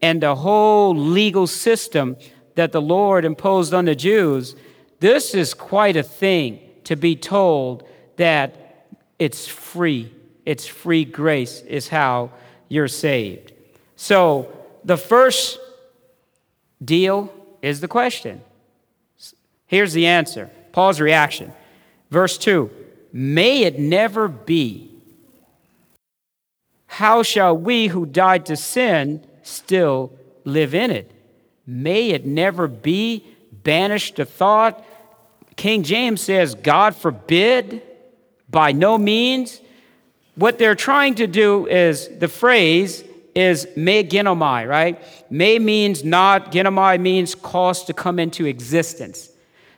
and 0.00 0.22
the 0.22 0.34
whole 0.34 0.96
legal 0.96 1.46
system 1.46 2.16
that 2.56 2.72
the 2.72 2.82
Lord 2.82 3.24
imposed 3.24 3.72
on 3.72 3.84
the 3.84 3.94
Jews, 3.94 4.56
this 5.00 5.34
is 5.34 5.54
quite 5.54 5.96
a 5.96 6.02
thing 6.02 6.60
to 6.84 6.96
be 6.96 7.16
told 7.16 7.86
that 8.16 8.88
it's 9.18 9.46
free. 9.46 10.12
It's 10.44 10.66
free 10.66 11.04
grace, 11.04 11.62
is 11.62 11.88
how 11.88 12.32
you're 12.68 12.88
saved. 12.88 13.52
So 13.94 14.52
the 14.84 14.96
first 14.96 15.60
deal 16.84 17.32
is 17.60 17.80
the 17.80 17.88
question. 17.88 18.42
Here's 19.66 19.92
the 19.92 20.06
answer 20.06 20.50
Paul's 20.72 21.00
reaction. 21.00 21.52
Verse 22.10 22.36
2 22.38 22.70
May 23.12 23.62
it 23.62 23.78
never 23.78 24.28
be. 24.28 24.90
How 26.86 27.22
shall 27.22 27.56
we 27.56 27.86
who 27.86 28.04
died 28.04 28.46
to 28.46 28.56
sin 28.56 29.24
still 29.42 30.12
live 30.44 30.74
in 30.74 30.90
it? 30.90 31.10
May 31.66 32.10
it 32.10 32.26
never 32.26 32.68
be. 32.68 33.24
Banished 33.50 34.16
the 34.16 34.24
thought. 34.24 34.84
King 35.56 35.82
James 35.84 36.20
says, 36.20 36.54
God 36.54 36.94
forbid. 36.94 37.82
By 38.50 38.72
no 38.72 38.98
means. 38.98 39.60
What 40.34 40.58
they're 40.58 40.74
trying 40.74 41.14
to 41.16 41.26
do 41.26 41.66
is 41.66 42.08
the 42.18 42.28
phrase 42.28 43.04
is 43.34 43.66
me 43.76 44.04
genomai, 44.04 44.68
right? 44.68 45.02
Me 45.30 45.58
means 45.58 46.04
not, 46.04 46.52
genomai 46.52 47.00
means 47.00 47.34
cause 47.34 47.84
to 47.84 47.92
come 47.92 48.18
into 48.18 48.46
existence. 48.46 49.30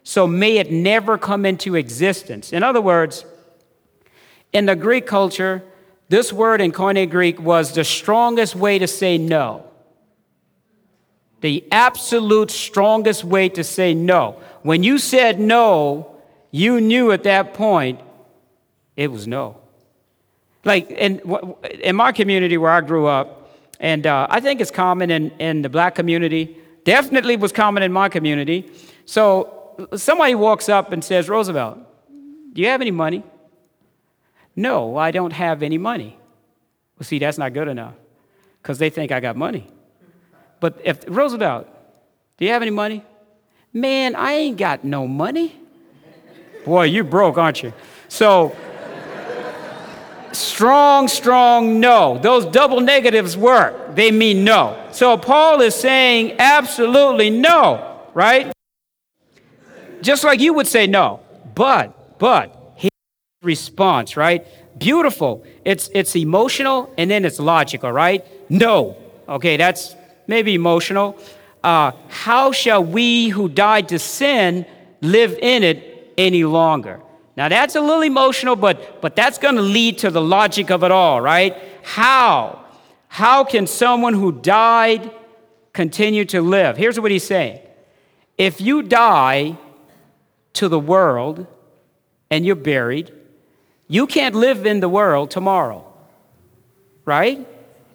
So 0.03 0.27
may 0.27 0.59
it 0.59 0.71
never 0.71 1.17
come 1.17 1.47
into 1.47 1.75
existence. 1.77 2.53
In 2.53 2.63
other 2.63 2.81
words, 2.81 3.25
in 4.53 4.67
the 4.67 4.77
Greek 4.77 5.07
culture, 5.07 5.63
this 6.09 6.33
word 6.33 6.61
in 6.61 6.73
Koine 6.73 7.11
Greek 7.11 7.41
was 7.41 7.73
the 7.73 7.85
strongest 7.85 8.55
way 8.55 8.79
to 8.79 8.87
say 8.87 9.19
no. 9.19 9.65
The 11.41 11.65
absolute 11.71 12.51
strongest 12.51 13.25
way 13.25 13.49
to 13.51 13.65
say 13.65 13.95
no. 13.95 14.41
When 14.63 14.83
you 14.83 14.99
said 14.99 15.41
no, 15.41 16.17
you 16.51 16.81
knew 16.81 17.13
at 17.13 17.25
that 17.25 17.55
point 17.55 18.01
it 18.97 19.11
was 19.11 19.27
no. 19.27 19.59
Like 20.65 20.91
in, 20.91 21.21
in 21.81 21.97
my 21.97 22.13
community 22.13 22.57
where 22.57 22.71
I 22.71 22.81
grew 22.81 23.07
up, 23.07 23.44
and 23.81 24.07
uh, 24.07 24.27
I 24.31 24.41
think 24.41 24.61
it's 24.61 24.71
common 24.71 25.11
in, 25.11 25.31
in 25.39 25.63
the 25.63 25.69
black 25.69 25.95
community, 25.95 26.57
definitely 26.85 27.37
was 27.37 27.53
common 27.53 27.83
in 27.83 27.93
my 27.93 28.09
community. 28.09 28.71
So 29.05 29.89
somebody 29.97 30.35
walks 30.35 30.69
up 30.69 30.93
and 30.93 31.03
says, 31.03 31.29
Roosevelt, 31.29 31.79
do 32.53 32.63
you 32.63 32.69
have 32.69 32.81
any 32.81 32.91
money? 32.91 33.25
No, 34.57 34.97
I 34.97 35.11
don't 35.11 35.33
have 35.33 35.63
any 35.63 35.79
money. 35.79 36.17
Well, 36.99 37.05
see, 37.05 37.19
that's 37.19 37.39
not 37.39 37.53
good 37.53 37.69
enough 37.69 37.95
because 38.63 38.79
they 38.79 38.91
think 38.91 39.11
I 39.11 39.21
got 39.21 39.37
money. 39.37 39.67
But 40.61 40.81
if 40.85 41.05
Roosevelt, 41.09 41.67
do 42.39 42.45
you 42.45 42.53
have 42.53 42.63
any 42.63 42.71
money? 42.71 43.05
Man, 43.73 44.15
I 44.15 44.33
ain't 44.35 44.57
got 44.57 44.85
no 44.85 45.09
money. 45.09 45.61
Boy, 46.65 46.85
you 46.85 47.03
broke, 47.03 47.37
aren't 47.37 47.63
you? 47.63 47.73
So, 48.09 48.57
strong, 50.35 51.09
strong 51.09 51.81
no. 51.81 52.19
Those 52.19 52.47
double 52.47 52.81
negatives 52.81 53.37
work. 53.37 53.95
They 53.95 54.11
mean 54.11 54.45
no. 54.45 54.89
So, 54.93 55.17
Paul 55.17 55.61
is 55.61 55.75
saying 55.75 56.37
absolutely 56.39 57.31
no, 57.31 58.01
right? 58.15 58.53
Just 60.03 60.25
like 60.25 60.41
you 60.41 60.53
would 60.55 60.67
say 60.67 60.87
no. 60.87 61.21
But, 61.55 62.19
but, 62.19 62.75
his 62.77 62.91
response, 63.43 64.17
right? 64.17 64.47
Beautiful. 64.79 65.45
It's, 65.65 65.89
it's 65.95 66.15
emotional 66.17 66.93
and 66.99 67.11
then 67.11 67.25
it's 67.25 67.39
logical, 67.39 67.91
right? 67.91 68.25
No. 68.51 68.97
Okay, 69.29 69.57
that's 69.57 69.95
maybe 70.27 70.55
emotional. 70.55 71.19
Uh, 71.63 71.93
how 72.09 72.53
shall 72.53 72.85
we 72.85 73.29
who 73.29 73.49
died 73.49 73.89
to 73.89 73.99
sin 73.99 74.67
live 75.01 75.39
in 75.41 75.63
it 75.63 76.13
any 76.19 76.45
longer? 76.45 77.01
Now 77.37 77.49
that's 77.49 77.75
a 77.75 77.81
little 77.81 78.03
emotional, 78.03 78.57
but, 78.57 79.01
but 79.01 79.17
that's 79.17 79.39
going 79.39 79.57
to 79.57 79.63
lead 79.63 79.99
to 79.99 80.11
the 80.11 80.21
logic 80.21 80.71
of 80.71 80.85
it 80.85 80.91
all, 80.91 81.21
right? 81.21 81.57
How? 81.83 82.65
How 83.09 83.45
can 83.45 83.67
someone 83.67 84.15
who 84.15 84.33
died 84.33 85.11
continue 85.73 86.25
to 86.27 86.41
live? 86.43 86.77
Here's 86.77 86.99
what 86.99 87.11
he's 87.11 87.25
saying. 87.25 87.61
If 88.39 88.61
you 88.61 88.83
die 88.83 89.57
to 90.55 90.69
the 90.69 90.79
world 90.79 91.47
and 92.31 92.47
you're 92.47 92.57
buried, 92.57 93.13
you 93.89 94.07
can't 94.07 94.35
live 94.35 94.67
in 94.67 94.81
the 94.81 94.89
world 94.89 95.31
tomorrow, 95.31 95.85
right? 97.05 97.47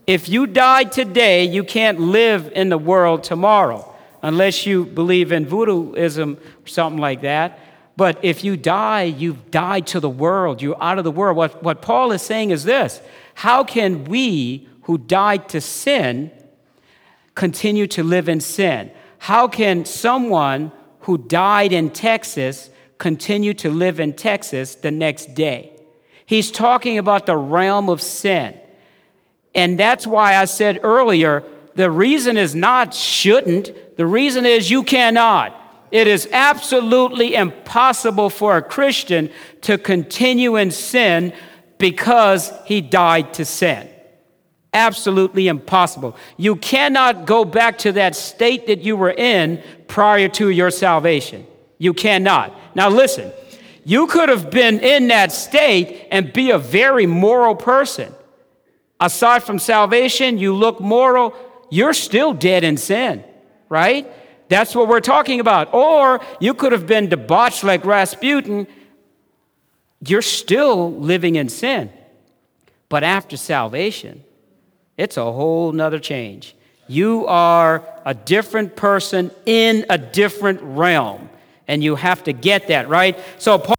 If 0.05 0.29
you 0.29 0.47
died 0.47 0.91
today, 0.91 1.45
you 1.45 1.63
can't 1.63 1.99
live 1.99 2.51
in 2.55 2.69
the 2.69 2.77
world 2.77 3.23
tomorrow, 3.23 3.93
unless 4.21 4.65
you 4.65 4.85
believe 4.85 5.31
in 5.31 5.45
voodooism 5.45 6.37
or 6.37 6.67
something 6.67 7.01
like 7.01 7.21
that. 7.21 7.59
But 7.99 8.23
if 8.23 8.45
you 8.45 8.55
die, 8.55 9.03
you've 9.03 9.51
died 9.51 9.85
to 9.87 9.99
the 9.99 10.09
world. 10.09 10.61
You're 10.61 10.81
out 10.81 10.99
of 10.99 11.03
the 11.03 11.11
world. 11.11 11.35
What, 11.35 11.61
what 11.61 11.81
Paul 11.81 12.13
is 12.13 12.21
saying 12.21 12.51
is 12.51 12.63
this 12.63 13.01
How 13.33 13.65
can 13.65 14.05
we 14.05 14.69
who 14.83 14.97
died 14.97 15.49
to 15.49 15.59
sin 15.59 16.31
continue 17.35 17.87
to 17.87 18.01
live 18.01 18.29
in 18.29 18.39
sin? 18.39 18.89
How 19.17 19.49
can 19.49 19.83
someone 19.83 20.71
who 21.01 21.17
died 21.17 21.73
in 21.73 21.89
Texas 21.89 22.69
continue 22.99 23.53
to 23.55 23.69
live 23.69 23.99
in 23.99 24.13
Texas 24.13 24.75
the 24.75 24.91
next 24.91 25.35
day? 25.35 25.73
He's 26.25 26.51
talking 26.51 26.99
about 26.99 27.25
the 27.25 27.35
realm 27.35 27.89
of 27.89 28.01
sin. 28.01 28.57
And 29.53 29.77
that's 29.77 30.07
why 30.07 30.37
I 30.37 30.45
said 30.45 30.79
earlier 30.83 31.43
the 31.75 31.91
reason 31.91 32.37
is 32.37 32.55
not 32.55 32.93
shouldn't, 32.93 33.97
the 33.97 34.05
reason 34.05 34.45
is 34.45 34.71
you 34.71 34.83
cannot. 34.83 35.58
It 35.91 36.07
is 36.07 36.27
absolutely 36.31 37.35
impossible 37.35 38.29
for 38.29 38.57
a 38.57 38.61
Christian 38.61 39.31
to 39.61 39.77
continue 39.77 40.55
in 40.55 40.71
sin 40.71 41.33
because 41.77 42.53
he 42.65 42.81
died 42.81 43.33
to 43.35 43.45
sin. 43.45 43.89
Absolutely 44.71 45.47
impossible. 45.47 46.15
You 46.37 46.55
cannot 46.55 47.25
go 47.25 47.43
back 47.43 47.79
to 47.79 47.93
that 47.93 48.15
state 48.15 48.67
that 48.67 48.81
you 48.81 48.95
were 48.95 49.11
in 49.11 49.63
prior 49.87 50.27
to 50.29 50.49
your 50.49 50.69
salvation. 50.69 51.47
You 51.79 51.93
cannot. 51.93 52.55
Now, 52.75 52.89
listen, 52.89 53.31
you 53.83 54.05
could 54.05 54.29
have 54.29 54.51
been 54.51 54.79
in 54.81 55.07
that 55.07 55.31
state 55.31 56.07
and 56.11 56.31
be 56.31 56.51
a 56.51 56.59
very 56.59 57.07
moral 57.07 57.55
person. 57.55 58.13
Aside 58.99 59.43
from 59.43 59.57
salvation, 59.57 60.37
you 60.37 60.53
look 60.53 60.79
moral, 60.79 61.33
you're 61.71 61.93
still 61.93 62.33
dead 62.33 62.63
in 62.63 62.77
sin, 62.77 63.23
right? 63.69 64.11
That's 64.49 64.75
what 64.75 64.87
we're 64.87 64.99
talking 64.99 65.39
about. 65.39 65.73
Or 65.73 66.19
you 66.39 66.53
could 66.53 66.71
have 66.71 66.87
been 66.87 67.07
debauched 67.07 67.63
like 67.63 67.85
Rasputin. 67.85 68.67
You're 70.05 70.21
still 70.21 70.91
living 70.91 71.35
in 71.35 71.49
sin. 71.49 71.91
But 72.89 73.03
after 73.03 73.37
salvation, 73.37 74.23
it's 74.97 75.15
a 75.15 75.31
whole 75.31 75.71
nother 75.71 75.99
change. 75.99 76.55
You 76.87 77.27
are 77.27 77.85
a 78.03 78.15
different 78.15 78.75
person 78.75 79.29
in 79.45 79.85
a 79.89 79.97
different 79.97 80.59
realm. 80.61 81.29
And 81.67 81.83
you 81.83 81.95
have 81.95 82.23
to 82.23 82.33
get 82.33 82.67
that, 82.69 82.89
right? 82.89 83.17
So, 83.37 83.59
Paul 83.59 83.75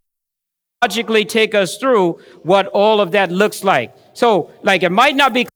logically 0.81 1.25
take 1.25 1.57
us 1.57 1.77
through 1.77 2.21
what 2.45 2.69
all 2.69 3.01
of 3.01 3.11
that 3.11 3.33
looks 3.33 3.65
like. 3.65 3.93
So, 4.15 4.53
like, 4.63 4.85
it 4.85 4.91
might 4.91 5.17
not 5.17 5.35
be 5.35 5.49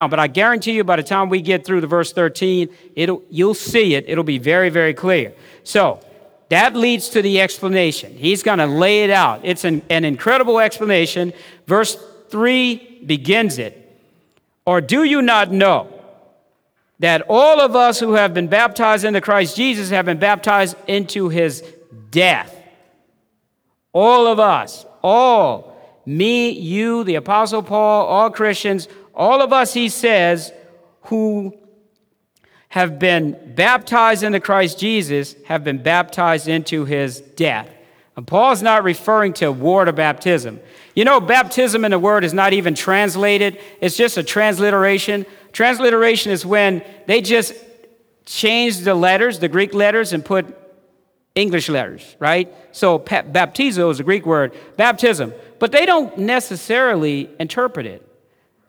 but 0.00 0.18
I 0.18 0.26
guarantee 0.26 0.72
you 0.72 0.84
by 0.84 0.96
the 0.96 1.02
time 1.02 1.28
we 1.28 1.40
get 1.40 1.64
through 1.64 1.80
the 1.80 1.86
verse 1.86 2.12
13, 2.12 2.68
it'll, 2.94 3.22
you'll 3.30 3.54
see 3.54 3.94
it. 3.94 4.04
It'll 4.08 4.24
be 4.24 4.38
very, 4.38 4.68
very 4.68 4.94
clear. 4.94 5.32
So 5.62 6.00
that 6.48 6.76
leads 6.76 7.08
to 7.10 7.22
the 7.22 7.40
explanation. 7.40 8.14
He's 8.14 8.42
going 8.42 8.58
to 8.58 8.66
lay 8.66 9.04
it 9.04 9.10
out. 9.10 9.40
It's 9.44 9.64
an, 9.64 9.82
an 9.90 10.04
incredible 10.04 10.60
explanation. 10.60 11.32
Verse 11.66 11.96
3 12.28 13.02
begins 13.06 13.58
it. 13.58 13.80
Or 14.66 14.80
do 14.80 15.04
you 15.04 15.22
not 15.22 15.50
know 15.50 15.90
that 16.98 17.22
all 17.28 17.60
of 17.60 17.76
us 17.76 18.00
who 18.00 18.14
have 18.14 18.34
been 18.34 18.48
baptized 18.48 19.04
into 19.04 19.20
Christ 19.20 19.56
Jesus 19.56 19.90
have 19.90 20.06
been 20.06 20.18
baptized 20.18 20.76
into 20.86 21.28
his 21.28 21.62
death? 22.10 22.54
All 23.92 24.26
of 24.26 24.40
us, 24.40 24.84
all, 25.02 25.74
me, 26.06 26.50
you, 26.50 27.04
the 27.04 27.14
Apostle 27.14 27.62
Paul, 27.62 28.06
all 28.06 28.30
Christians, 28.30 28.88
all 29.14 29.42
of 29.42 29.52
us, 29.52 29.72
he 29.72 29.88
says, 29.88 30.52
who 31.02 31.56
have 32.68 32.98
been 32.98 33.54
baptized 33.54 34.24
into 34.24 34.40
Christ 34.40 34.80
Jesus 34.80 35.36
have 35.46 35.62
been 35.62 35.82
baptized 35.82 36.48
into 36.48 36.84
his 36.84 37.20
death. 37.20 37.68
And 38.16 38.26
Paul's 38.26 38.62
not 38.62 38.84
referring 38.84 39.32
to 39.34 39.52
water 39.52 39.92
baptism. 39.92 40.60
You 40.94 41.04
know, 41.04 41.20
baptism 41.20 41.84
in 41.84 41.90
the 41.90 41.98
word 41.98 42.24
is 42.24 42.34
not 42.34 42.52
even 42.52 42.74
translated, 42.74 43.60
it's 43.80 43.96
just 43.96 44.16
a 44.16 44.22
transliteration. 44.22 45.26
Transliteration 45.52 46.32
is 46.32 46.44
when 46.44 46.82
they 47.06 47.20
just 47.20 47.54
change 48.24 48.78
the 48.78 48.94
letters, 48.94 49.38
the 49.38 49.48
Greek 49.48 49.74
letters, 49.74 50.12
and 50.12 50.24
put 50.24 50.56
English 51.34 51.68
letters, 51.68 52.16
right? 52.18 52.52
So 52.72 52.98
baptizo 52.98 53.90
is 53.90 54.00
a 54.00 54.04
Greek 54.04 54.24
word, 54.24 54.52
baptism, 54.76 55.32
but 55.58 55.72
they 55.72 55.84
don't 55.86 56.16
necessarily 56.18 57.28
interpret 57.38 57.86
it 57.86 58.08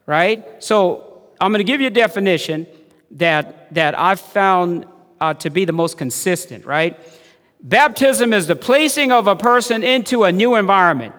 right? 0.05 0.63
So 0.63 1.23
I'm 1.39 1.51
going 1.51 1.59
to 1.59 1.71
give 1.71 1.81
you 1.81 1.87
a 1.87 1.91
definition 1.91 2.67
that, 3.11 3.73
that 3.73 3.97
I've 3.97 4.19
found 4.19 4.85
uh, 5.19 5.33
to 5.35 5.49
be 5.49 5.65
the 5.65 5.73
most 5.73 5.97
consistent, 5.97 6.65
right? 6.65 6.99
Baptism 7.61 8.33
is 8.33 8.47
the 8.47 8.55
placing 8.55 9.11
of 9.11 9.27
a 9.27 9.35
person 9.35 9.83
into 9.83 10.23
a 10.23 10.31
new 10.31 10.55
environment 10.55 11.15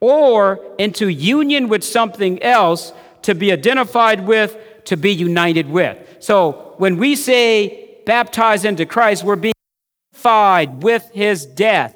or 0.00 0.74
into 0.78 1.08
union 1.08 1.68
with 1.68 1.84
something 1.84 2.42
else 2.42 2.92
to 3.22 3.34
be 3.34 3.52
identified 3.52 4.26
with, 4.26 4.56
to 4.84 4.96
be 4.96 5.12
united 5.12 5.68
with. 5.68 5.98
So 6.20 6.74
when 6.78 6.96
we 6.96 7.14
say 7.16 7.98
baptized 8.06 8.64
into 8.64 8.86
Christ, 8.86 9.22
we're 9.22 9.36
being 9.36 9.54
identified 10.14 10.82
with 10.82 11.10
his 11.12 11.44
death. 11.44 11.94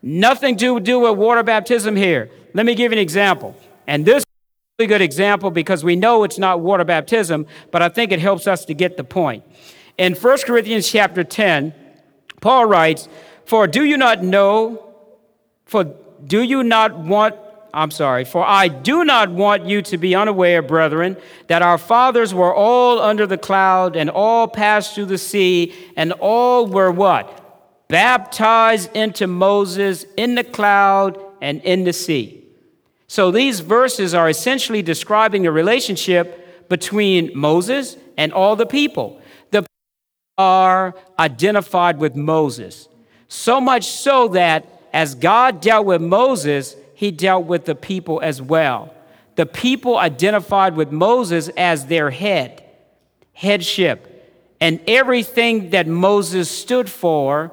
Nothing 0.00 0.56
to 0.58 0.78
do 0.78 1.00
with 1.00 1.18
water 1.18 1.42
baptism 1.42 1.96
here. 1.96 2.30
Let 2.54 2.64
me 2.64 2.74
give 2.74 2.92
you 2.92 2.98
an 2.98 3.02
example. 3.02 3.56
And 3.86 4.06
this 4.06 4.24
good 4.86 5.02
example 5.02 5.50
because 5.50 5.82
we 5.82 5.96
know 5.96 6.22
it's 6.22 6.38
not 6.38 6.60
water 6.60 6.84
baptism, 6.84 7.48
but 7.72 7.82
I 7.82 7.88
think 7.88 8.12
it 8.12 8.20
helps 8.20 8.46
us 8.46 8.64
to 8.66 8.74
get 8.74 8.96
the 8.96 9.02
point. 9.02 9.42
In 9.96 10.14
1 10.14 10.38
Corinthians 10.46 10.88
chapter 10.88 11.24
10, 11.24 11.74
Paul 12.40 12.66
writes, 12.66 13.08
For 13.44 13.66
do 13.66 13.84
you 13.84 13.96
not 13.96 14.22
know, 14.22 14.94
for 15.64 15.96
do 16.24 16.44
you 16.44 16.62
not 16.62 16.96
want, 16.96 17.34
I'm 17.74 17.90
sorry, 17.90 18.24
for 18.24 18.44
I 18.46 18.68
do 18.68 19.04
not 19.04 19.32
want 19.32 19.64
you 19.64 19.82
to 19.82 19.98
be 19.98 20.14
unaware, 20.14 20.62
brethren, 20.62 21.16
that 21.48 21.60
our 21.60 21.76
fathers 21.76 22.32
were 22.32 22.54
all 22.54 23.00
under 23.00 23.26
the 23.26 23.36
cloud 23.36 23.96
and 23.96 24.08
all 24.08 24.46
passed 24.46 24.94
through 24.94 25.06
the 25.06 25.18
sea, 25.18 25.74
and 25.96 26.12
all 26.12 26.68
were 26.68 26.92
what? 26.92 27.88
Baptized 27.88 28.94
into 28.94 29.26
Moses 29.26 30.06
in 30.16 30.36
the 30.36 30.44
cloud 30.44 31.18
and 31.40 31.60
in 31.62 31.82
the 31.82 31.92
sea. 31.92 32.37
So 33.08 33.30
these 33.30 33.60
verses 33.60 34.14
are 34.14 34.28
essentially 34.28 34.82
describing 34.82 35.42
the 35.42 35.50
relationship 35.50 36.68
between 36.68 37.30
Moses 37.34 37.96
and 38.18 38.32
all 38.32 38.54
the 38.54 38.66
people. 38.66 39.20
The 39.50 39.62
people 39.62 39.68
are 40.36 40.94
identified 41.18 41.98
with 41.98 42.14
Moses. 42.14 42.88
So 43.28 43.60
much 43.60 43.86
so 43.86 44.28
that 44.28 44.66
as 44.92 45.14
God 45.14 45.60
dealt 45.60 45.86
with 45.86 46.02
Moses, 46.02 46.76
he 46.94 47.10
dealt 47.10 47.46
with 47.46 47.64
the 47.64 47.74
people 47.74 48.20
as 48.22 48.42
well. 48.42 48.94
The 49.36 49.46
people 49.46 49.96
identified 49.96 50.76
with 50.76 50.90
Moses 50.90 51.48
as 51.56 51.86
their 51.86 52.10
head, 52.10 52.62
headship. 53.32 54.14
And 54.60 54.80
everything 54.86 55.70
that 55.70 55.86
Moses 55.86 56.50
stood 56.50 56.90
for, 56.90 57.52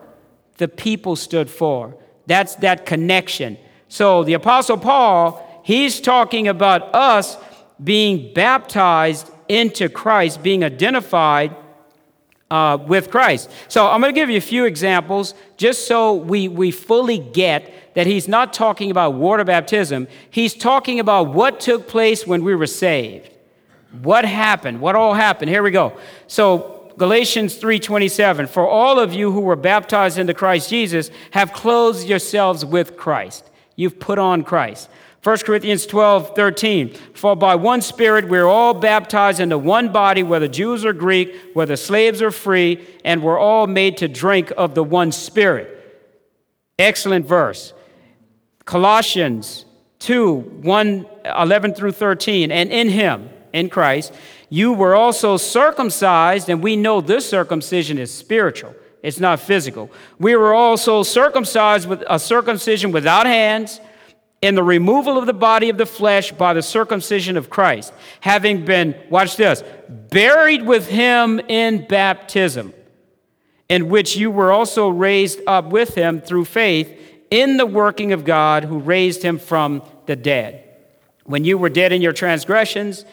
the 0.57 0.67
people 0.67 1.15
stood 1.15 1.49
for. 1.49 1.95
That's 2.25 2.55
that 2.55 2.85
connection. 2.85 3.57
So 3.87 4.23
the 4.23 4.33
Apostle 4.33 4.77
Paul 4.77 5.44
He's 5.65 5.99
talking 5.99 6.47
about 6.47 6.93
us 6.93 7.37
being 7.83 8.31
baptized 8.35 9.31
into 9.49 9.89
Christ, 9.89 10.43
being 10.43 10.63
identified 10.63 11.55
uh, 12.51 12.77
with 12.85 13.09
Christ. 13.09 13.49
So 13.67 13.87
I'm 13.87 13.99
going 13.99 14.13
to 14.13 14.19
give 14.21 14.29
you 14.29 14.37
a 14.37 14.41
few 14.41 14.65
examples 14.65 15.33
just 15.57 15.87
so 15.87 16.13
we, 16.13 16.47
we 16.47 16.69
fully 16.69 17.17
get 17.17 17.95
that 17.95 18.05
he's 18.05 18.27
not 18.27 18.53
talking 18.53 18.91
about 18.91 19.15
water 19.15 19.43
baptism. 19.43 20.07
He's 20.29 20.53
talking 20.53 20.99
about 20.99 21.33
what 21.33 21.59
took 21.59 21.87
place 21.87 22.27
when 22.27 22.43
we 22.43 22.53
were 22.53 22.67
saved. 22.67 23.31
What 24.03 24.23
happened? 24.23 24.81
What 24.81 24.95
all 24.95 25.15
happened? 25.15 25.49
Here 25.49 25.63
we 25.63 25.71
go. 25.71 25.97
So 26.27 26.93
Galatians 26.99 27.55
3:27 27.57 28.47
For 28.47 28.69
all 28.69 28.99
of 28.99 29.15
you 29.15 29.31
who 29.31 29.41
were 29.41 29.55
baptized 29.55 30.19
into 30.19 30.35
Christ 30.35 30.69
Jesus 30.69 31.09
have 31.31 31.53
clothed 31.53 32.07
yourselves 32.07 32.63
with 32.63 32.95
Christ. 32.95 33.49
You've 33.75 33.99
put 33.99 34.19
on 34.19 34.43
Christ. 34.43 34.89
1 35.25 35.37
Corinthians 35.39 35.87
12, 35.87 36.35
13. 36.35 36.93
For 37.15 37.35
by 37.35 37.55
one 37.55 37.81
Spirit 37.81 38.27
we're 38.27 38.45
all 38.45 38.75
baptized 38.75 39.39
into 39.39 39.57
one 39.57 39.91
body, 39.91 40.21
whether 40.21 40.47
Jews 40.47 40.85
or 40.85 40.93
Greek, 40.93 41.35
whether 41.55 41.75
slaves 41.75 42.21
or 42.21 42.29
free, 42.29 42.85
and 43.03 43.23
we're 43.23 43.39
all 43.39 43.65
made 43.65 43.97
to 43.97 44.07
drink 44.07 44.53
of 44.55 44.75
the 44.75 44.83
one 44.83 45.11
Spirit. 45.11 45.71
Excellent 46.77 47.25
verse. 47.25 47.73
Colossians 48.65 49.65
2, 49.97 50.35
1, 50.61 51.07
11 51.25 51.73
through 51.73 51.93
13. 51.93 52.51
And 52.51 52.71
in 52.71 52.89
him, 52.89 53.27
in 53.51 53.69
Christ, 53.69 54.13
you 54.49 54.73
were 54.73 54.93
also 54.93 55.37
circumcised, 55.37 56.49
and 56.49 56.61
we 56.61 56.75
know 56.75 57.01
this 57.01 57.27
circumcision 57.27 57.97
is 57.97 58.13
spiritual. 58.13 58.75
It's 59.01 59.19
not 59.19 59.39
physical. 59.39 59.89
We 60.19 60.35
were 60.35 60.53
also 60.53 61.01
circumcised 61.01 61.89
with 61.89 62.03
a 62.07 62.19
circumcision 62.19 62.91
without 62.91 63.25
hands 63.25 63.81
in 64.45 64.53
the 64.53 64.61
removal 64.61 65.17
of 65.17 65.25
the 65.25 65.33
body 65.33 65.69
of 65.69 65.77
the 65.79 65.87
flesh 65.87 66.31
by 66.31 66.53
the 66.53 66.61
circumcision 66.61 67.35
of 67.35 67.49
Christ, 67.49 67.91
having 68.19 68.63
been, 68.63 68.95
watch 69.09 69.37
this, 69.37 69.63
buried 69.89 70.61
with 70.61 70.87
him 70.87 71.39
in 71.39 71.87
baptism, 71.87 72.71
in 73.69 73.89
which 73.89 74.15
you 74.15 74.29
were 74.29 74.51
also 74.51 74.87
raised 74.87 75.41
up 75.47 75.71
with 75.71 75.95
him 75.95 76.21
through 76.21 76.45
faith 76.45 76.95
in 77.31 77.57
the 77.57 77.65
working 77.65 78.13
of 78.13 78.23
God 78.23 78.63
who 78.63 78.77
raised 78.77 79.23
him 79.23 79.39
from 79.39 79.81
the 80.05 80.15
dead. 80.15 80.63
When 81.23 81.43
you 81.43 81.57
were 81.57 81.69
dead 81.69 81.91
in 81.91 82.03
your 82.03 82.13
transgressions 82.13 83.03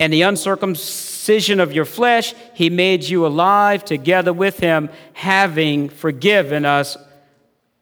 and 0.00 0.12
the 0.12 0.22
uncircumcision 0.22 1.60
of 1.60 1.72
your 1.72 1.84
flesh, 1.84 2.34
he 2.52 2.68
made 2.68 3.04
you 3.04 3.24
alive 3.24 3.84
together 3.84 4.32
with 4.32 4.58
him, 4.58 4.90
having 5.12 5.88
forgiven 5.88 6.64
us 6.64 6.96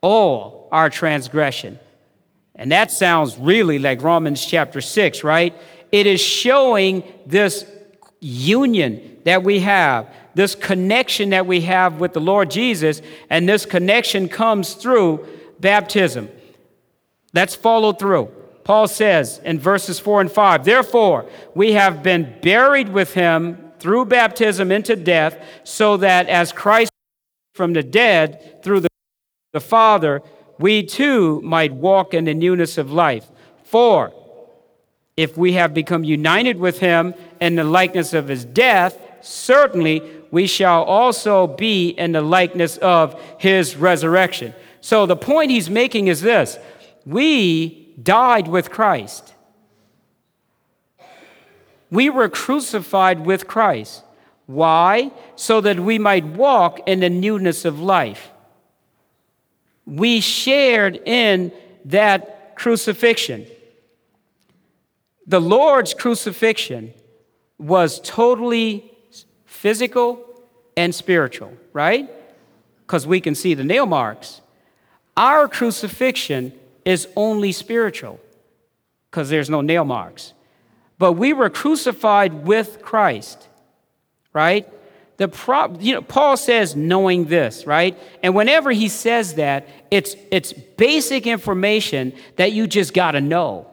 all 0.03 0.69
our 0.71 0.91
transgression 0.91 1.79
and 2.59 2.73
that 2.73 2.91
sounds 2.91 3.39
really 3.39 3.79
like 3.79 4.03
Romans 4.03 4.45
chapter 4.45 4.81
6, 4.81 5.23
right? 5.23 5.55
It 5.93 6.07
is 6.07 6.21
showing 6.21 7.05
this 7.25 7.65
union 8.21 9.19
that 9.25 9.45
we 9.45 9.61
have, 9.61 10.13
this 10.35 10.57
connection 10.57 11.31
that 11.31 11.47
we 11.47 11.61
have 11.63 12.01
with 12.01 12.13
the 12.13 12.21
Lord 12.21 12.51
Jesus, 12.51 13.01
and 13.31 13.49
this 13.49 13.65
connection 13.65 14.29
comes 14.29 14.75
through 14.75 15.27
baptism. 15.61 16.29
Let's 17.33 17.55
follow 17.55 17.93
through. 17.93 18.33
Paul 18.65 18.89
says 18.89 19.41
in 19.45 19.59
verses 19.61 20.01
4 20.01 20.23
and 20.23 20.33
5 20.33 20.65
Therefore, 20.65 21.27
we 21.55 21.73
have 21.73 22.03
been 22.03 22.35
buried 22.43 22.89
with 22.89 23.15
him 23.15 23.73
through 23.79 24.07
baptism 24.07 24.73
into 24.73 24.97
death, 24.97 25.39
so 25.63 25.97
that 25.99 26.29
as 26.29 26.53
Christ 26.53 26.91
from 27.55 27.73
the 27.73 27.83
dead 27.83 28.63
through 28.63 28.81
the, 28.81 28.89
the 29.53 29.61
Father, 29.61 30.23
we 30.59 30.83
too 30.83 31.41
might 31.43 31.73
walk 31.73 32.15
in 32.15 32.25
the 32.25 32.35
newness 32.35 32.79
of 32.79 32.93
life. 32.93 33.27
For 33.65 34.13
if 35.17 35.37
we 35.37 35.53
have 35.55 35.75
become 35.75 36.05
united 36.05 36.59
with 36.59 36.79
him 36.81 37.15
in 37.41 37.55
the 37.55 37.65
likeness 37.65 38.13
of 38.15 38.29
his 38.29 38.45
death, 38.45 39.01
certainly 39.21 40.03
we 40.31 40.47
shall 40.47 40.85
also 40.85 41.47
be 41.47 41.91
in 41.91 42.13
the 42.13 42.21
likeness 42.21 42.77
of 42.79 43.21
his 43.39 43.77
resurrection. 43.77 44.55
So 44.81 45.07
the 45.07 45.17
point 45.17 45.51
he's 45.51 45.71
making 45.71 46.09
is 46.09 46.21
this 46.21 46.59
we 47.05 47.95
died 48.03 48.49
with 48.49 48.71
Christ. 48.71 49.35
We 51.91 52.11
were 52.11 52.29
crucified 52.29 53.25
with 53.25 53.47
Christ. 53.47 54.05
Why? 54.47 55.11
So 55.37 55.61
that 55.63 55.81
we 55.81 55.99
might 55.99 56.25
walk 56.25 56.81
in 56.87 57.01
the 57.01 57.11
newness 57.11 57.65
of 57.65 57.81
life 57.81 58.31
we 59.89 60.21
shared 60.21 61.01
in 61.07 61.51
that 61.87 62.57
crucifixion. 62.57 63.47
The 65.27 65.41
Lord's 65.41 65.95
crucifixion 65.95 66.93
was 67.59 68.01
totally 68.01 68.93
physical 69.47 70.25
and 70.77 70.95
spiritual, 70.95 71.53
right? 71.73 72.09
Because 72.87 73.07
we 73.07 73.21
can 73.21 73.35
see 73.35 73.55
the 73.55 73.65
nail 73.65 73.87
marks. 73.87 74.41
Our 75.17 75.49
crucifixion 75.49 76.53
is 76.85 77.09
only 77.17 77.53
spiritual 77.53 78.21
because 79.11 79.31
there's 79.31 79.51
no 79.51 79.63
nail 79.63 79.85
marks. 79.85 80.35
But 80.99 81.13
we 81.13 81.33
were 81.33 81.51
crucified 81.51 82.47
with 82.47 82.83
Christ, 82.83 83.49
right? 84.33 84.69
The 85.19 85.27
pro, 85.27 85.75
you 85.81 85.95
know, 85.95 86.03
Paul 86.03 86.37
says 86.37 86.77
knowing 86.77 87.25
this, 87.25 87.67
right? 87.67 87.99
And 88.23 88.35
whenever 88.37 88.71
he 88.71 88.89
says 88.89 89.35
that, 89.35 89.69
it's, 89.91 90.15
it's 90.31 90.53
basic 90.53 91.27
information 91.27 92.13
that 92.37 92.53
you 92.53 92.69
just 92.69 92.95
got 92.95 93.13
to 93.13 93.21
know. 93.21 93.69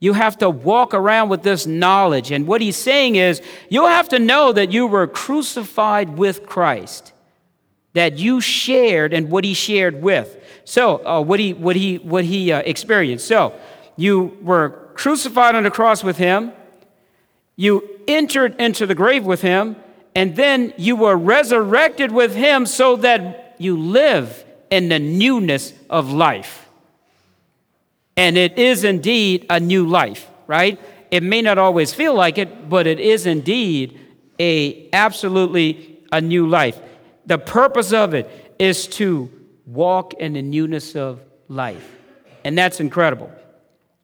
You 0.00 0.12
have 0.12 0.36
to 0.38 0.50
walk 0.50 0.92
around 0.92 1.30
with 1.30 1.42
this 1.42 1.66
knowledge. 1.66 2.30
And 2.30 2.46
what 2.46 2.60
he's 2.60 2.76
saying 2.76 3.16
is, 3.16 3.40
you'll 3.70 3.88
have 3.88 4.10
to 4.10 4.18
know 4.18 4.52
that 4.52 4.70
you 4.70 4.86
were 4.86 5.06
crucified 5.06 6.18
with 6.18 6.44
Christ, 6.44 7.12
that 7.94 8.18
you 8.18 8.40
shared 8.40 9.14
and 9.14 9.30
what 9.30 9.44
he 9.44 9.54
shared 9.54 10.02
with. 10.02 10.36
So, 10.64 11.06
uh, 11.06 11.22
what 11.22 11.40
he, 11.40 11.54
what 11.54 11.76
he, 11.76 11.96
what 11.96 12.24
he 12.24 12.52
uh, 12.52 12.60
experienced. 12.60 13.26
So, 13.26 13.54
you 13.96 14.36
were 14.42 14.90
crucified 14.94 15.54
on 15.54 15.62
the 15.62 15.70
cross 15.70 16.04
with 16.04 16.18
him, 16.18 16.52
you 17.56 17.88
entered 18.08 18.60
into 18.60 18.86
the 18.86 18.94
grave 18.94 19.24
with 19.24 19.40
him, 19.40 19.76
and 20.14 20.36
then 20.36 20.74
you 20.76 20.96
were 20.96 21.16
resurrected 21.16 22.12
with 22.12 22.34
him 22.34 22.66
so 22.66 22.96
that 22.96 23.56
you 23.58 23.78
live 23.78 24.44
in 24.70 24.88
the 24.88 24.98
newness 24.98 25.72
of 25.88 26.12
life. 26.12 26.68
And 28.16 28.36
it 28.36 28.58
is 28.58 28.84
indeed 28.84 29.46
a 29.48 29.58
new 29.58 29.86
life, 29.86 30.28
right? 30.46 30.78
It 31.10 31.22
may 31.22 31.42
not 31.42 31.58
always 31.58 31.94
feel 31.94 32.14
like 32.14 32.38
it, 32.38 32.68
but 32.68 32.86
it 32.86 33.00
is 33.00 33.26
indeed 33.26 33.98
a 34.38 34.88
absolutely 34.92 36.00
a 36.10 36.20
new 36.20 36.46
life. 36.46 36.78
The 37.26 37.38
purpose 37.38 37.92
of 37.92 38.14
it 38.14 38.54
is 38.58 38.86
to 38.88 39.30
walk 39.66 40.14
in 40.14 40.34
the 40.34 40.42
newness 40.42 40.94
of 40.94 41.20
life. 41.48 41.96
And 42.44 42.56
that's 42.58 42.80
incredible. 42.80 43.30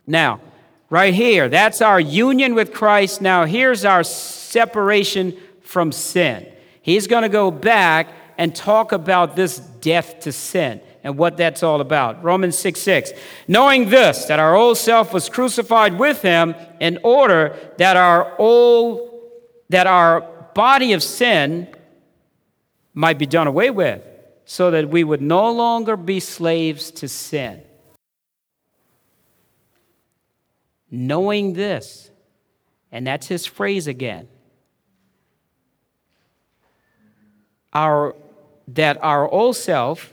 Now, 0.07 0.41
right 0.89 1.13
here, 1.13 1.49
that's 1.49 1.83
our 1.83 2.01
union 2.01 2.55
with 2.55 2.73
Christ. 2.73 3.21
Now, 3.21 3.45
here's 3.45 3.85
our 3.85 4.05
separation 4.05 5.37
from 5.69 5.93
sin. 5.93 6.51
He's 6.81 7.07
going 7.07 7.25
to 7.25 7.29
go 7.29 7.51
back 7.51 8.09
and 8.39 8.57
talk 8.57 8.93
about 8.93 9.37
this 9.37 9.59
death 9.59 10.21
to 10.21 10.33
sin 10.33 10.81
and 11.05 11.19
what 11.19 11.37
that's 11.37 11.63
all 11.63 11.83
about. 11.83 12.25
Romans 12.25 12.57
6 12.57 12.81
6. 12.81 13.13
Knowing 13.49 13.91
this, 13.91 14.25
that 14.25 14.39
our 14.39 14.55
old 14.57 14.79
self 14.79 15.13
was 15.13 15.29
crucified 15.29 15.99
with 15.99 16.23
him 16.23 16.55
in 16.81 16.99
order 17.05 17.55
that 17.77 17.99
our 17.99 18.35
old, 18.41 19.11
that 19.69 19.87
our 19.87 20.23
body 20.55 20.95
of 20.95 21.03
sin 21.03 21.69
might 22.95 23.19
be 23.19 23.27
done 23.27 23.47
away 23.47 23.69
with, 23.69 24.03
so 24.47 24.71
that 24.71 24.89
we 24.89 25.05
would 25.05 25.21
no 25.21 25.53
longer 25.53 25.99
be 25.99 26.19
slaves 26.19 26.91
to 26.93 27.09
sin. 27.09 27.61
Knowing 30.91 31.53
this, 31.53 32.11
and 32.91 33.07
that's 33.07 33.27
his 33.27 33.45
phrase 33.45 33.87
again 33.87 34.29
our, 37.79 38.17
that 38.67 38.99
our 39.03 39.31
old 39.31 39.57
self 39.57 40.13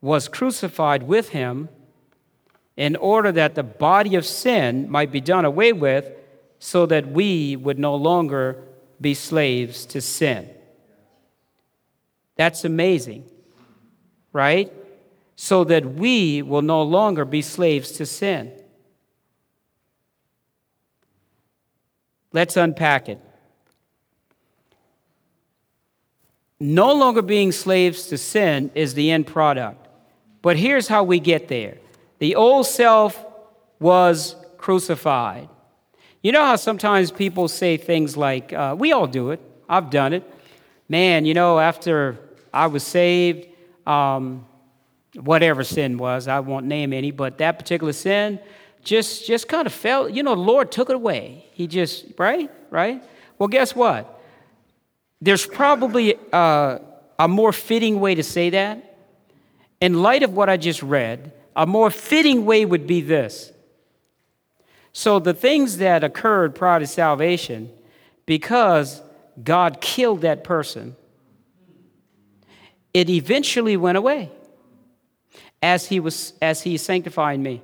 was 0.00 0.28
crucified 0.28 1.02
with 1.02 1.30
him 1.30 1.68
in 2.76 2.94
order 2.94 3.32
that 3.32 3.56
the 3.56 3.64
body 3.64 4.14
of 4.14 4.24
sin 4.24 4.88
might 4.88 5.10
be 5.10 5.20
done 5.20 5.44
away 5.44 5.72
with, 5.72 6.08
so 6.60 6.86
that 6.86 7.08
we 7.08 7.56
would 7.56 7.78
no 7.78 7.94
longer 7.96 8.62
be 9.00 9.14
slaves 9.14 9.86
to 9.86 10.00
sin. 10.00 10.48
That's 12.36 12.64
amazing, 12.64 13.24
right? 14.32 14.72
So 15.34 15.64
that 15.64 15.84
we 15.84 16.42
will 16.42 16.62
no 16.62 16.82
longer 16.82 17.24
be 17.24 17.42
slaves 17.42 17.90
to 17.92 18.06
sin. 18.06 18.52
Let's 22.32 22.56
unpack 22.56 23.08
it. 23.08 23.20
No 26.60 26.92
longer 26.92 27.22
being 27.22 27.52
slaves 27.52 28.06
to 28.06 28.18
sin 28.18 28.70
is 28.74 28.94
the 28.94 29.10
end 29.10 29.26
product. 29.26 29.86
But 30.42 30.56
here's 30.56 30.88
how 30.88 31.04
we 31.04 31.20
get 31.20 31.48
there 31.48 31.78
the 32.18 32.34
old 32.34 32.66
self 32.66 33.24
was 33.78 34.34
crucified. 34.56 35.48
You 36.22 36.32
know 36.32 36.44
how 36.44 36.56
sometimes 36.56 37.12
people 37.12 37.46
say 37.46 37.76
things 37.76 38.16
like, 38.16 38.52
uh, 38.52 38.74
we 38.76 38.92
all 38.92 39.06
do 39.06 39.30
it, 39.30 39.40
I've 39.68 39.90
done 39.90 40.12
it. 40.12 40.24
Man, 40.88 41.24
you 41.26 41.34
know, 41.34 41.58
after 41.60 42.18
I 42.52 42.66
was 42.66 42.82
saved, 42.82 43.46
um, 43.86 44.46
whatever 45.14 45.62
sin 45.62 45.96
was, 45.96 46.26
I 46.26 46.40
won't 46.40 46.66
name 46.66 46.92
any, 46.92 47.12
but 47.12 47.38
that 47.38 47.58
particular 47.58 47.92
sin 47.92 48.40
just, 48.82 49.26
just 49.26 49.48
kind 49.48 49.66
of 49.66 49.72
felt, 49.72 50.12
you 50.12 50.22
know, 50.22 50.34
the 50.34 50.40
Lord 50.40 50.72
took 50.72 50.90
it 50.90 50.96
away. 50.96 51.46
He 51.52 51.66
just, 51.66 52.06
right? 52.18 52.50
Right? 52.70 53.02
Well, 53.38 53.48
guess 53.48 53.76
what? 53.76 54.17
There's 55.20 55.46
probably 55.46 56.16
uh, 56.32 56.78
a 57.18 57.28
more 57.28 57.52
fitting 57.52 58.00
way 58.00 58.14
to 58.14 58.22
say 58.22 58.50
that. 58.50 58.96
In 59.80 60.02
light 60.02 60.22
of 60.22 60.32
what 60.32 60.48
I 60.48 60.56
just 60.56 60.82
read, 60.82 61.32
a 61.54 61.66
more 61.66 61.90
fitting 61.90 62.44
way 62.44 62.64
would 62.64 62.86
be 62.86 63.00
this. 63.00 63.52
So, 64.92 65.18
the 65.18 65.34
things 65.34 65.78
that 65.78 66.02
occurred 66.02 66.54
prior 66.54 66.80
to 66.80 66.86
salvation, 66.86 67.70
because 68.26 69.00
God 69.42 69.80
killed 69.80 70.22
that 70.22 70.42
person, 70.42 70.96
it 72.94 73.08
eventually 73.08 73.76
went 73.76 73.98
away 73.98 74.30
as 75.62 75.86
he 75.86 76.00
was 76.00 76.32
as 76.42 76.62
he 76.62 76.76
sanctifying 76.76 77.42
me. 77.42 77.62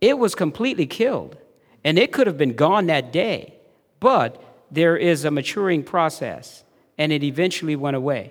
It 0.00 0.18
was 0.18 0.34
completely 0.34 0.86
killed, 0.86 1.36
and 1.84 1.98
it 1.98 2.12
could 2.12 2.26
have 2.26 2.38
been 2.38 2.54
gone 2.54 2.86
that 2.86 3.12
day, 3.12 3.54
but 3.98 4.42
there 4.70 4.96
is 4.96 5.24
a 5.24 5.30
maturing 5.30 5.82
process, 5.82 6.64
and 7.00 7.12
it 7.12 7.24
eventually 7.24 7.74
went 7.76 7.96
away. 7.96 8.30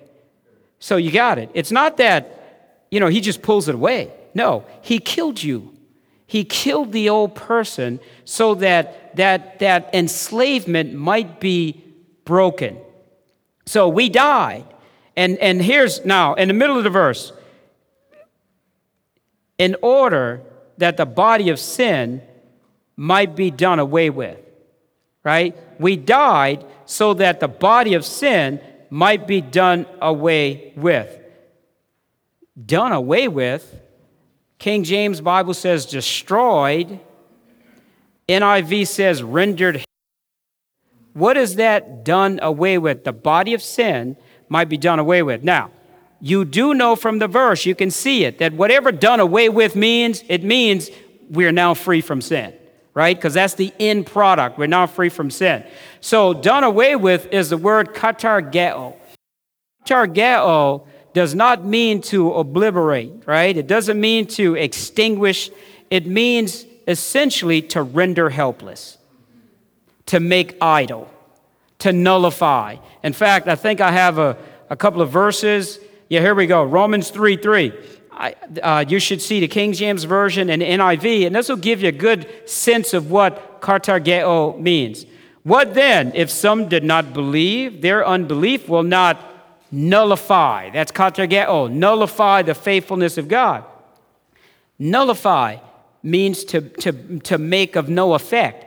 So 0.78 0.96
you 0.96 1.10
got 1.10 1.38
it. 1.38 1.50
It's 1.54 1.72
not 1.72 1.96
that, 1.96 2.86
you 2.90 3.00
know, 3.00 3.08
he 3.08 3.20
just 3.20 3.42
pulls 3.42 3.68
it 3.68 3.74
away. 3.74 4.12
No, 4.32 4.64
he 4.80 5.00
killed 5.00 5.42
you. 5.42 5.74
He 6.28 6.44
killed 6.44 6.92
the 6.92 7.08
old 7.08 7.34
person 7.34 7.98
so 8.24 8.54
that 8.54 9.16
that, 9.16 9.58
that 9.58 9.92
enslavement 9.92 10.94
might 10.94 11.40
be 11.40 11.82
broken. 12.24 12.78
So 13.66 13.88
we 13.88 14.08
died. 14.08 14.64
And, 15.16 15.36
and 15.38 15.60
here's 15.60 16.04
now, 16.04 16.34
in 16.34 16.46
the 16.46 16.54
middle 16.54 16.78
of 16.78 16.84
the 16.84 16.90
verse, 16.90 17.32
in 19.58 19.74
order 19.82 20.42
that 20.78 20.96
the 20.96 21.06
body 21.06 21.48
of 21.48 21.58
sin 21.58 22.22
might 22.94 23.34
be 23.34 23.50
done 23.50 23.80
away 23.80 24.10
with. 24.10 24.38
Right? 25.24 25.56
We 25.80 25.96
died 25.96 26.64
so 26.84 27.14
that 27.14 27.40
the 27.40 27.48
body 27.48 27.94
of 27.94 28.04
sin 28.04 28.60
might 28.90 29.26
be 29.26 29.40
done 29.40 29.86
away 30.00 30.72
with. 30.76 31.18
Done 32.66 32.92
away 32.92 33.28
with. 33.28 33.80
King 34.58 34.84
James 34.84 35.20
Bible 35.20 35.54
says 35.54 35.86
destroyed. 35.86 37.00
NIV 38.28 38.86
says 38.86 39.22
rendered. 39.22 39.82
What 41.14 41.36
is 41.36 41.56
that 41.56 42.04
done 42.04 42.38
away 42.42 42.78
with? 42.78 43.04
The 43.04 43.12
body 43.12 43.54
of 43.54 43.62
sin 43.62 44.16
might 44.48 44.68
be 44.68 44.76
done 44.76 44.98
away 44.98 45.22
with. 45.22 45.42
Now, 45.42 45.70
you 46.20 46.44
do 46.44 46.74
know 46.74 46.94
from 46.94 47.18
the 47.18 47.26
verse, 47.26 47.64
you 47.64 47.74
can 47.74 47.90
see 47.90 48.24
it, 48.24 48.38
that 48.38 48.52
whatever 48.52 48.92
done 48.92 49.20
away 49.20 49.48
with 49.48 49.74
means, 49.74 50.22
it 50.28 50.44
means 50.44 50.90
we're 51.30 51.52
now 51.52 51.72
free 51.72 52.02
from 52.02 52.20
sin, 52.20 52.52
right? 52.94 53.16
Because 53.16 53.34
that's 53.34 53.54
the 53.54 53.72
end 53.78 54.06
product. 54.06 54.58
We're 54.58 54.66
now 54.66 54.86
free 54.86 55.08
from 55.08 55.30
sin. 55.30 55.64
So, 56.00 56.34
done 56.34 56.64
away 56.64 56.96
with 56.96 57.32
is 57.32 57.50
the 57.50 57.56
word 57.56 57.94
katargeo. 57.94 58.96
Katargeo 59.84 60.86
does 61.12 61.34
not 61.34 61.64
mean 61.64 62.00
to 62.02 62.32
obliterate, 62.34 63.24
right? 63.26 63.56
It 63.56 63.66
doesn't 63.66 64.00
mean 64.00 64.26
to 64.28 64.54
extinguish. 64.54 65.50
It 65.90 66.06
means 66.06 66.64
essentially 66.86 67.62
to 67.62 67.82
render 67.82 68.30
helpless, 68.30 68.98
to 70.06 70.20
make 70.20 70.56
idle, 70.60 71.10
to 71.80 71.92
nullify. 71.92 72.76
In 73.02 73.12
fact, 73.12 73.48
I 73.48 73.56
think 73.56 73.80
I 73.80 73.90
have 73.92 74.18
a, 74.18 74.36
a 74.68 74.76
couple 74.76 75.02
of 75.02 75.10
verses 75.10 75.80
yeah, 76.10 76.20
here 76.20 76.34
we 76.34 76.48
go. 76.48 76.64
Romans 76.64 77.08
3 77.10 77.36
3. 77.36 77.72
I, 78.20 78.34
uh, 78.62 78.84
you 78.86 78.98
should 78.98 79.22
see 79.22 79.40
the 79.40 79.48
King 79.48 79.72
James 79.72 80.04
Version 80.04 80.50
and 80.50 80.60
NIV, 80.60 81.26
and 81.26 81.34
this 81.34 81.48
will 81.48 81.56
give 81.56 81.80
you 81.80 81.88
a 81.88 81.92
good 81.92 82.28
sense 82.44 82.92
of 82.92 83.10
what 83.10 83.62
katargeo 83.62 84.60
means. 84.60 85.06
What 85.42 85.72
then, 85.72 86.12
if 86.14 86.30
some 86.30 86.68
did 86.68 86.84
not 86.84 87.14
believe, 87.14 87.80
their 87.80 88.06
unbelief 88.06 88.68
will 88.68 88.82
not 88.82 89.18
nullify. 89.72 90.68
That's 90.68 90.92
katargeo, 90.92 91.70
nullify 91.70 92.42
the 92.42 92.54
faithfulness 92.54 93.16
of 93.16 93.26
God. 93.26 93.64
Nullify 94.78 95.56
means 96.02 96.44
to, 96.44 96.60
to, 96.60 97.20
to 97.20 97.38
make 97.38 97.74
of 97.74 97.88
no 97.88 98.12
effect. 98.12 98.66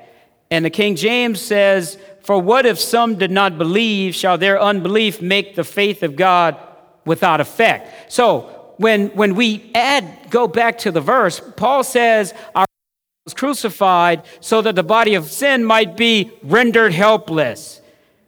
And 0.50 0.66
the 0.66 0.72
King 0.72 0.96
James 0.96 1.40
says, 1.40 2.00
For 2.24 2.40
what 2.40 2.66
if 2.66 2.80
some 2.80 3.20
did 3.20 3.30
not 3.30 3.60
believe, 3.60 4.16
shall 4.16 4.40
their 4.40 4.60
unbelief 4.60 5.22
make 5.22 5.56
the 5.56 5.64
faith 5.64 6.02
of 6.02 6.16
God 6.16 6.58
without 7.06 7.40
effect. 7.40 8.12
So 8.12 8.53
when, 8.78 9.10
when 9.10 9.36
we 9.36 9.72
add, 9.76 10.30
go 10.30 10.48
back 10.48 10.80
to 10.80 10.92
the 10.92 11.02
verse, 11.02 11.42
Paul 11.56 11.84
says, 11.84 12.34
Our 12.56 12.66
was 13.26 13.34
crucified 13.34 14.24
so 14.42 14.62
that 14.62 14.76
the 14.76 14.84
body 14.84 15.16
of 15.16 15.30
sin 15.30 15.64
might 15.64 15.96
be 15.96 16.32
rendered 16.44 16.94
helpless. 16.94 17.82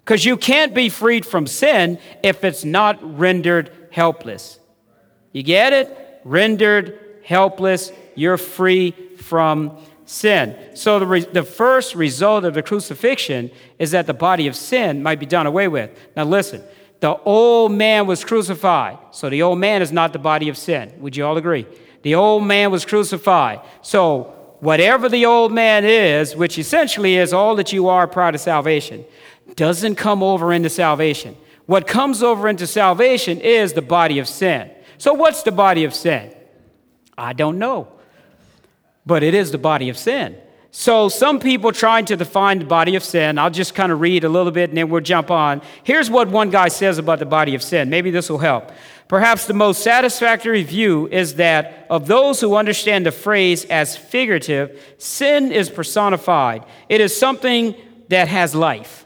Because 0.03 0.23
you 0.23 0.37
can't 0.37 0.73
be 0.73 0.87
freed 0.89 1.25
from 1.25 1.47
sin 1.47 1.99
if 2.23 2.43
it's 2.43 2.63
not 2.63 2.99
rendered 3.17 3.71
helpless. 3.91 4.59
You 5.31 5.43
get 5.43 5.73
it? 5.73 6.21
Rendered 6.23 6.99
helpless, 7.23 7.91
you're 8.13 8.37
free 8.37 8.91
from 9.17 9.77
sin. 10.05 10.55
So 10.75 10.99
the, 10.99 11.07
re- 11.07 11.25
the 11.25 11.43
first 11.43 11.95
result 11.95 12.45
of 12.45 12.53
the 12.53 12.61
crucifixion 12.61 13.51
is 13.79 13.91
that 13.91 14.05
the 14.05 14.13
body 14.13 14.47
of 14.47 14.55
sin 14.55 15.01
might 15.01 15.19
be 15.19 15.25
done 15.25 15.47
away 15.47 15.67
with. 15.67 15.89
Now 16.15 16.23
listen, 16.23 16.63
the 16.99 17.15
old 17.23 17.71
man 17.71 18.07
was 18.07 18.23
crucified. 18.23 18.97
So 19.11 19.29
the 19.29 19.41
old 19.41 19.59
man 19.59 19.81
is 19.81 19.91
not 19.91 20.13
the 20.13 20.19
body 20.19 20.49
of 20.49 20.57
sin. 20.57 20.93
Would 20.99 21.15
you 21.15 21.25
all 21.25 21.37
agree? 21.37 21.65
The 22.01 22.15
old 22.15 22.43
man 22.45 22.71
was 22.71 22.85
crucified. 22.85 23.61
So 23.81 24.33
whatever 24.59 25.09
the 25.09 25.25
old 25.25 25.51
man 25.51 25.85
is, 25.85 26.35
which 26.35 26.57
essentially 26.57 27.15
is 27.17 27.33
all 27.33 27.55
that 27.55 27.73
you 27.73 27.87
are 27.87 28.07
prior 28.07 28.31
to 28.31 28.37
salvation, 28.37 29.05
doesn't 29.55 29.95
come 29.95 30.23
over 30.23 30.53
into 30.53 30.69
salvation. 30.69 31.35
What 31.65 31.87
comes 31.87 32.21
over 32.21 32.47
into 32.47 32.67
salvation 32.67 33.39
is 33.39 33.73
the 33.73 33.81
body 33.81 34.19
of 34.19 34.27
sin. 34.27 34.71
So 34.97 35.13
what's 35.13 35.43
the 35.43 35.51
body 35.51 35.83
of 35.83 35.93
sin? 35.93 36.33
I 37.17 37.33
don't 37.33 37.59
know. 37.59 37.87
But 39.05 39.23
it 39.23 39.33
is 39.33 39.51
the 39.51 39.57
body 39.57 39.89
of 39.89 39.97
sin. 39.97 40.37
So, 40.77 41.07
some 41.07 41.39
people 41.39 41.71
trying 41.71 42.03
to 42.07 42.17
define 42.17 42.59
the 42.59 42.65
body 42.65 42.97
of 42.97 43.03
sin, 43.03 43.37
I'll 43.37 43.49
just 43.49 43.73
kind 43.73 43.93
of 43.93 44.01
read 44.01 44.25
a 44.25 44.29
little 44.29 44.51
bit 44.51 44.71
and 44.71 44.77
then 44.77 44.89
we'll 44.89 44.99
jump 44.99 45.31
on. 45.31 45.61
Here's 45.83 46.09
what 46.09 46.27
one 46.27 46.49
guy 46.49 46.67
says 46.67 46.97
about 46.97 47.19
the 47.19 47.25
body 47.25 47.55
of 47.55 47.63
sin. 47.63 47.89
Maybe 47.89 48.11
this 48.11 48.29
will 48.29 48.39
help. 48.39 48.73
Perhaps 49.07 49.45
the 49.45 49.53
most 49.53 49.83
satisfactory 49.83 50.63
view 50.63 51.07
is 51.07 51.35
that 51.35 51.87
of 51.89 52.07
those 52.07 52.41
who 52.41 52.57
understand 52.57 53.05
the 53.05 53.13
phrase 53.13 53.63
as 53.65 53.95
figurative, 53.95 54.95
sin 54.97 55.53
is 55.53 55.69
personified. 55.69 56.65
It 56.89 56.99
is 56.99 57.15
something 57.15 57.73
that 58.09 58.27
has 58.27 58.53
life, 58.53 59.05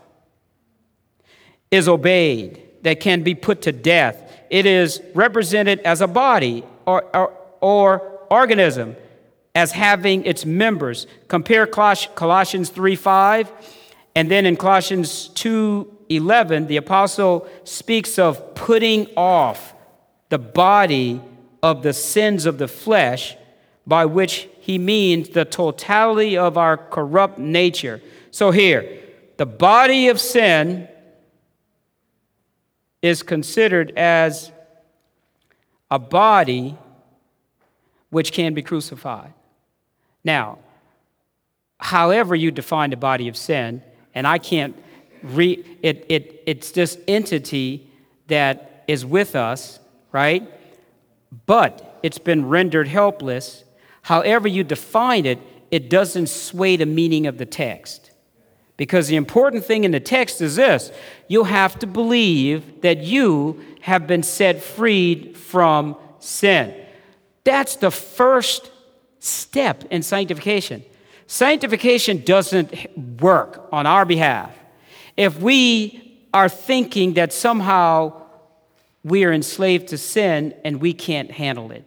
is 1.70 1.88
obeyed, 1.88 2.63
that 2.82 2.99
can 2.99 3.22
be 3.22 3.36
put 3.36 3.61
to 3.61 3.72
death. 3.72 4.17
It 4.49 4.65
is 4.65 5.03
represented 5.13 5.82
as 5.82 6.01
a 6.01 6.07
body 6.07 6.63
or, 6.88 7.03
or, 7.15 7.38
or 7.61 8.26
organism 8.32 8.95
as 9.60 9.74
having 9.74 10.24
its 10.24 10.45
members. 10.45 11.05
Compare 11.28 11.68
Colossians 11.68 12.70
3 12.70 12.95
5, 12.95 13.51
and 14.16 14.32
then 14.32 14.45
in 14.45 14.55
Colossians 14.55 15.28
2 15.30 15.97
11, 16.07 16.68
the 16.68 16.78
apostle 16.78 17.45
speaks 17.66 18.18
of 18.18 18.55
putting 18.55 19.07
off 19.18 19.74
the 20.30 20.39
body 20.39 21.22
of 21.62 21.84
the 21.84 21.91
sins 21.91 22.45
of 22.45 22.57
the 22.57 22.70
flesh, 22.70 23.36
by 23.86 24.05
which 24.05 24.47
he 24.62 24.78
means 24.78 25.30
the 25.30 25.43
totality 25.43 26.38
of 26.38 26.57
our 26.57 26.78
corrupt 26.78 27.38
nature. 27.38 28.01
So 28.32 28.51
here, 28.51 28.88
the 29.36 29.45
body 29.45 30.07
of 30.07 30.22
sin 30.22 30.88
is 33.01 33.24
considered 33.24 33.91
as 33.97 34.53
a 35.91 35.99
body 35.99 36.78
which 38.10 38.32
can 38.32 38.53
be 38.53 38.62
crucified. 38.62 39.34
Now, 40.24 40.59
however 41.80 42.36
you 42.36 42.51
define 42.51 42.89
the 42.89 42.97
body 42.97 43.28
of 43.28 43.38
sin, 43.38 43.82
and 44.13 44.28
I 44.28 44.38
can't 44.38 44.76
re 45.24 45.63
it, 45.82 46.05
it 46.09 46.43
it's 46.45 46.72
this 46.72 46.97
entity 47.07 47.89
that 48.28 48.84
is 48.88 49.05
with 49.05 49.36
us, 49.36 49.80
right? 50.11 50.49
But 51.45 51.99
it's 52.03 52.17
been 52.17 52.47
rendered 52.47 52.88
helpless. 52.88 53.63
However 54.01 54.47
you 54.47 54.63
define 54.63 55.26
it, 55.26 55.39
it 55.72 55.89
doesn't 55.89 56.28
sway 56.28 56.76
the 56.76 56.86
meaning 56.86 57.28
of 57.28 57.38
the 57.38 57.45
text. 57.45 58.11
Because 58.78 59.07
the 59.07 59.17
important 59.17 59.65
thing 59.65 59.84
in 59.84 59.91
the 59.91 59.99
text 59.99 60.41
is 60.41 60.55
this 60.55 60.91
you 61.28 61.43
have 61.43 61.78
to 61.80 61.88
believe 61.88 62.82
that 62.82 62.99
you 62.99 63.63
have 63.82 64.07
been 64.07 64.24
set 64.24 64.61
freed 64.61 65.38
from 65.38 65.95
sin. 66.20 66.74
That's 67.43 67.76
the 67.76 67.91
first 67.91 68.68
step 69.20 69.84
in 69.91 70.01
sanctification. 70.01 70.84
Sanctification 71.28 72.24
doesn't 72.24 72.74
work 73.22 73.67
on 73.72 73.86
our 73.86 74.05
behalf 74.05 74.51
if 75.15 75.39
we 75.39 76.17
are 76.34 76.49
thinking 76.49 77.13
that 77.13 77.34
somehow 77.34 78.13
we 79.03 79.24
are 79.26 79.32
enslaved 79.32 79.89
to 79.89 79.97
sin 79.97 80.55
and 80.63 80.82
we 80.82 80.93
can't 80.93 81.32
handle 81.32 81.72
it. 81.72 81.86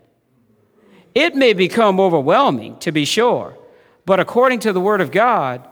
It 1.14 1.34
may 1.34 1.52
become 1.52 2.00
overwhelming, 2.00 2.78
to 2.80 2.92
be 2.92 3.04
sure, 3.04 3.56
but 4.06 4.18
according 4.20 4.60
to 4.60 4.72
the 4.72 4.80
Word 4.80 5.00
of 5.00 5.10
God, 5.10 5.66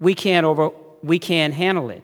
we 0.00 0.14
can't, 0.14 0.44
over, 0.44 0.70
we 1.02 1.18
can't 1.18 1.54
handle 1.54 1.90
it. 1.90 2.02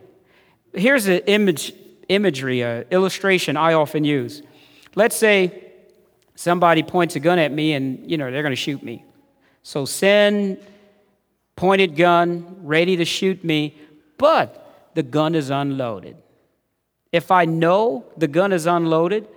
Here's 0.73 1.07
an 1.07 1.19
image, 1.27 1.75
imagery, 2.09 2.63
an 2.63 2.87
illustration 2.91 3.57
I 3.57 3.75
often 3.75 4.05
use. 4.05 4.43
Let's 4.95 5.17
say 5.17 5.72
somebody 6.43 6.83
points 6.83 7.15
a 7.15 7.21
gun 7.21 7.39
at 7.39 7.53
me 7.53 7.73
and, 7.73 8.11
you 8.11 8.19
know, 8.19 8.29
they're 8.31 8.43
going 8.43 8.51
to 8.51 8.57
shoot 8.57 8.83
me. 8.83 9.05
So 9.63 9.85
sin, 9.85 10.59
pointed 11.55 11.95
gun, 11.95 12.57
ready 12.63 12.97
to 12.97 13.05
shoot 13.05 13.45
me, 13.45 13.77
but 14.19 14.91
the 14.95 15.05
gun 15.05 15.37
is 15.37 15.51
unloaded. 15.51 16.17
If 17.13 17.31
I 17.31 17.45
know 17.45 18.07
the 18.17 18.27
gun 18.27 18.53
is 18.53 18.67
unloaded, 18.67 19.29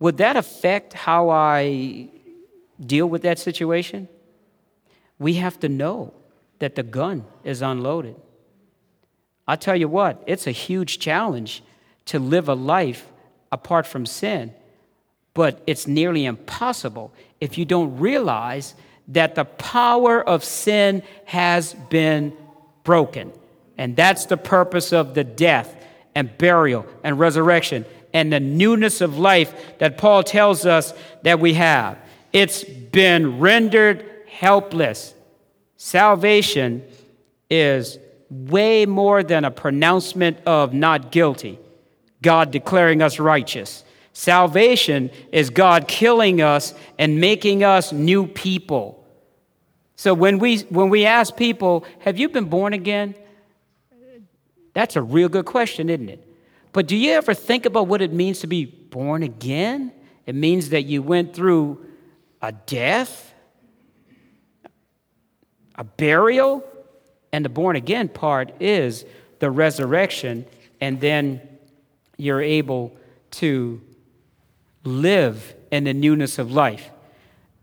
would 0.00 0.16
that 0.16 0.36
affect 0.36 0.92
how 0.92 1.30
I 1.30 2.08
deal 2.84 3.06
with 3.06 3.22
that 3.22 3.38
situation? 3.38 4.08
We 5.20 5.34
have 5.34 5.60
to 5.60 5.68
know 5.68 6.12
that 6.58 6.74
the 6.74 6.82
gun 6.82 7.26
is 7.44 7.62
unloaded. 7.62 8.16
I 9.46 9.54
tell 9.54 9.76
you 9.76 9.88
what, 9.88 10.20
it's 10.26 10.48
a 10.48 10.52
huge 10.52 10.98
challenge 10.98 11.62
to 12.06 12.18
live 12.18 12.48
a 12.48 12.54
life 12.54 13.06
apart 13.52 13.86
from 13.86 14.04
sin, 14.04 14.52
but 15.34 15.62
it's 15.66 15.86
nearly 15.86 16.24
impossible 16.24 17.12
if 17.40 17.58
you 17.58 17.64
don't 17.64 17.98
realize 17.98 18.74
that 19.08 19.34
the 19.34 19.44
power 19.44 20.22
of 20.26 20.44
sin 20.44 21.02
has 21.24 21.74
been 21.90 22.32
broken. 22.84 23.32
And 23.78 23.96
that's 23.96 24.26
the 24.26 24.36
purpose 24.36 24.92
of 24.92 25.14
the 25.14 25.24
death 25.24 25.74
and 26.14 26.36
burial 26.38 26.86
and 27.02 27.18
resurrection 27.18 27.84
and 28.12 28.32
the 28.32 28.40
newness 28.40 29.00
of 29.00 29.18
life 29.18 29.78
that 29.78 29.98
Paul 29.98 30.22
tells 30.22 30.66
us 30.66 30.92
that 31.22 31.40
we 31.40 31.54
have. 31.54 31.98
It's 32.32 32.64
been 32.64 33.40
rendered 33.40 34.04
helpless. 34.28 35.14
Salvation 35.76 36.82
is 37.50 37.98
way 38.30 38.86
more 38.86 39.22
than 39.22 39.44
a 39.44 39.50
pronouncement 39.50 40.38
of 40.46 40.72
not 40.72 41.10
guilty, 41.10 41.58
God 42.22 42.50
declaring 42.50 43.02
us 43.02 43.18
righteous. 43.18 43.84
Salvation 44.12 45.10
is 45.32 45.50
God 45.50 45.88
killing 45.88 46.42
us 46.42 46.74
and 46.98 47.20
making 47.20 47.64
us 47.64 47.92
new 47.92 48.26
people. 48.26 49.06
So 49.96 50.12
when 50.14 50.38
we, 50.38 50.58
when 50.60 50.90
we 50.90 51.06
ask 51.06 51.36
people, 51.36 51.84
Have 52.00 52.18
you 52.18 52.28
been 52.28 52.46
born 52.46 52.72
again? 52.72 53.14
That's 54.74 54.96
a 54.96 55.02
real 55.02 55.28
good 55.28 55.44
question, 55.44 55.90
isn't 55.90 56.08
it? 56.08 56.26
But 56.72 56.86
do 56.86 56.96
you 56.96 57.12
ever 57.12 57.34
think 57.34 57.66
about 57.66 57.86
what 57.86 58.00
it 58.00 58.12
means 58.12 58.40
to 58.40 58.46
be 58.46 58.64
born 58.64 59.22
again? 59.22 59.92
It 60.24 60.34
means 60.34 60.70
that 60.70 60.84
you 60.84 61.02
went 61.02 61.34
through 61.34 61.84
a 62.40 62.52
death, 62.52 63.34
a 65.74 65.84
burial, 65.84 66.64
and 67.32 67.44
the 67.44 67.48
born 67.48 67.76
again 67.76 68.08
part 68.08 68.52
is 68.60 69.04
the 69.38 69.50
resurrection, 69.50 70.46
and 70.80 71.00
then 71.00 71.40
you're 72.16 72.42
able 72.42 72.96
to 73.32 73.80
live 74.84 75.54
in 75.70 75.84
the 75.84 75.94
newness 75.94 76.38
of 76.38 76.52
life. 76.52 76.90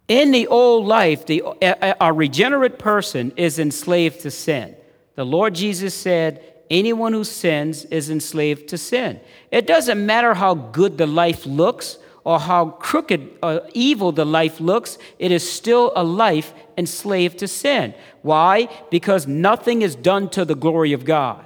In 0.08 0.32
the 0.32 0.48
old 0.48 0.88
life, 0.88 1.26
the, 1.26 1.44
a, 1.62 1.96
a 2.02 2.14
regenerate 2.14 2.80
person 2.80 3.32
is 3.36 3.60
enslaved 3.60 4.22
to 4.22 4.32
sin. 4.32 4.76
The 5.16 5.26
Lord 5.26 5.56
Jesus 5.56 5.94
said, 5.94 6.44
Anyone 6.70 7.14
who 7.14 7.24
sins 7.24 7.86
is 7.86 8.10
enslaved 8.10 8.70
to 8.70 8.78
sin. 8.78 9.20
It 9.52 9.66
doesn't 9.66 10.06
matter 10.06 10.36
how 10.36 10.54
good 10.54 10.98
the 11.00 11.08
life 11.08 11.46
looks 11.46 11.98
or 12.24 12.40
how 12.40 12.70
crooked 12.70 13.40
or 13.42 13.50
uh, 13.50 13.70
evil 13.74 14.12
the 14.12 14.26
life 14.26 14.60
looks, 14.60 14.98
it 15.18 15.32
is 15.32 15.50
still 15.50 15.92
a 15.96 16.04
life 16.04 16.54
enslaved 16.78 17.40
to 17.40 17.48
sin. 17.48 17.94
Why? 18.22 18.70
Because 18.92 19.26
nothing 19.26 19.82
is 19.82 19.96
done 19.96 20.30
to 20.32 20.46
the 20.46 20.56
glory 20.56 20.94
of 20.94 21.06
God. 21.06 21.46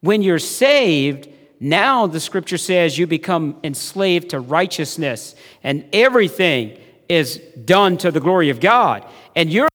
When 0.00 0.22
you're 0.22 0.40
saved, 0.40 1.28
now 1.62 2.08
the 2.08 2.18
scripture 2.18 2.58
says 2.58 2.98
you 2.98 3.06
become 3.06 3.56
enslaved 3.62 4.30
to 4.30 4.40
righteousness, 4.40 5.36
and 5.62 5.84
everything 5.92 6.76
is 7.08 7.38
done 7.64 7.96
to 7.98 8.10
the 8.10 8.18
glory 8.18 8.50
of 8.50 8.58
God. 8.58 9.06
And 9.36 9.48
you're 9.48 9.68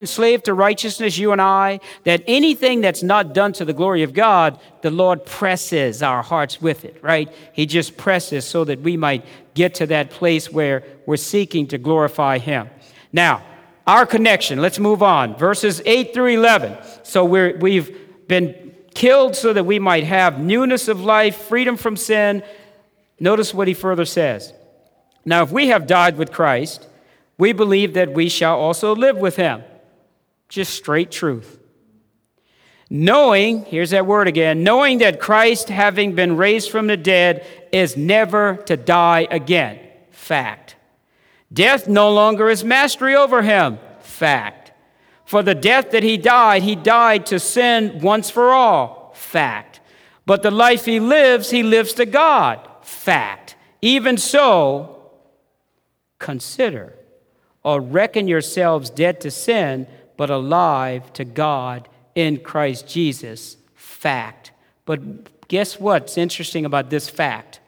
enslaved 0.00 0.44
to 0.44 0.54
righteousness, 0.54 1.18
you 1.18 1.32
and 1.32 1.40
I, 1.40 1.80
that 2.04 2.22
anything 2.28 2.80
that's 2.80 3.02
not 3.02 3.34
done 3.34 3.52
to 3.54 3.64
the 3.64 3.72
glory 3.72 4.04
of 4.04 4.12
God, 4.12 4.60
the 4.82 4.90
Lord 4.92 5.26
presses 5.26 6.00
our 6.00 6.22
hearts 6.22 6.62
with 6.62 6.84
it, 6.84 6.98
right? 7.02 7.32
He 7.52 7.66
just 7.66 7.96
presses 7.96 8.44
so 8.44 8.64
that 8.64 8.80
we 8.80 8.96
might 8.96 9.24
get 9.54 9.74
to 9.74 9.86
that 9.86 10.10
place 10.10 10.48
where 10.50 10.84
we're 11.06 11.16
seeking 11.16 11.66
to 11.68 11.78
glorify 11.78 12.38
Him. 12.38 12.70
Now, 13.12 13.42
our 13.86 14.06
connection, 14.06 14.60
let's 14.60 14.78
move 14.78 15.02
on. 15.02 15.36
Verses 15.36 15.82
8 15.84 16.14
through 16.14 16.38
11. 16.38 16.78
So 17.02 17.24
we're, 17.24 17.58
we've 17.58 18.28
been 18.28 18.61
killed 18.94 19.36
so 19.36 19.52
that 19.52 19.64
we 19.64 19.78
might 19.78 20.04
have 20.04 20.38
newness 20.38 20.88
of 20.88 21.00
life, 21.00 21.36
freedom 21.36 21.76
from 21.76 21.96
sin. 21.96 22.42
Notice 23.18 23.54
what 23.54 23.68
he 23.68 23.74
further 23.74 24.04
says. 24.04 24.52
Now, 25.24 25.42
if 25.42 25.50
we 25.50 25.68
have 25.68 25.86
died 25.86 26.16
with 26.16 26.32
Christ, 26.32 26.86
we 27.38 27.52
believe 27.52 27.94
that 27.94 28.12
we 28.12 28.28
shall 28.28 28.58
also 28.58 28.94
live 28.94 29.16
with 29.16 29.36
him. 29.36 29.62
Just 30.48 30.74
straight 30.74 31.10
truth. 31.10 31.58
Knowing, 32.94 33.64
here's 33.64 33.90
that 33.90 34.06
word 34.06 34.28
again, 34.28 34.62
knowing 34.62 34.98
that 34.98 35.18
Christ, 35.18 35.70
having 35.70 36.14
been 36.14 36.36
raised 36.36 36.70
from 36.70 36.88
the 36.88 36.96
dead, 36.96 37.46
is 37.72 37.96
never 37.96 38.56
to 38.66 38.76
die 38.76 39.26
again. 39.30 39.80
Fact. 40.10 40.76
Death 41.50 41.88
no 41.88 42.12
longer 42.12 42.48
is 42.48 42.62
mastery 42.62 43.16
over 43.16 43.42
him. 43.42 43.78
Fact. 44.02 44.61
For 45.32 45.42
the 45.42 45.54
death 45.54 45.92
that 45.92 46.02
he 46.02 46.18
died, 46.18 46.62
he 46.62 46.76
died 46.76 47.24
to 47.24 47.40
sin 47.40 48.00
once 48.02 48.28
for 48.28 48.50
all. 48.50 49.14
Fact. 49.14 49.80
But 50.26 50.42
the 50.42 50.50
life 50.50 50.84
he 50.84 51.00
lives, 51.00 51.48
he 51.48 51.62
lives 51.62 51.94
to 51.94 52.04
God. 52.04 52.60
Fact. 52.82 53.56
Even 53.80 54.18
so, 54.18 55.10
consider 56.18 56.92
or 57.62 57.80
reckon 57.80 58.28
yourselves 58.28 58.90
dead 58.90 59.22
to 59.22 59.30
sin 59.30 59.86
but 60.18 60.28
alive 60.28 61.10
to 61.14 61.24
God 61.24 61.88
in 62.14 62.40
Christ 62.40 62.86
Jesus. 62.86 63.56
Fact. 63.74 64.52
But 64.84 65.48
guess 65.48 65.80
what's 65.80 66.18
interesting 66.18 66.66
about 66.66 66.90
this 66.90 67.08
fact? 67.08 67.58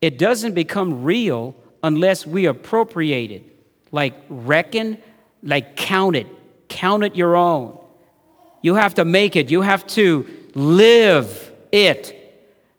It 0.00 0.16
doesn't 0.16 0.54
become 0.54 1.02
real 1.02 1.56
unless 1.82 2.24
we 2.24 2.46
appropriate 2.46 3.32
it, 3.32 3.42
like 3.90 4.14
reckon, 4.28 4.98
like 5.42 5.76
count 5.76 6.16
it, 6.16 6.26
count 6.68 7.04
it 7.04 7.16
your 7.16 7.36
own. 7.36 7.78
You 8.62 8.74
have 8.74 8.94
to 8.94 9.04
make 9.04 9.36
it, 9.36 9.50
you 9.50 9.62
have 9.62 9.86
to 9.88 10.26
live 10.54 11.52
it. 11.72 12.12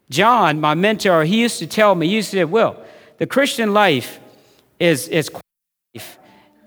John, 0.10 0.60
my 0.60 0.74
mentor, 0.74 1.24
he 1.24 1.42
used 1.42 1.60
to 1.60 1.68
tell 1.68 1.96
me, 1.96 2.08
he 2.08 2.16
used 2.16 2.32
to 2.32 2.38
say, 2.38 2.44
Well, 2.46 2.84
the 3.18 3.28
Christian 3.28 3.74
life 3.74 4.20
is, 4.80 5.08
is 5.08 5.30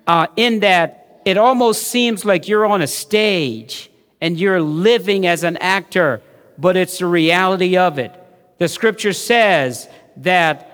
uh, 0.06 0.26
in 0.36 0.60
that 0.60 1.22
it 1.24 1.36
almost 1.36 1.84
seems 1.84 2.24
like 2.24 2.48
you're 2.48 2.66
on 2.66 2.82
a 2.82 2.86
stage 2.86 3.90
and 4.20 4.38
you're 4.38 4.60
living 4.60 5.26
as 5.26 5.44
an 5.44 5.56
actor, 5.58 6.22
but 6.58 6.76
it's 6.76 6.98
the 6.98 7.06
reality 7.06 7.76
of 7.76 7.98
it. 7.98 8.14
The 8.58 8.68
scripture 8.68 9.12
says 9.12 9.88
that 10.18 10.66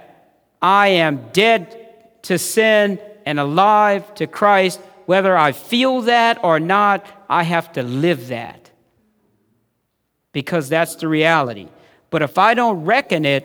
I 0.61 0.89
am 0.89 1.29
dead 1.33 2.23
to 2.23 2.39
sin 2.39 2.99
and 3.25 3.39
alive 3.39 4.15
to 4.17 4.27
Christ. 4.27 4.81
Whether 5.07 5.37
I 5.37 5.53
feel 5.53 6.03
that 6.03 6.43
or 6.45 6.61
not, 6.61 7.07
I 7.29 7.45
have 7.45 7.73
to 7.73 7.83
live 7.83 8.29
that 8.29 8.71
because 10.33 10.69
that's 10.69 10.97
the 10.97 11.09
reality. 11.09 11.69
But 12.11 12.23
if 12.23 12.39
I 12.39 12.55
don't 12.55 12.85
reckon 12.85 13.25
it, 13.25 13.45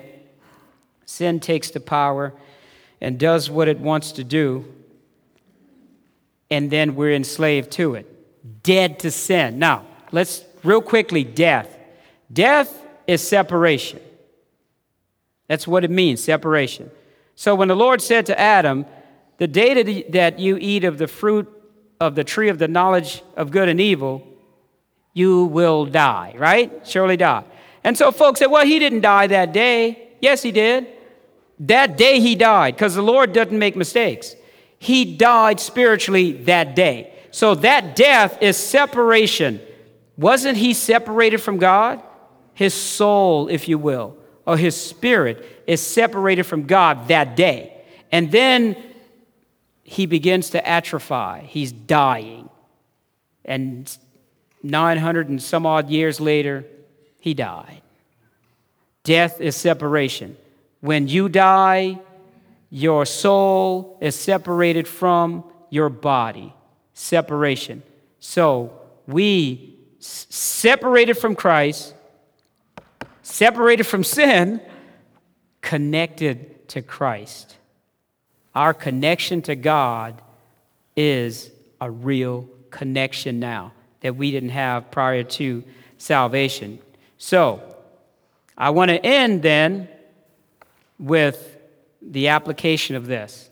sin 1.06 1.40
takes 1.40 1.72
the 1.72 1.80
power 1.80 2.34
and 3.00 3.18
does 3.18 3.50
what 3.50 3.68
it 3.68 3.80
wants 3.80 4.12
to 4.14 4.24
do 4.24 4.66
and 6.52 6.70
then 6.70 6.96
we're 6.96 7.14
enslaved 7.14 7.72
to 7.72 7.96
it. 7.96 8.62
Dead 8.62 9.00
to 9.00 9.10
sin. 9.10 9.58
Now, 9.58 9.86
let's 10.12 10.44
real 10.64 10.82
quickly 10.82 11.24
death. 11.24 11.80
Death 12.32 12.86
is 13.08 13.26
separation. 13.26 14.02
That's 15.48 15.66
what 15.66 15.86
it 15.86 15.90
means, 15.90 16.22
separation. 16.22 16.92
So 17.36 17.56
when 17.56 17.70
the 17.70 17.76
Lord 17.76 18.02
said 18.02 18.26
to 18.28 18.40
Adam, 18.40 18.86
The 19.42 19.48
day 19.48 20.04
that 20.10 20.38
you 20.38 20.56
eat 20.62 20.84
of 20.84 21.00
the 21.00 21.08
fruit 21.08 21.50
of 22.00 22.14
the 22.14 22.24
tree 22.24 22.50
of 22.50 22.60
the 22.60 22.68
knowledge 22.68 23.24
of 23.36 23.50
good 23.50 23.70
and 23.70 23.82
evil, 23.82 24.22
you 25.16 25.46
will 25.46 25.88
die, 25.88 26.36
right? 26.38 26.86
Surely 26.86 27.18
die. 27.18 27.44
And 27.84 27.98
so 27.98 28.12
folks 28.12 28.38
said, 28.38 28.52
Well, 28.52 28.68
he 28.68 28.78
didn't 28.78 29.02
die 29.02 29.26
that 29.26 29.52
day. 29.52 30.10
Yes, 30.22 30.44
he 30.44 30.52
did. 30.52 30.86
That 31.62 31.98
day 31.98 32.20
he 32.20 32.36
died 32.36 32.76
because 32.76 32.94
the 32.94 33.02
Lord 33.02 33.34
doesn't 33.34 33.58
make 33.58 33.76
mistakes 33.76 34.36
he 34.82 35.16
died 35.16 35.60
spiritually 35.60 36.32
that 36.32 36.76
day. 36.76 37.14
So 37.30 37.54
that 37.54 37.96
death 37.96 38.42
is 38.42 38.58
separation. 38.58 39.62
Wasn't 40.18 40.58
he 40.58 40.74
separated 40.74 41.38
from 41.38 41.60
God? 41.60 42.02
His 42.56 42.74
soul, 42.74 43.48
if 43.48 43.68
you 43.68 43.78
will, 43.78 44.18
or 44.44 44.58
his 44.58 44.76
spirit 44.76 45.64
is 45.68 45.82
separated 45.82 46.44
from 46.44 46.66
God 46.66 47.10
that 47.10 47.36
day. 47.36 47.84
And 48.12 48.32
then 48.32 48.76
he 49.92 50.06
begins 50.06 50.52
to 50.52 50.66
atrophy. 50.66 51.46
He's 51.48 51.74
dying. 51.74 52.50
And 53.44 53.94
900 54.64 55.28
and 55.28 55.44
some 55.44 55.66
odd 55.66 55.90
years 55.90 56.22
later, 56.22 56.64
he 57.20 57.34
died. 57.34 57.82
Death 59.04 59.42
is 59.42 59.58
separation. 59.58 60.38
When 60.80 61.10
you 61.10 61.28
die, 61.28 62.00
your 62.70 63.06
soul 63.06 63.98
is 64.00 64.16
separated 64.16 64.88
from 64.88 65.44
your 65.70 65.90
body. 65.90 66.54
Separation. 66.94 67.84
So 68.22 68.72
we 69.08 69.76
separated 70.00 71.16
from 71.16 71.36
Christ, 71.36 71.94
separated 73.24 73.84
from 73.84 74.06
sin, 74.06 74.62
connected 75.60 76.70
to 76.70 76.82
Christ. 76.82 77.58
Our 78.54 78.74
connection 78.74 79.42
to 79.44 79.56
God 79.56 80.22
is 80.96 81.52
a 81.80 81.90
real 81.90 82.50
connection 82.70 83.40
now 83.40 83.74
that 84.02 84.16
we 84.16 84.32
didn't 84.32 84.50
have 84.50 84.92
prior 84.92 85.24
to 85.24 85.64
salvation. 85.98 86.80
So, 87.18 87.62
I 88.58 88.72
want 88.72 88.90
to 88.90 89.06
end 89.06 89.42
then 89.42 89.88
with 91.00 91.58
the 92.02 92.30
application 92.30 92.96
of 92.96 93.08
this. 93.08 93.50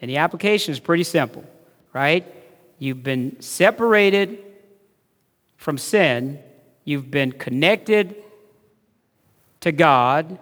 And 0.00 0.10
the 0.10 0.18
application 0.18 0.72
is 0.72 0.80
pretty 0.80 1.04
simple, 1.04 1.44
right? 1.92 2.26
You've 2.78 3.02
been 3.02 3.40
separated 3.40 4.38
from 5.56 5.76
sin, 5.76 6.38
you've 6.84 7.10
been 7.10 7.32
connected 7.32 8.16
to 9.60 9.72
God. 9.72 10.38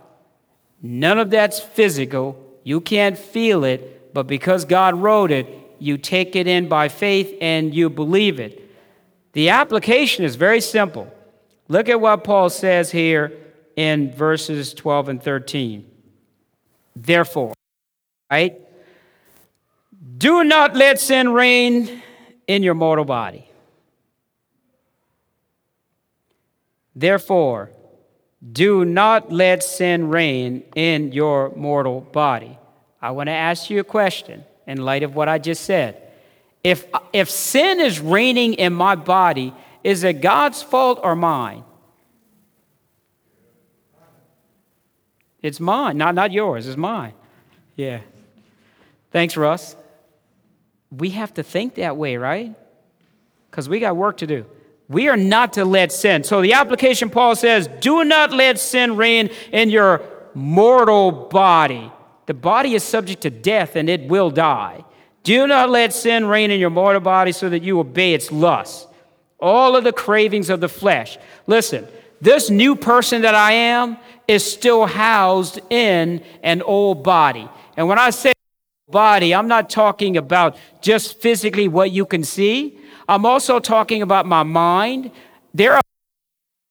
None 0.80 1.18
of 1.18 1.30
that's 1.30 1.58
physical. 1.58 2.40
You 2.68 2.82
can't 2.82 3.16
feel 3.16 3.64
it, 3.64 4.12
but 4.12 4.26
because 4.26 4.66
God 4.66 4.94
wrote 4.94 5.30
it, 5.30 5.46
you 5.78 5.96
take 5.96 6.36
it 6.36 6.46
in 6.46 6.68
by 6.68 6.90
faith 6.90 7.34
and 7.40 7.74
you 7.74 7.88
believe 7.88 8.38
it. 8.38 8.62
The 9.32 9.48
application 9.48 10.22
is 10.22 10.36
very 10.36 10.60
simple. 10.60 11.10
Look 11.68 11.88
at 11.88 11.98
what 11.98 12.24
Paul 12.24 12.50
says 12.50 12.90
here 12.90 13.32
in 13.74 14.12
verses 14.12 14.74
12 14.74 15.08
and 15.08 15.22
13. 15.22 15.90
Therefore, 16.94 17.54
right? 18.30 18.60
Do 20.18 20.44
not 20.44 20.76
let 20.76 21.00
sin 21.00 21.30
reign 21.30 22.02
in 22.46 22.62
your 22.62 22.74
mortal 22.74 23.06
body. 23.06 23.48
Therefore, 26.94 27.70
do 28.52 28.84
not 28.84 29.32
let 29.32 29.62
sin 29.62 30.10
reign 30.10 30.64
in 30.74 31.12
your 31.12 31.50
mortal 31.56 32.02
body. 32.02 32.57
I 33.00 33.12
want 33.12 33.28
to 33.28 33.32
ask 33.32 33.70
you 33.70 33.80
a 33.80 33.84
question 33.84 34.44
in 34.66 34.82
light 34.82 35.02
of 35.02 35.14
what 35.14 35.28
I 35.28 35.38
just 35.38 35.64
said. 35.64 36.02
If, 36.64 36.86
if 37.12 37.30
sin 37.30 37.80
is 37.80 38.00
reigning 38.00 38.54
in 38.54 38.72
my 38.72 38.94
body, 38.96 39.54
is 39.84 40.04
it 40.04 40.20
God's 40.20 40.62
fault 40.62 41.00
or 41.02 41.14
mine? 41.14 41.64
It's 45.40 45.60
mine, 45.60 45.96
not, 45.96 46.14
not 46.14 46.32
yours, 46.32 46.66
it's 46.66 46.76
mine. 46.76 47.12
Yeah. 47.76 48.00
Thanks, 49.12 49.36
Russ. 49.36 49.76
We 50.90 51.10
have 51.10 51.32
to 51.34 51.42
think 51.42 51.76
that 51.76 51.96
way, 51.96 52.16
right? 52.16 52.54
Because 53.50 53.68
we 53.68 53.78
got 53.78 53.96
work 53.96 54.18
to 54.18 54.26
do. 54.26 54.46
We 54.88 55.08
are 55.08 55.16
not 55.16 55.52
to 55.54 55.64
let 55.64 55.92
sin. 55.92 56.24
So 56.24 56.42
the 56.42 56.54
application, 56.54 57.08
Paul 57.10 57.36
says, 57.36 57.68
do 57.80 58.04
not 58.04 58.32
let 58.32 58.58
sin 58.58 58.96
reign 58.96 59.30
in 59.52 59.70
your 59.70 60.02
mortal 60.34 61.12
body. 61.12 61.92
The 62.28 62.34
body 62.34 62.74
is 62.74 62.84
subject 62.84 63.22
to 63.22 63.30
death 63.30 63.74
and 63.74 63.88
it 63.88 64.02
will 64.06 64.30
die. 64.30 64.84
Do 65.22 65.46
not 65.46 65.70
let 65.70 65.94
sin 65.94 66.26
reign 66.26 66.50
in 66.50 66.60
your 66.60 66.68
mortal 66.68 67.00
body 67.00 67.32
so 67.32 67.48
that 67.48 67.62
you 67.62 67.80
obey 67.80 68.12
its 68.12 68.30
lusts, 68.30 68.86
all 69.40 69.74
of 69.74 69.82
the 69.82 69.94
cravings 69.94 70.50
of 70.50 70.60
the 70.60 70.68
flesh. 70.68 71.16
Listen, 71.46 71.88
this 72.20 72.50
new 72.50 72.76
person 72.76 73.22
that 73.22 73.34
I 73.34 73.52
am 73.52 73.96
is 74.26 74.44
still 74.44 74.84
housed 74.84 75.58
in 75.70 76.22
an 76.42 76.60
old 76.60 77.02
body. 77.02 77.48
And 77.78 77.88
when 77.88 77.98
I 77.98 78.10
say 78.10 78.34
body, 78.90 79.34
I'm 79.34 79.48
not 79.48 79.70
talking 79.70 80.18
about 80.18 80.54
just 80.82 81.22
physically 81.22 81.66
what 81.66 81.92
you 81.92 82.04
can 82.04 82.24
see. 82.24 82.78
I'm 83.08 83.24
also 83.24 83.58
talking 83.58 84.02
about 84.02 84.26
my 84.26 84.42
mind. 84.42 85.12
There 85.54 85.72
are 85.72 85.82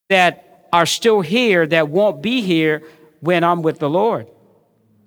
that 0.08 0.68
are 0.72 0.86
still 0.86 1.20
here 1.20 1.66
that 1.66 1.88
won't 1.88 2.22
be 2.22 2.42
here 2.42 2.84
when 3.18 3.42
I'm 3.42 3.62
with 3.62 3.80
the 3.80 3.90
Lord. 3.90 4.28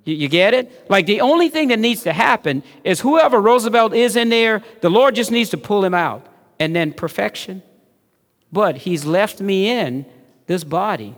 You, 0.03 0.15
you, 0.15 0.27
get 0.27 0.53
it? 0.53 0.89
Like 0.89 1.05
the 1.05 1.21
only 1.21 1.49
thing 1.49 1.67
that 1.69 1.79
needs 1.79 2.03
to 2.03 2.13
happen 2.13 2.63
is 2.83 3.01
whoever 3.01 3.39
Roosevelt 3.39 3.93
is 3.93 4.15
in 4.15 4.29
there, 4.29 4.63
the 4.81 4.89
Lord 4.89 5.15
just 5.15 5.31
needs 5.31 5.49
to 5.51 5.57
pull 5.57 5.83
him 5.83 5.93
out 5.93 6.25
and 6.59 6.75
then 6.75 6.93
perfection. 6.93 7.61
But 8.51 8.77
he's 8.77 9.05
left 9.05 9.39
me 9.41 9.69
in 9.69 10.05
this 10.47 10.63
body. 10.63 11.15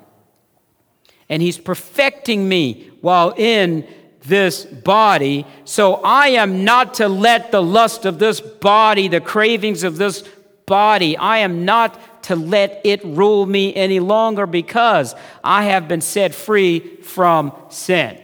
And 1.30 1.42
he's 1.42 1.58
perfecting 1.58 2.48
me 2.48 2.92
while 3.02 3.34
in 3.38 3.88
this 4.26 4.66
body. 4.66 5.46
So 5.66 5.96
I 5.96 6.30
am 6.30 6.64
not 6.64 6.96
to 6.96 7.08
let 7.08 7.52
the 7.52 7.62
lust 7.62 8.06
of 8.06 8.20
this 8.20 8.40
body, 8.40 9.08
the 9.08 9.22
cravings 9.22 9.84
of 9.84 9.98
this 9.98 10.24
body, 10.66 11.18
I 11.18 11.40
am 11.40 11.66
not 11.66 12.24
to 12.24 12.36
let 12.36 12.82
it 12.86 13.04
rule 13.04 13.46
me 13.46 13.76
any 13.76 14.00
longer 14.00 14.46
because 14.46 15.16
I 15.44 15.66
have 15.66 15.88
been 15.88 16.02
set 16.02 16.34
free 16.34 16.80
from 17.02 17.52
sin. 17.70 18.20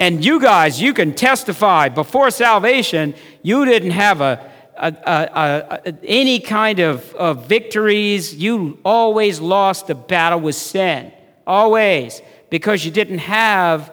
And 0.00 0.24
you 0.24 0.40
guys, 0.40 0.80
you 0.80 0.94
can 0.94 1.14
testify 1.14 1.88
before 1.88 2.30
salvation, 2.30 3.14
you 3.42 3.64
didn't 3.64 3.90
have 3.90 4.20
a, 4.20 4.50
a, 4.76 4.94
a, 5.04 5.80
a 5.84 5.94
any 6.04 6.38
kind 6.40 6.78
of, 6.78 7.12
of 7.14 7.46
victories. 7.46 8.34
You 8.34 8.78
always 8.84 9.40
lost 9.40 9.88
the 9.88 9.94
battle 9.94 10.40
with 10.40 10.54
sin. 10.54 11.12
Always. 11.46 12.22
Because 12.50 12.84
you 12.84 12.90
didn't 12.90 13.18
have 13.18 13.92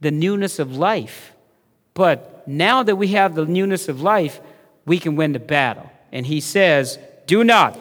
the 0.00 0.10
newness 0.10 0.58
of 0.58 0.76
life. 0.76 1.32
But 1.94 2.46
now 2.46 2.82
that 2.82 2.96
we 2.96 3.08
have 3.08 3.34
the 3.34 3.46
newness 3.46 3.88
of 3.88 4.00
life, 4.02 4.40
we 4.84 4.98
can 4.98 5.16
win 5.16 5.32
the 5.32 5.38
battle. 5.38 5.90
And 6.12 6.26
he 6.26 6.40
says, 6.40 6.98
Do 7.26 7.44
not. 7.44 7.78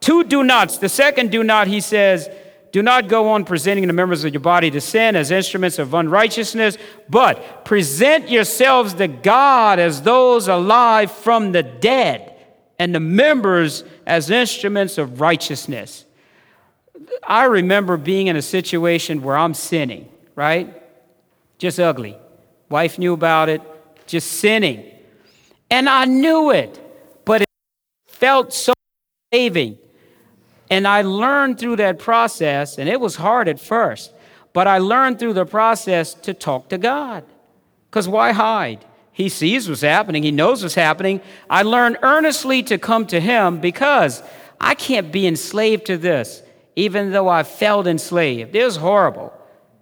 Two 0.00 0.24
do 0.24 0.44
nots. 0.44 0.78
The 0.78 0.88
second 0.88 1.30
do 1.30 1.42
not, 1.42 1.66
he 1.66 1.80
says, 1.80 2.28
do 2.76 2.82
not 2.82 3.08
go 3.08 3.30
on 3.30 3.46
presenting 3.46 3.86
the 3.86 3.92
members 3.94 4.22
of 4.22 4.34
your 4.34 4.40
body 4.42 4.70
to 4.70 4.82
sin 4.82 5.16
as 5.16 5.30
instruments 5.30 5.78
of 5.78 5.94
unrighteousness, 5.94 6.76
but 7.08 7.64
present 7.64 8.28
yourselves 8.28 8.92
to 8.92 9.08
God 9.08 9.78
as 9.78 10.02
those 10.02 10.46
alive 10.46 11.10
from 11.10 11.52
the 11.52 11.62
dead, 11.62 12.34
and 12.78 12.94
the 12.94 13.00
members 13.00 13.82
as 14.06 14.28
instruments 14.28 14.98
of 14.98 15.22
righteousness. 15.22 16.04
I 17.26 17.44
remember 17.44 17.96
being 17.96 18.26
in 18.26 18.36
a 18.36 18.42
situation 18.42 19.22
where 19.22 19.38
I'm 19.38 19.54
sinning, 19.54 20.10
right? 20.34 20.82
Just 21.56 21.80
ugly. 21.80 22.18
Wife 22.68 22.98
knew 22.98 23.14
about 23.14 23.48
it, 23.48 23.62
just 24.06 24.32
sinning. 24.32 24.84
And 25.70 25.88
I 25.88 26.04
knew 26.04 26.50
it, 26.50 26.78
but 27.24 27.40
it 27.40 27.48
felt 28.06 28.52
so 28.52 28.74
saving. 29.32 29.78
And 30.70 30.86
I 30.86 31.02
learned 31.02 31.58
through 31.58 31.76
that 31.76 31.98
process, 31.98 32.78
and 32.78 32.88
it 32.88 33.00
was 33.00 33.16
hard 33.16 33.48
at 33.48 33.60
first, 33.60 34.12
but 34.52 34.66
I 34.66 34.78
learned 34.78 35.18
through 35.18 35.34
the 35.34 35.46
process 35.46 36.14
to 36.14 36.34
talk 36.34 36.68
to 36.70 36.78
God. 36.78 37.24
Because 37.90 38.08
why 38.08 38.32
hide? 38.32 38.84
He 39.12 39.28
sees 39.28 39.68
what's 39.68 39.80
happening, 39.80 40.22
He 40.22 40.30
knows 40.32 40.62
what's 40.62 40.74
happening. 40.74 41.20
I 41.48 41.62
learned 41.62 41.98
earnestly 42.02 42.62
to 42.64 42.78
come 42.78 43.06
to 43.06 43.20
Him 43.20 43.60
because 43.60 44.22
I 44.60 44.74
can't 44.74 45.12
be 45.12 45.26
enslaved 45.26 45.86
to 45.86 45.96
this, 45.96 46.42
even 46.74 47.12
though 47.12 47.28
I 47.28 47.42
felt 47.42 47.86
enslaved. 47.86 48.54
It 48.54 48.64
was 48.64 48.76
horrible, 48.76 49.32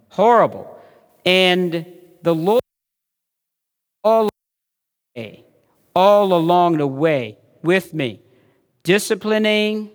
horrible. 0.09 0.79
And 1.25 1.85
the 2.21 2.35
Lord, 2.35 2.61
all, 4.03 4.29
all 5.95 6.33
along 6.33 6.77
the 6.77 6.87
way 6.87 7.37
with 7.63 7.93
me, 7.93 8.21
disciplining, 8.83 9.91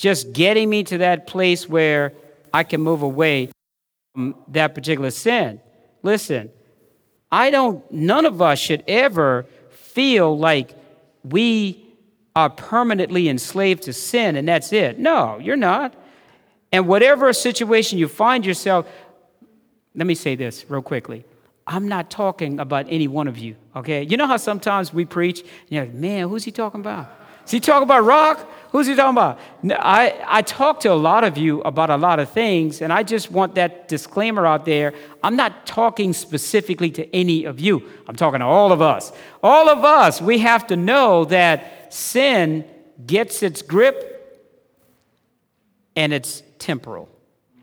just 0.00 0.32
getting 0.32 0.68
me 0.68 0.82
to 0.84 0.98
that 0.98 1.26
place 1.26 1.68
where 1.68 2.12
I 2.52 2.64
can 2.64 2.80
move 2.80 3.02
away 3.02 3.50
from 4.14 4.34
that 4.48 4.74
particular 4.74 5.10
sin. 5.10 5.60
Listen, 6.02 6.50
I 7.30 7.50
don't, 7.50 7.88
none 7.92 8.26
of 8.26 8.42
us 8.42 8.58
should 8.58 8.82
ever 8.88 9.46
feel 9.70 10.36
like 10.36 10.74
we 11.22 11.84
are 12.34 12.50
permanently 12.50 13.28
enslaved 13.28 13.82
to 13.84 13.92
sin 13.92 14.36
and 14.36 14.48
that's 14.48 14.72
it. 14.72 14.98
No, 14.98 15.38
you're 15.38 15.56
not. 15.56 15.94
And 16.72 16.86
whatever 16.86 17.32
situation 17.32 17.98
you 17.98 18.08
find 18.08 18.46
yourself, 18.46 18.86
let 19.94 20.06
me 20.06 20.14
say 20.14 20.34
this 20.34 20.64
real 20.68 20.82
quickly. 20.82 21.24
I'm 21.66 21.88
not 21.88 22.10
talking 22.10 22.58
about 22.58 22.86
any 22.88 23.06
one 23.06 23.28
of 23.28 23.38
you, 23.38 23.56
okay? 23.76 24.02
You 24.02 24.16
know 24.16 24.26
how 24.26 24.38
sometimes 24.38 24.92
we 24.92 25.04
preach, 25.04 25.44
you're 25.68 25.84
like, 25.84 25.94
man, 25.94 26.28
who's 26.28 26.44
he 26.44 26.50
talking 26.50 26.80
about? 26.80 27.10
Is 27.50 27.52
he 27.52 27.58
talking 27.58 27.82
about 27.82 28.04
rock? 28.04 28.48
Who's 28.70 28.86
he 28.86 28.94
talking 28.94 29.18
about? 29.18 29.40
I, 29.84 30.14
I 30.24 30.42
talk 30.42 30.78
to 30.82 30.92
a 30.92 30.94
lot 30.94 31.24
of 31.24 31.36
you 31.36 31.62
about 31.62 31.90
a 31.90 31.96
lot 31.96 32.20
of 32.20 32.30
things, 32.30 32.80
and 32.80 32.92
I 32.92 33.02
just 33.02 33.32
want 33.32 33.56
that 33.56 33.88
disclaimer 33.88 34.46
out 34.46 34.64
there. 34.64 34.94
I'm 35.24 35.34
not 35.34 35.66
talking 35.66 36.12
specifically 36.12 36.92
to 36.92 37.12
any 37.12 37.46
of 37.46 37.58
you, 37.58 37.82
I'm 38.06 38.14
talking 38.14 38.38
to 38.38 38.46
all 38.46 38.70
of 38.70 38.80
us. 38.80 39.10
All 39.42 39.68
of 39.68 39.84
us, 39.84 40.22
we 40.22 40.38
have 40.38 40.68
to 40.68 40.76
know 40.76 41.24
that 41.24 41.92
sin 41.92 42.64
gets 43.04 43.42
its 43.42 43.62
grip 43.62 44.06
and 45.96 46.12
it's 46.12 46.44
temporal. 46.60 47.08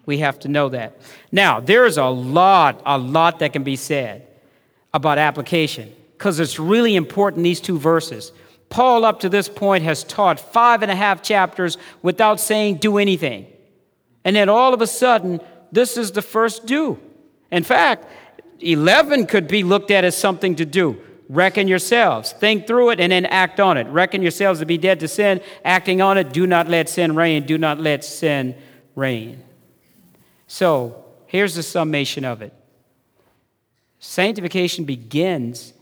We 0.05 0.17
have 0.17 0.37
to 0.39 0.49
know 0.49 0.67
that. 0.67 0.99
Now, 1.31 1.61
there 1.61 1.85
is 1.85 1.97
a 1.97 2.07
lot, 2.07 2.81
a 2.85 2.97
lot 2.97 3.39
that 3.39 3.53
can 3.53 3.63
be 3.63 3.77
said 3.77 4.27
about 4.93 5.17
application 5.17 5.93
because 6.17 6.41
it's 6.41 6.59
really 6.59 6.97
important, 6.97 7.45
these 7.45 7.61
two 7.61 7.79
verses. 7.79 8.33
Paul, 8.69 9.05
up 9.05 9.21
to 9.21 9.29
this 9.29 9.47
point, 9.47 9.83
has 9.83 10.03
taught 10.03 10.39
five 10.39 10.81
and 10.81 10.91
a 10.91 10.95
half 10.95 11.21
chapters 11.21 11.77
without 12.01 12.39
saying 12.39 12.75
do 12.75 12.97
anything. 12.97 13.47
And 14.23 14.35
then 14.35 14.49
all 14.49 14.73
of 14.73 14.81
a 14.81 14.87
sudden, 14.87 15.39
this 15.71 15.97
is 15.97 16.11
the 16.11 16.21
first 16.21 16.65
do. 16.65 16.99
In 17.51 17.63
fact, 17.63 18.05
11 18.59 19.27
could 19.27 19.47
be 19.47 19.63
looked 19.63 19.91
at 19.91 20.03
as 20.03 20.17
something 20.17 20.55
to 20.55 20.65
do. 20.65 21.01
Reckon 21.29 21.67
yourselves, 21.67 22.31
think 22.31 22.67
through 22.67 22.91
it, 22.91 22.99
and 22.99 23.11
then 23.11 23.25
act 23.25 23.59
on 23.59 23.77
it. 23.77 23.87
Reckon 23.87 24.21
yourselves 24.21 24.59
to 24.59 24.65
be 24.65 24.77
dead 24.77 24.99
to 25.01 25.07
sin, 25.07 25.41
acting 25.65 26.01
on 26.01 26.17
it. 26.17 26.31
Do 26.31 26.47
not 26.47 26.69
let 26.69 26.87
sin 26.87 27.15
reign. 27.15 27.45
Do 27.45 27.57
not 27.57 27.79
let 27.79 28.03
sin 28.05 28.55
reign. 28.95 29.43
So 30.47 31.05
here's 31.25 31.55
the 31.55 31.63
summation 31.63 32.23
of 32.23 32.41
it 32.41 32.53
sanctification 33.99 34.85
begins 34.85 35.73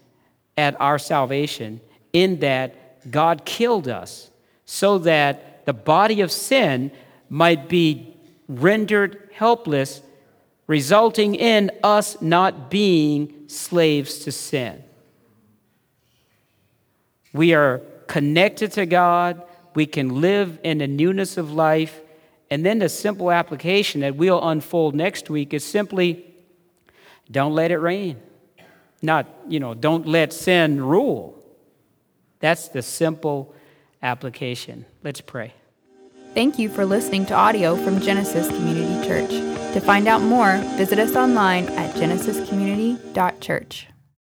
at 0.58 0.80
our 0.80 0.98
salvation, 0.98 1.82
in 2.16 2.40
that 2.40 3.12
God 3.12 3.44
killed 3.44 3.90
us 3.90 4.30
so 4.66 5.00
that 5.00 5.66
the 5.66 5.74
body 5.74 6.22
of 6.22 6.32
sin 6.32 6.92
might 7.30 7.68
be 7.68 8.16
rendered 8.48 9.30
helpless, 9.34 10.02
resulting 10.66 11.36
in 11.36 11.72
us 11.84 12.22
not 12.22 12.72
being 12.72 13.48
slaves 13.48 14.20
to 14.20 14.32
sin. 14.32 14.82
We 17.34 17.54
are 17.54 17.82
connected 18.08 18.72
to 18.74 18.86
God, 18.86 19.44
we 19.74 19.86
can 19.86 20.22
live 20.22 20.58
in 20.64 20.78
the 20.78 20.88
newness 20.88 21.36
of 21.36 21.52
life 21.52 22.00
and 22.50 22.66
then 22.66 22.80
the 22.80 22.88
simple 22.88 23.32
application 23.32 24.02
that 24.02 24.16
we'll 24.16 24.42
unfold 24.48 24.96
next 24.96 25.30
week 25.30 25.54
is 25.54 25.66
simply 25.66 26.26
don't 27.30 27.54
let 27.54 27.72
it 27.72 27.80
reign. 27.80 28.22
Not, 29.02 29.28
you 29.48 29.60
know, 29.60 29.74
don't 29.74 30.08
let 30.08 30.32
sin 30.32 30.82
rule. 30.82 31.35
That's 32.46 32.68
the 32.68 32.84
simple 32.84 33.56
application. 34.04 34.86
Let's 35.04 35.20
pray. 35.20 35.56
Thank 36.36 36.60
you 36.60 36.70
for 36.70 36.86
listening 36.86 37.26
to 37.26 37.34
audio 37.34 37.76
from 37.76 38.00
Genesis 38.00 38.48
Community 38.50 39.08
Church. 39.08 39.32
To 39.74 39.80
find 39.80 40.08
out 40.08 40.22
more, 40.22 40.58
visit 40.78 41.00
us 41.00 41.16
online 41.16 41.66
at 41.70 41.96
genesiscommunity.church. 41.96 43.88